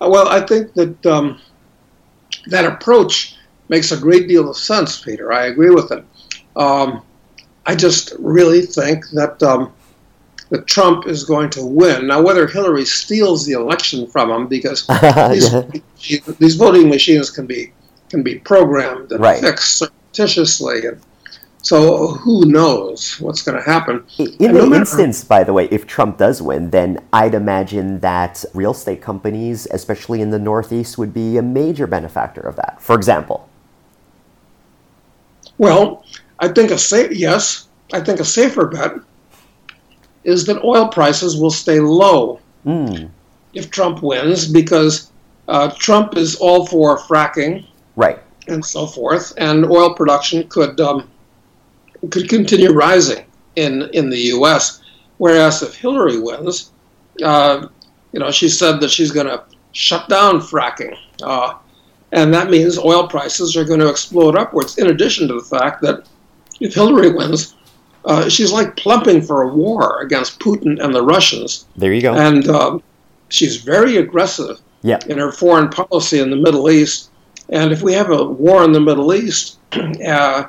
Uh, 0.00 0.08
well, 0.10 0.28
I 0.28 0.40
think 0.40 0.72
that 0.74 1.06
um, 1.06 1.40
that 2.46 2.64
approach 2.64 3.36
makes 3.68 3.92
a 3.92 3.96
great 3.96 4.26
deal 4.26 4.48
of 4.50 4.56
sense, 4.56 5.00
Peter. 5.00 5.32
I 5.32 5.46
agree 5.46 5.70
with 5.70 5.92
it. 5.92 6.04
Um, 6.56 7.02
I 7.66 7.74
just 7.74 8.14
really 8.18 8.62
think 8.62 9.08
that 9.10 9.42
um, 9.42 9.72
that 10.54 10.68
Trump 10.68 11.08
is 11.08 11.24
going 11.24 11.50
to 11.50 11.64
win. 11.64 12.06
Now, 12.06 12.22
whether 12.22 12.46
Hillary 12.46 12.84
steals 12.84 13.44
the 13.44 13.54
election 13.54 14.06
from 14.06 14.30
him, 14.30 14.46
because 14.46 14.86
these, 15.30 15.52
yeah. 15.98 16.34
these 16.38 16.54
voting 16.54 16.88
machines 16.88 17.28
can 17.28 17.46
be 17.46 17.72
can 18.08 18.22
be 18.22 18.38
programmed 18.38 19.10
and 19.10 19.20
right. 19.20 19.40
fixed 19.40 19.78
surreptitiously, 19.78 20.86
and 20.86 21.00
so 21.62 22.08
who 22.08 22.44
knows 22.44 23.18
what's 23.20 23.42
going 23.42 23.58
to 23.58 23.64
happen? 23.64 24.04
In 24.18 24.28
and 24.46 24.56
the 24.56 24.66
no 24.66 24.74
instance, 24.74 25.24
by 25.24 25.42
the 25.42 25.52
way, 25.52 25.66
if 25.72 25.88
Trump 25.88 26.18
does 26.18 26.40
win, 26.40 26.70
then 26.70 27.02
I'd 27.12 27.34
imagine 27.34 27.98
that 28.00 28.44
real 28.54 28.70
estate 28.70 29.02
companies, 29.02 29.66
especially 29.72 30.20
in 30.20 30.30
the 30.30 30.38
Northeast, 30.38 30.98
would 30.98 31.12
be 31.12 31.36
a 31.36 31.42
major 31.42 31.88
benefactor 31.88 32.42
of 32.42 32.54
that. 32.56 32.80
For 32.80 32.94
example. 32.94 33.48
Well, 35.58 36.04
I 36.38 36.46
think 36.48 36.70
a 36.70 36.78
safe 36.78 37.10
yes. 37.10 37.66
I 37.92 38.00
think 38.00 38.20
a 38.20 38.24
safer 38.24 38.66
bet 38.66 38.92
is 40.24 40.44
that 40.46 40.62
oil 40.64 40.88
prices 40.88 41.38
will 41.38 41.50
stay 41.50 41.80
low 41.80 42.40
mm. 42.66 43.08
if 43.52 43.70
Trump 43.70 44.02
wins 44.02 44.48
because 44.48 45.10
uh, 45.48 45.70
Trump 45.78 46.16
is 46.16 46.36
all 46.36 46.66
for 46.66 46.98
fracking, 46.98 47.66
right, 47.96 48.18
and 48.48 48.64
so 48.64 48.86
forth, 48.86 49.32
and 49.36 49.66
oil 49.66 49.94
production 49.94 50.48
could 50.48 50.80
um, 50.80 51.10
could 52.10 52.28
continue 52.28 52.72
rising 52.72 53.24
in 53.56 53.82
in 53.92 54.08
the 54.10 54.18
U.S. 54.36 54.80
Whereas 55.18 55.62
if 55.62 55.76
Hillary 55.76 56.18
wins, 56.18 56.72
uh, 57.22 57.68
you 58.12 58.20
know, 58.20 58.30
she 58.30 58.48
said 58.48 58.80
that 58.80 58.90
she's 58.90 59.10
going 59.10 59.26
to 59.26 59.44
shut 59.72 60.08
down 60.08 60.40
fracking, 60.40 60.96
uh, 61.22 61.54
and 62.12 62.32
that 62.32 62.50
means 62.50 62.78
oil 62.78 63.06
prices 63.06 63.56
are 63.56 63.64
going 63.64 63.80
to 63.80 63.90
explode 63.90 64.36
upwards. 64.36 64.78
In 64.78 64.88
addition 64.88 65.28
to 65.28 65.34
the 65.34 65.44
fact 65.44 65.82
that 65.82 66.08
if 66.60 66.74
Hillary 66.74 67.12
wins, 67.12 67.54
uh, 68.04 68.28
she's 68.28 68.52
like 68.52 68.76
plumping 68.76 69.22
for 69.22 69.42
a 69.42 69.48
war 69.48 70.00
against 70.00 70.38
Putin 70.38 70.82
and 70.82 70.94
the 70.94 71.02
Russians. 71.02 71.66
There 71.76 71.92
you 71.92 72.02
go. 72.02 72.14
And 72.14 72.48
uh, 72.48 72.78
she's 73.28 73.56
very 73.56 73.96
aggressive 73.96 74.60
yep. 74.82 75.06
in 75.06 75.18
her 75.18 75.32
foreign 75.32 75.68
policy 75.68 76.20
in 76.20 76.30
the 76.30 76.36
Middle 76.36 76.70
East. 76.70 77.10
And 77.48 77.72
if 77.72 77.82
we 77.82 77.92
have 77.92 78.10
a 78.10 78.24
war 78.24 78.64
in 78.64 78.72
the 78.72 78.80
Middle 78.80 79.14
East, 79.14 79.58
uh, 79.72 80.48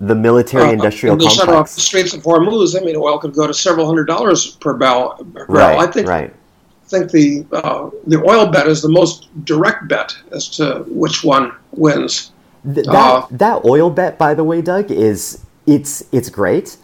the 0.00 0.14
military-industrial 0.14 1.14
uh, 1.14 1.18
complex. 1.18 1.36
shut 1.36 1.48
off 1.48 1.74
the 1.74 1.80
Straits 1.80 2.14
of 2.14 2.22
Hormuz. 2.22 2.80
I 2.80 2.84
mean, 2.84 2.96
oil 2.96 3.18
could 3.18 3.34
go 3.34 3.46
to 3.46 3.54
several 3.54 3.86
hundred 3.86 4.06
dollars 4.06 4.56
per 4.56 4.74
barrel. 4.74 5.26
Right. 5.48 5.78
I 5.78 5.86
think. 5.86 6.08
Right. 6.08 6.32
I 6.32 6.86
think 6.86 7.10
the 7.12 7.46
uh, 7.52 7.90
the 8.06 8.22
oil 8.22 8.50
bet 8.50 8.66
is 8.66 8.82
the 8.82 8.90
most 8.90 9.28
direct 9.44 9.88
bet 9.88 10.14
as 10.32 10.48
to 10.50 10.84
which 10.88 11.24
one 11.24 11.52
wins. 11.72 12.32
Th- 12.62 12.84
that 12.86 12.94
uh, 12.94 13.26
that 13.30 13.64
oil 13.64 13.88
bet, 13.88 14.18
by 14.18 14.34
the 14.34 14.44
way, 14.44 14.60
Doug, 14.60 14.90
is 14.90 15.44
it's 15.66 16.04
it's 16.12 16.30
great. 16.30 16.76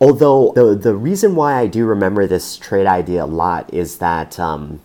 Although 0.00 0.52
the 0.54 0.74
the 0.74 0.94
reason 0.94 1.34
why 1.34 1.58
I 1.58 1.66
do 1.66 1.86
remember 1.86 2.26
this 2.26 2.56
trade 2.56 2.86
idea 2.86 3.24
a 3.24 3.26
lot 3.26 3.72
is 3.72 3.98
that 3.98 4.38
um, 4.38 4.80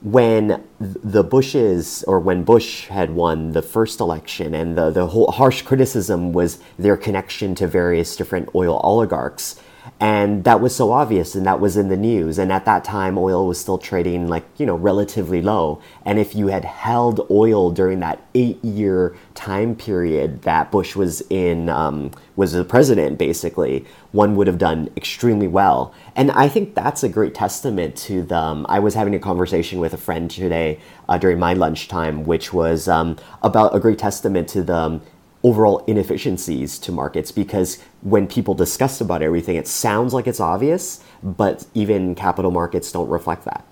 when 0.00 0.62
the 0.78 1.22
Bushes 1.22 2.02
or 2.06 2.20
when 2.20 2.44
Bush 2.44 2.88
had 2.88 3.10
won 3.10 3.52
the 3.52 3.62
first 3.62 4.00
election, 4.00 4.54
and 4.54 4.76
the 4.76 4.90
the 4.90 5.08
whole 5.08 5.30
harsh 5.30 5.62
criticism 5.62 6.32
was 6.32 6.58
their 6.78 6.96
connection 6.96 7.54
to 7.56 7.66
various 7.66 8.16
different 8.16 8.48
oil 8.54 8.80
oligarchs 8.82 9.60
and 10.00 10.44
that 10.44 10.60
was 10.60 10.74
so 10.74 10.92
obvious 10.92 11.34
and 11.34 11.46
that 11.46 11.60
was 11.60 11.76
in 11.76 11.88
the 11.88 11.96
news. 11.96 12.38
And 12.38 12.52
at 12.52 12.64
that 12.64 12.84
time 12.84 13.18
oil 13.18 13.46
was 13.46 13.60
still 13.60 13.78
trading 13.78 14.28
like 14.28 14.44
you 14.56 14.66
know 14.66 14.76
relatively 14.76 15.42
low. 15.42 15.80
And 16.04 16.18
if 16.18 16.34
you 16.34 16.48
had 16.48 16.64
held 16.64 17.26
oil 17.30 17.70
during 17.70 18.00
that 18.00 18.20
eight 18.34 18.62
year 18.64 19.16
time 19.34 19.74
period 19.76 20.42
that 20.42 20.70
bush 20.70 20.96
was 20.96 21.22
in 21.30 21.68
um, 21.68 22.10
was 22.36 22.52
the 22.52 22.64
president 22.64 23.18
basically 23.18 23.84
one 24.12 24.36
would 24.36 24.46
have 24.46 24.58
done 24.58 24.90
extremely 24.96 25.48
well. 25.48 25.94
And 26.16 26.30
i 26.30 26.48
think 26.48 26.74
that's 26.74 27.02
a 27.02 27.08
great 27.08 27.34
testament 27.34 27.96
to 27.96 28.22
the 28.22 28.36
um, 28.36 28.66
i 28.68 28.78
was 28.78 28.94
having 28.94 29.14
a 29.14 29.18
conversation 29.18 29.80
with 29.80 29.92
a 29.94 29.96
friend 29.96 30.30
today 30.30 30.78
uh, 31.08 31.18
during 31.18 31.38
my 31.38 31.54
lunchtime 31.54 32.24
which 32.24 32.52
was 32.52 32.88
um, 32.88 33.16
about 33.42 33.74
a 33.74 33.80
great 33.80 33.98
testament 33.98 34.48
to 34.48 34.62
the 34.62 34.76
um, 34.76 35.02
overall 35.44 35.84
inefficiencies 35.86 36.78
to 36.80 36.90
markets 36.90 37.30
because 37.30 37.78
when 38.00 38.26
people 38.26 38.54
discuss 38.54 39.00
about 39.00 39.22
everything, 39.22 39.56
it 39.56 39.68
sounds 39.68 40.14
like 40.14 40.26
it's 40.26 40.40
obvious, 40.40 41.04
but 41.22 41.66
even 41.74 42.14
capital 42.14 42.50
markets 42.50 42.90
don't 42.90 43.08
reflect 43.08 43.44
that. 43.44 43.64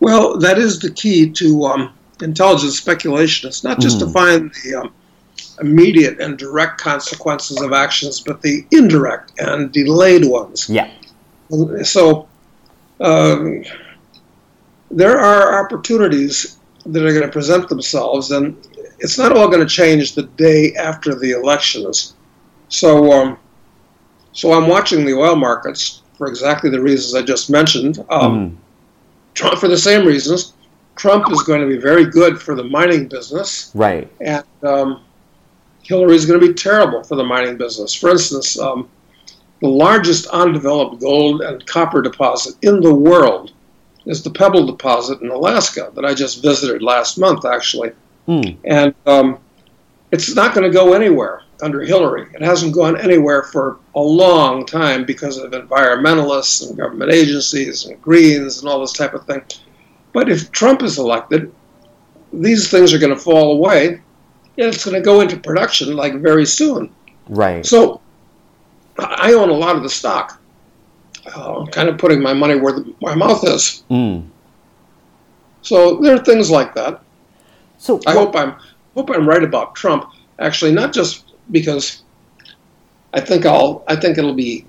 Well, 0.00 0.38
that 0.38 0.58
is 0.58 0.80
the 0.80 0.90
key 0.90 1.30
to 1.30 1.64
um, 1.64 1.94
intelligent 2.20 2.72
speculation. 2.72 3.48
It's 3.48 3.64
not 3.64 3.80
just 3.80 3.96
mm. 3.96 4.00
to 4.00 4.06
hmm. 4.06 4.12
find 4.12 4.54
the 4.64 4.80
um, 4.80 4.94
immediate 5.60 6.20
and 6.20 6.38
direct 6.38 6.80
consequences 6.80 7.60
of 7.60 7.72
actions, 7.72 8.20
but 8.20 8.42
the 8.42 8.66
indirect 8.70 9.32
and 9.38 9.72
delayed 9.72 10.24
ones. 10.24 10.68
Yeah. 10.68 10.90
So 11.82 12.28
um, 13.00 13.64
there 14.90 15.18
are 15.18 15.64
opportunities 15.64 16.58
that 16.86 17.04
are 17.04 17.10
going 17.10 17.22
to 17.22 17.28
present 17.28 17.68
themselves, 17.68 18.30
and 18.30 18.56
it's 19.02 19.18
not 19.18 19.36
all 19.36 19.48
going 19.48 19.60
to 19.60 19.66
change 19.66 20.14
the 20.14 20.22
day 20.22 20.74
after 20.74 21.14
the 21.14 21.32
elections. 21.32 22.14
So, 22.68 23.12
um, 23.12 23.38
so 24.32 24.52
I'm 24.52 24.68
watching 24.68 25.04
the 25.04 25.12
oil 25.12 25.36
markets 25.36 26.02
for 26.16 26.28
exactly 26.28 26.70
the 26.70 26.80
reasons 26.80 27.14
I 27.14 27.22
just 27.22 27.50
mentioned. 27.50 27.98
Um, 28.08 28.50
mm. 28.50 28.56
Trump, 29.34 29.58
for 29.58 29.68
the 29.68 29.76
same 29.76 30.06
reasons, 30.06 30.54
Trump 30.94 31.30
is 31.32 31.42
going 31.42 31.60
to 31.60 31.66
be 31.66 31.78
very 31.78 32.06
good 32.06 32.40
for 32.40 32.54
the 32.54 32.62
mining 32.64 33.08
business, 33.08 33.72
right? 33.74 34.10
And 34.20 34.44
um, 34.62 35.02
Hillary 35.82 36.14
is 36.14 36.24
going 36.24 36.40
to 36.40 36.46
be 36.46 36.54
terrible 36.54 37.02
for 37.02 37.16
the 37.16 37.24
mining 37.24 37.56
business. 37.56 37.92
For 37.92 38.10
instance, 38.10 38.58
um, 38.58 38.88
the 39.60 39.68
largest 39.68 40.26
undeveloped 40.26 41.00
gold 41.00 41.40
and 41.40 41.64
copper 41.66 42.02
deposit 42.02 42.54
in 42.62 42.80
the 42.80 42.94
world 42.94 43.52
is 44.06 44.22
the 44.22 44.30
Pebble 44.30 44.66
deposit 44.66 45.20
in 45.22 45.30
Alaska 45.30 45.90
that 45.94 46.04
I 46.04 46.14
just 46.14 46.42
visited 46.42 46.82
last 46.82 47.18
month, 47.18 47.44
actually. 47.44 47.92
Mm. 48.28 48.56
And 48.64 48.94
um, 49.06 49.38
it's 50.10 50.34
not 50.34 50.54
going 50.54 50.70
to 50.70 50.74
go 50.76 50.92
anywhere 50.92 51.42
under 51.62 51.80
Hillary. 51.82 52.28
It 52.34 52.42
hasn't 52.42 52.74
gone 52.74 52.98
anywhere 52.98 53.44
for 53.44 53.78
a 53.94 54.00
long 54.00 54.66
time 54.66 55.04
because 55.04 55.38
of 55.38 55.52
environmentalists 55.52 56.66
and 56.66 56.76
government 56.76 57.12
agencies 57.12 57.86
and 57.86 58.00
Greens 58.02 58.60
and 58.60 58.68
all 58.68 58.80
this 58.80 58.92
type 58.92 59.14
of 59.14 59.24
thing. 59.26 59.42
But 60.12 60.28
if 60.28 60.50
Trump 60.50 60.82
is 60.82 60.98
elected, 60.98 61.52
these 62.32 62.70
things 62.70 62.92
are 62.92 62.98
going 62.98 63.14
to 63.14 63.20
fall 63.20 63.52
away 63.52 64.00
and 64.58 64.66
it's 64.66 64.84
going 64.84 64.94
to 64.94 65.00
go 65.00 65.20
into 65.20 65.36
production 65.36 65.96
like 65.96 66.14
very 66.14 66.46
soon. 66.46 66.92
Right. 67.28 67.64
So 67.64 68.00
I 68.98 69.32
own 69.32 69.48
a 69.48 69.54
lot 69.54 69.76
of 69.76 69.82
the 69.82 69.88
stock. 69.88 70.40
Uh, 71.34 71.60
I'm 71.60 71.66
kind 71.68 71.88
of 71.88 71.98
putting 71.98 72.20
my 72.20 72.34
money 72.34 72.56
where 72.56 72.72
the, 72.72 72.94
my 73.00 73.14
mouth 73.14 73.44
is. 73.44 73.84
Mm. 73.90 74.28
So 75.62 76.00
there 76.00 76.16
are 76.16 76.24
things 76.24 76.50
like 76.50 76.74
that. 76.74 77.02
So 77.82 78.00
I 78.06 78.12
hope 78.12 78.36
I'm 78.36 78.54
hope 78.94 79.10
I'm 79.10 79.28
right 79.28 79.42
about 79.42 79.74
Trump. 79.74 80.08
Actually, 80.38 80.70
not 80.70 80.92
just 80.92 81.32
because 81.50 82.04
I 83.12 83.20
think 83.20 83.44
I'll 83.44 83.82
I 83.88 83.96
think 83.96 84.18
it'll 84.18 84.34
be 84.34 84.64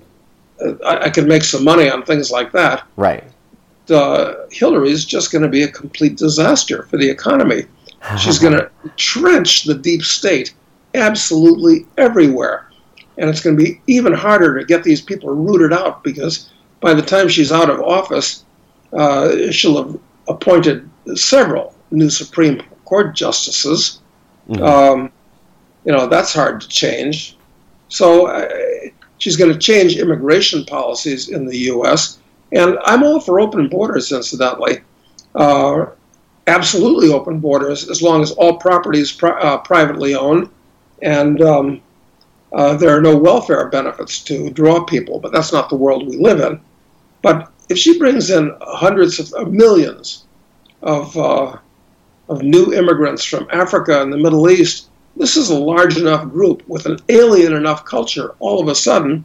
uh, 0.60 0.72
I, 0.84 1.04
I 1.04 1.10
can 1.10 1.28
make 1.28 1.44
some 1.44 1.62
money 1.62 1.88
on 1.88 2.02
things 2.02 2.32
like 2.32 2.50
that. 2.50 2.84
Right. 2.96 3.22
Uh, 3.88 4.34
Hillary 4.50 4.90
is 4.90 5.04
just 5.04 5.30
going 5.30 5.42
to 5.42 5.48
be 5.48 5.62
a 5.62 5.68
complete 5.68 6.16
disaster 6.16 6.82
for 6.84 6.96
the 6.96 7.08
economy. 7.08 7.66
She's 8.18 8.40
going 8.40 8.54
to 8.58 8.68
trench 8.96 9.62
the 9.62 9.74
deep 9.74 10.02
state 10.02 10.52
absolutely 10.94 11.86
everywhere. 11.96 12.68
And 13.16 13.30
it's 13.30 13.40
going 13.40 13.56
to 13.56 13.62
be 13.62 13.80
even 13.86 14.12
harder 14.12 14.58
to 14.58 14.64
get 14.64 14.82
these 14.82 15.00
people 15.00 15.30
rooted 15.30 15.72
out 15.72 16.02
because 16.02 16.50
by 16.80 16.94
the 16.94 17.02
time 17.02 17.28
she's 17.28 17.52
out 17.52 17.70
of 17.70 17.80
office, 17.80 18.44
uh, 18.92 19.52
she'll 19.52 19.84
have 19.84 20.00
appointed 20.26 20.90
several 21.14 21.76
new 21.92 22.10
Supreme 22.10 22.60
court 22.94 23.16
justices. 23.16 24.00
Mm-hmm. 24.48 24.62
Um, 24.62 25.12
you 25.84 25.90
know, 25.90 26.06
that's 26.06 26.32
hard 26.32 26.60
to 26.60 26.68
change. 26.68 27.36
So 27.88 28.28
uh, 28.28 28.48
she's 29.18 29.36
going 29.36 29.52
to 29.52 29.58
change 29.58 29.96
immigration 29.96 30.64
policies 30.64 31.28
in 31.28 31.44
the 31.44 31.58
U.S. 31.74 32.18
And 32.52 32.78
I'm 32.84 33.02
all 33.02 33.18
for 33.18 33.40
open 33.40 33.68
borders, 33.68 34.12
incidentally. 34.12 34.78
Uh, 35.34 35.86
absolutely 36.46 37.08
open 37.12 37.40
borders, 37.40 37.90
as 37.90 38.00
long 38.00 38.22
as 38.22 38.30
all 38.30 38.58
property 38.58 39.00
is 39.00 39.10
pri- 39.10 39.40
uh, 39.40 39.58
privately 39.58 40.14
owned 40.14 40.48
and 41.02 41.42
um, 41.42 41.82
uh, 42.52 42.76
there 42.76 42.96
are 42.96 43.02
no 43.02 43.16
welfare 43.16 43.68
benefits 43.70 44.22
to 44.22 44.50
draw 44.50 44.84
people. 44.84 45.18
But 45.18 45.32
that's 45.32 45.52
not 45.52 45.68
the 45.68 45.76
world 45.76 46.06
we 46.06 46.16
live 46.16 46.38
in. 46.38 46.60
But 47.22 47.50
if 47.68 47.76
she 47.76 47.98
brings 47.98 48.30
in 48.30 48.56
hundreds 48.60 49.32
of 49.32 49.52
millions 49.52 50.26
of 50.82 51.16
uh, 51.16 51.56
of 52.28 52.42
new 52.42 52.72
immigrants 52.72 53.24
from 53.24 53.48
Africa 53.52 54.02
and 54.02 54.12
the 54.12 54.18
Middle 54.18 54.50
East, 54.50 54.88
this 55.16 55.36
is 55.36 55.50
a 55.50 55.58
large 55.58 55.96
enough 55.96 56.28
group 56.30 56.66
with 56.68 56.86
an 56.86 56.98
alien 57.08 57.52
enough 57.52 57.84
culture 57.84 58.34
all 58.40 58.60
of 58.60 58.68
a 58.68 58.74
sudden 58.74 59.24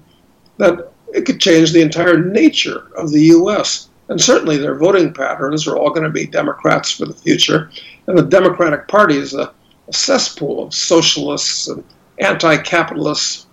that 0.57 0.91
it 1.13 1.25
could 1.25 1.41
change 1.41 1.71
the 1.71 1.81
entire 1.81 2.17
nature 2.17 2.87
of 2.95 3.11
the 3.11 3.21
U.S. 3.21 3.89
And 4.09 4.21
certainly 4.21 4.57
their 4.57 4.75
voting 4.75 5.13
patterns 5.13 5.67
are 5.67 5.77
all 5.77 5.89
going 5.89 6.03
to 6.03 6.09
be 6.09 6.27
Democrats 6.27 6.91
for 6.91 7.05
the 7.05 7.13
future. 7.13 7.71
And 8.07 8.17
the 8.17 8.23
Democratic 8.23 8.87
Party 8.87 9.17
is 9.17 9.33
a, 9.33 9.51
a 9.87 9.93
cesspool 9.93 10.63
of 10.63 10.73
socialists 10.73 11.67
and 11.67 11.83
anti 12.19 12.57
capitalists, 12.57 13.47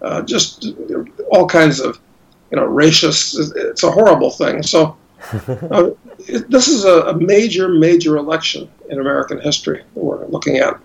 uh, 0.00 0.22
just 0.22 0.66
all 1.30 1.46
kinds 1.46 1.80
of 1.80 2.00
you 2.50 2.56
know, 2.56 2.68
racists. 2.68 3.52
It's 3.56 3.82
a 3.82 3.90
horrible 3.90 4.30
thing. 4.30 4.62
So 4.62 4.96
uh, 5.48 5.90
this 6.26 6.68
is 6.68 6.84
a, 6.84 7.02
a, 7.02 7.18
major, 7.18 7.68
major 7.68 8.16
election 8.16 8.70
in 8.88 9.00
American 9.00 9.40
history 9.40 9.82
that 9.94 10.02
we're 10.02 10.26
looking 10.26 10.56
at. 10.58 10.80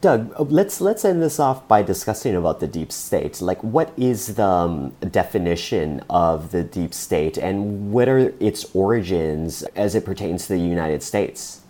Doug, 0.00 0.34
let's 0.50 0.82
let's 0.82 1.02
end 1.02 1.22
this 1.22 1.40
off 1.40 1.66
by 1.66 1.82
discussing 1.82 2.36
about 2.36 2.60
the 2.60 2.66
deep 2.66 2.92
state. 2.92 3.40
Like, 3.40 3.64
what 3.64 3.90
is 3.96 4.34
the 4.34 4.46
um, 4.46 4.90
definition 5.10 6.02
of 6.10 6.50
the 6.50 6.62
deep 6.62 6.92
state, 6.92 7.38
and 7.38 7.90
what 7.90 8.06
are 8.08 8.34
its 8.38 8.66
origins 8.74 9.62
as 9.74 9.94
it 9.94 10.04
pertains 10.04 10.46
to 10.46 10.52
the 10.52 10.58
United 10.58 11.02
States? 11.02 11.62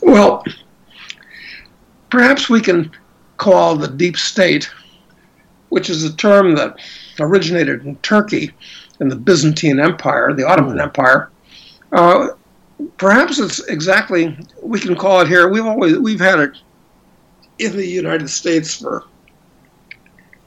Well, 0.00 0.42
perhaps 2.08 2.48
we 2.48 2.62
can 2.62 2.90
call 3.36 3.76
the 3.76 3.88
deep 3.88 4.16
state, 4.16 4.70
which 5.68 5.90
is 5.90 6.04
a 6.04 6.16
term 6.16 6.54
that 6.54 6.78
originated 7.20 7.84
in 7.84 7.96
Turkey 7.96 8.52
in 9.00 9.08
the 9.08 9.16
Byzantine 9.16 9.80
Empire, 9.80 10.32
the 10.32 10.46
Ottoman 10.46 10.78
mm. 10.78 10.82
Empire. 10.82 11.28
Uh, 11.92 12.28
perhaps 12.96 13.38
it's 13.38 13.60
exactly 13.68 14.36
we 14.62 14.80
can 14.80 14.96
call 14.96 15.20
it 15.20 15.28
here. 15.28 15.48
We've 15.48 15.66
always 15.66 15.98
we've 15.98 16.20
had 16.20 16.40
it 16.40 16.56
in 17.58 17.76
the 17.76 17.86
United 17.86 18.28
States 18.28 18.76
for 18.76 19.04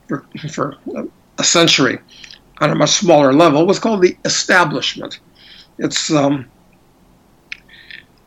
for, 0.07 0.25
for 0.51 0.77
a 1.37 1.43
century 1.43 1.99
on 2.59 2.71
a 2.71 2.75
much 2.75 2.91
smaller 2.91 3.33
level. 3.33 3.65
What's 3.65 3.79
called 3.79 4.01
the 4.01 4.17
establishment. 4.25 5.19
It's 5.77 6.11
um, 6.11 6.49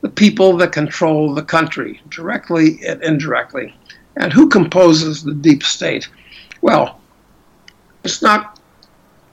the 0.02 0.08
people 0.08 0.56
that 0.58 0.72
control 0.72 1.34
the 1.34 1.42
country 1.42 2.00
directly 2.08 2.78
and 2.86 3.02
indirectly. 3.02 3.74
And 4.16 4.32
who 4.32 4.48
composes 4.48 5.22
the 5.22 5.34
deep 5.34 5.62
state? 5.62 6.08
Well, 6.60 7.00
it's 8.04 8.20
not 8.20 8.60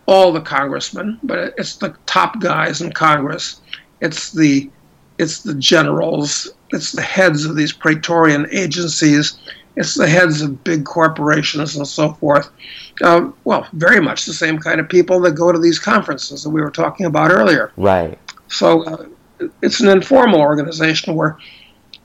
all 0.06 0.32
the 0.32 0.42
congressmen, 0.42 1.20
but 1.24 1.54
it's 1.58 1.78
the 1.78 1.96
top 2.06 2.40
guys 2.40 2.82
in 2.82 2.92
Congress. 2.92 3.62
It's 4.02 4.32
the 4.32 4.70
it's 5.18 5.44
the 5.44 5.54
generals. 5.54 6.52
It's 6.72 6.92
the 6.92 7.02
heads 7.02 7.46
of 7.46 7.56
these 7.56 7.72
Praetorian 7.72 8.48
agencies. 8.52 9.38
It's 9.78 9.96
the 9.96 10.08
heads 10.08 10.42
of 10.42 10.64
big 10.64 10.86
corporations 10.86 11.76
and 11.76 11.88
so 11.88 12.14
forth. 12.14 12.50
Uh, 13.02 13.30
well, 13.44 13.68
very 13.74 14.02
much 14.02 14.26
the 14.26 14.34
same 14.34 14.58
kind 14.58 14.80
of 14.80 14.88
people 14.88 15.20
that 15.22 15.34
go 15.34 15.52
to 15.52 15.60
these 15.60 15.80
conferences 15.80 16.44
that 16.44 16.50
we 16.50 16.62
were 16.62 16.72
talking 16.72 17.06
about 17.06 17.32
earlier. 17.32 17.72
Right. 17.78 18.18
So 18.48 18.84
uh, 18.84 19.06
it's 19.62 19.80
an 19.80 19.90
informal 19.90 20.40
organization 20.40 21.16
where 21.16 21.38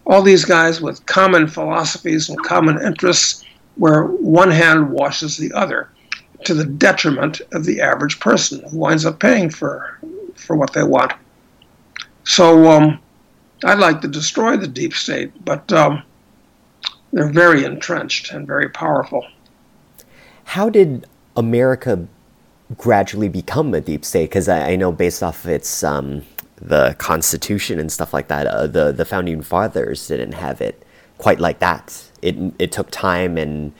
all 0.06 0.22
these 0.22 0.44
guys 0.44 0.80
with 0.80 1.04
common 1.06 1.46
philosophies 1.46 2.28
and 2.28 2.42
common 2.42 2.80
interests, 2.82 3.44
where 3.76 4.04
one 4.04 4.50
hand 4.50 4.90
washes 4.90 5.36
the 5.36 5.52
other 5.52 5.88
to 6.44 6.54
the 6.54 6.64
detriment 6.64 7.40
of 7.52 7.64
the 7.64 7.80
average 7.80 8.18
person 8.18 8.62
who 8.68 8.78
winds 8.78 9.04
up 9.04 9.20
paying 9.20 9.50
for, 9.50 9.98
for 10.34 10.56
what 10.56 10.72
they 10.72 10.82
want. 10.82 11.12
So 12.30 12.70
um, 12.70 13.00
I'd 13.64 13.80
like 13.80 14.02
to 14.02 14.08
destroy 14.08 14.56
the 14.56 14.68
deep 14.68 14.94
state, 14.94 15.32
but 15.44 15.72
um, 15.72 16.04
they're 17.12 17.28
very 17.28 17.64
entrenched 17.64 18.30
and 18.30 18.46
very 18.46 18.68
powerful. 18.68 19.26
How 20.44 20.70
did 20.70 21.08
America 21.36 22.06
gradually 22.78 23.28
become 23.28 23.74
a 23.74 23.80
deep 23.80 24.04
state? 24.04 24.30
Because 24.30 24.48
I, 24.48 24.70
I, 24.70 24.76
know 24.76 24.92
based 24.92 25.24
off 25.24 25.44
of 25.44 25.50
its 25.50 25.82
um, 25.82 26.22
the 26.62 26.94
Constitution 26.98 27.80
and 27.80 27.90
stuff 27.90 28.14
like 28.14 28.28
that, 28.28 28.46
uh, 28.46 28.68
the 28.68 28.92
the 28.92 29.04
founding 29.04 29.42
fathers 29.42 30.06
didn't 30.06 30.34
have 30.34 30.60
it 30.60 30.86
quite 31.18 31.40
like 31.40 31.58
that. 31.58 32.12
It 32.22 32.36
it 32.60 32.70
took 32.70 32.92
time, 32.92 33.38
and 33.38 33.72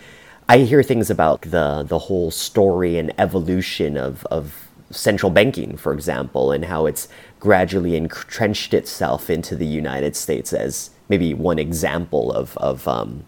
I 0.49 0.59
hear 0.59 0.83
things 0.83 1.09
about 1.09 1.43
the 1.43 1.85
the 1.87 2.01
whole 2.01 2.33
story 2.33 2.99
and 2.99 3.13
evolution 3.17 3.97
of 3.97 4.27
of 4.27 4.67
central 4.91 5.31
banking, 5.31 5.77
for 5.77 5.93
example, 5.93 6.51
and 6.53 6.65
how 6.65 6.87
it's 6.87 7.09
gradually 7.41 7.97
entrenched 7.97 8.75
itself 8.75 9.31
into 9.31 9.57
the 9.57 9.67
United 9.67 10.15
States 10.15 10.53
as 10.53 10.91
maybe 11.09 11.35
one 11.35 11.59
example 11.59 12.31
of 12.33 12.57
of 12.59 12.87
um, 12.87 13.25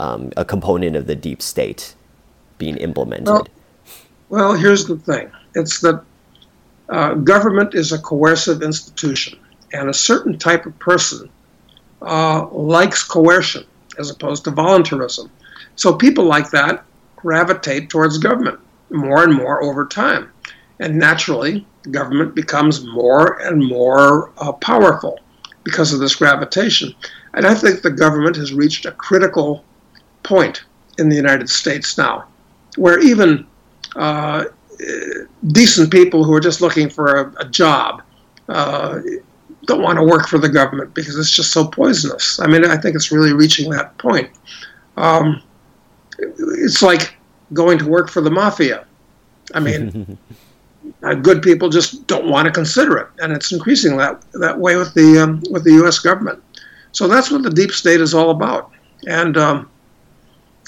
um, 0.00 0.32
a 0.36 0.44
component 0.44 0.96
of 0.96 1.06
the 1.06 1.14
deep 1.14 1.40
state 1.40 1.94
being 2.58 2.76
implemented. 2.78 3.26
Well, 3.28 3.46
well 4.28 4.52
here's 4.54 4.86
the 4.86 4.96
thing: 4.96 5.30
it's 5.54 5.80
that 5.80 6.02
uh, 6.88 7.14
government 7.14 7.74
is 7.74 7.92
a 7.92 7.98
coercive 7.98 8.62
institution, 8.62 9.38
and 9.72 9.88
a 9.88 9.94
certain 9.94 10.38
type 10.38 10.66
of 10.66 10.76
person 10.78 11.28
uh, 12.02 12.48
likes 12.48 13.04
coercion 13.04 13.64
as 13.98 14.10
opposed 14.10 14.44
to 14.44 14.50
voluntarism. 14.50 15.30
So 15.76 15.94
people 15.94 16.24
like 16.24 16.50
that 16.50 16.84
gravitate 17.16 17.90
towards 17.90 18.18
government 18.18 18.58
more 18.90 19.22
and 19.22 19.34
more 19.34 19.62
over 19.62 19.86
time. 19.86 20.30
And 20.78 20.98
naturally, 20.98 21.66
government 21.90 22.34
becomes 22.34 22.84
more 22.84 23.40
and 23.40 23.66
more 23.66 24.32
uh, 24.38 24.52
powerful 24.52 25.18
because 25.64 25.92
of 25.92 26.00
this 26.00 26.14
gravitation. 26.14 26.94
And 27.34 27.46
I 27.46 27.54
think 27.54 27.82
the 27.82 27.90
government 27.90 28.36
has 28.36 28.52
reached 28.52 28.86
a 28.86 28.92
critical 28.92 29.64
point 30.22 30.64
in 30.98 31.08
the 31.08 31.16
United 31.16 31.48
States 31.48 31.98
now, 31.98 32.26
where 32.76 33.00
even 33.00 33.46
uh, 33.96 34.44
decent 35.48 35.90
people 35.90 36.24
who 36.24 36.32
are 36.32 36.40
just 36.40 36.60
looking 36.60 36.88
for 36.88 37.16
a, 37.16 37.34
a 37.40 37.48
job 37.48 38.02
uh, 38.48 39.00
don't 39.66 39.82
want 39.82 39.98
to 39.98 40.04
work 40.04 40.28
for 40.28 40.38
the 40.38 40.48
government 40.48 40.94
because 40.94 41.16
it's 41.16 41.30
just 41.30 41.52
so 41.52 41.66
poisonous. 41.66 42.38
I 42.40 42.46
mean, 42.46 42.64
I 42.64 42.76
think 42.76 42.94
it's 42.94 43.10
really 43.10 43.32
reaching 43.32 43.70
that 43.70 43.96
point. 43.98 44.30
Um, 44.96 45.42
it's 46.18 46.82
like 46.82 47.16
going 47.52 47.78
to 47.78 47.86
work 47.86 48.10
for 48.10 48.20
the 48.20 48.30
mafia. 48.30 48.86
I 49.54 49.60
mean, 49.60 50.18
uh, 51.04 51.14
good 51.14 51.42
people 51.42 51.68
just 51.68 52.06
don't 52.06 52.28
want 52.28 52.46
to 52.46 52.52
consider 52.52 52.96
it, 52.96 53.08
and 53.18 53.32
it's 53.32 53.52
increasing 53.52 53.96
that 53.98 54.24
that 54.32 54.58
way 54.58 54.76
with 54.76 54.94
the 54.94 55.18
um, 55.18 55.42
with 55.50 55.64
the 55.64 55.72
U.S. 55.72 55.98
government. 55.98 56.42
So 56.92 57.08
that's 57.08 57.30
what 57.30 57.42
the 57.42 57.50
deep 57.50 57.72
state 57.72 58.00
is 58.00 58.14
all 58.14 58.30
about. 58.30 58.70
And 59.06 59.36
um, 59.36 59.68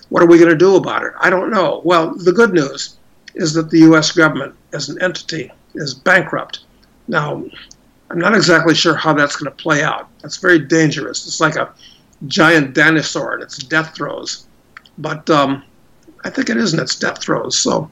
what 0.08 0.22
are 0.22 0.26
we 0.26 0.38
going 0.38 0.50
to 0.50 0.56
do 0.56 0.76
about 0.76 1.04
it? 1.04 1.12
I 1.20 1.30
don't 1.30 1.50
know. 1.50 1.80
Well, 1.84 2.14
the 2.14 2.32
good 2.32 2.52
news 2.52 2.96
is 3.34 3.54
that 3.54 3.70
the 3.70 3.78
U.S. 3.80 4.12
government, 4.12 4.54
as 4.72 4.88
an 4.88 5.00
entity, 5.00 5.52
is 5.74 5.94
bankrupt. 5.94 6.60
Now, 7.08 7.44
I'm 8.10 8.18
not 8.18 8.34
exactly 8.34 8.74
sure 8.74 8.94
how 8.94 9.12
that's 9.12 9.36
going 9.36 9.50
to 9.50 9.62
play 9.62 9.82
out. 9.82 10.08
That's 10.22 10.36
very 10.36 10.58
dangerous. 10.58 11.26
It's 11.26 11.40
like 11.40 11.56
a 11.56 11.72
giant 12.26 12.74
dinosaur 12.74 13.36
in 13.36 13.42
its 13.42 13.58
death 13.58 13.94
throes. 13.94 14.46
But 14.98 15.28
um, 15.30 15.62
I 16.24 16.30
think 16.30 16.50
it 16.50 16.56
is 16.56 16.74
in 16.74 16.80
its 16.80 16.98
death 16.98 17.22
throes. 17.22 17.58
So, 17.58 17.90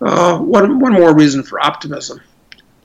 uh, 0.00 0.38
one, 0.38 0.78
one 0.80 0.92
more 0.92 1.14
reason 1.14 1.42
for 1.42 1.60
optimism. 1.60 2.20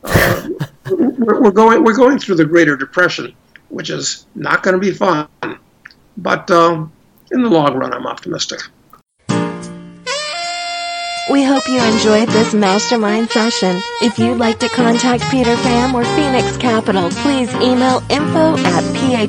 Uh, 0.04 0.50
we're, 0.90 1.42
we're, 1.42 1.52
going, 1.52 1.84
we're 1.84 1.96
going 1.96 2.20
through 2.20 2.36
the 2.36 2.46
Greater 2.46 2.76
Depression, 2.76 3.34
which 3.70 3.90
is 3.90 4.26
not 4.36 4.64
going 4.64 4.74
to 4.74 4.80
be 4.80 4.92
fun. 4.92 5.28
But 6.18 6.50
um, 6.52 6.92
in 7.32 7.42
the 7.42 7.50
long 7.50 7.76
run, 7.76 7.94
I'm 7.94 8.08
optimistic. 8.08 8.62
We 11.28 11.44
hope 11.44 11.68
you 11.68 11.84
enjoyed 11.84 12.30
this 12.30 12.54
mastermind 12.54 13.32
session. 13.32 13.82
If 14.02 14.20
you'd 14.20 14.38
like 14.38 14.60
to 14.60 14.70
contact 14.70 15.24
Peter 15.32 15.56
Pham 15.56 15.96
or 15.96 16.04
Phoenix 16.04 16.56
Capital, 16.58 17.10
please 17.10 17.52
email 17.56 18.04
info 18.12 18.56
at 18.58 18.84
phx-cap.com. 18.94 19.26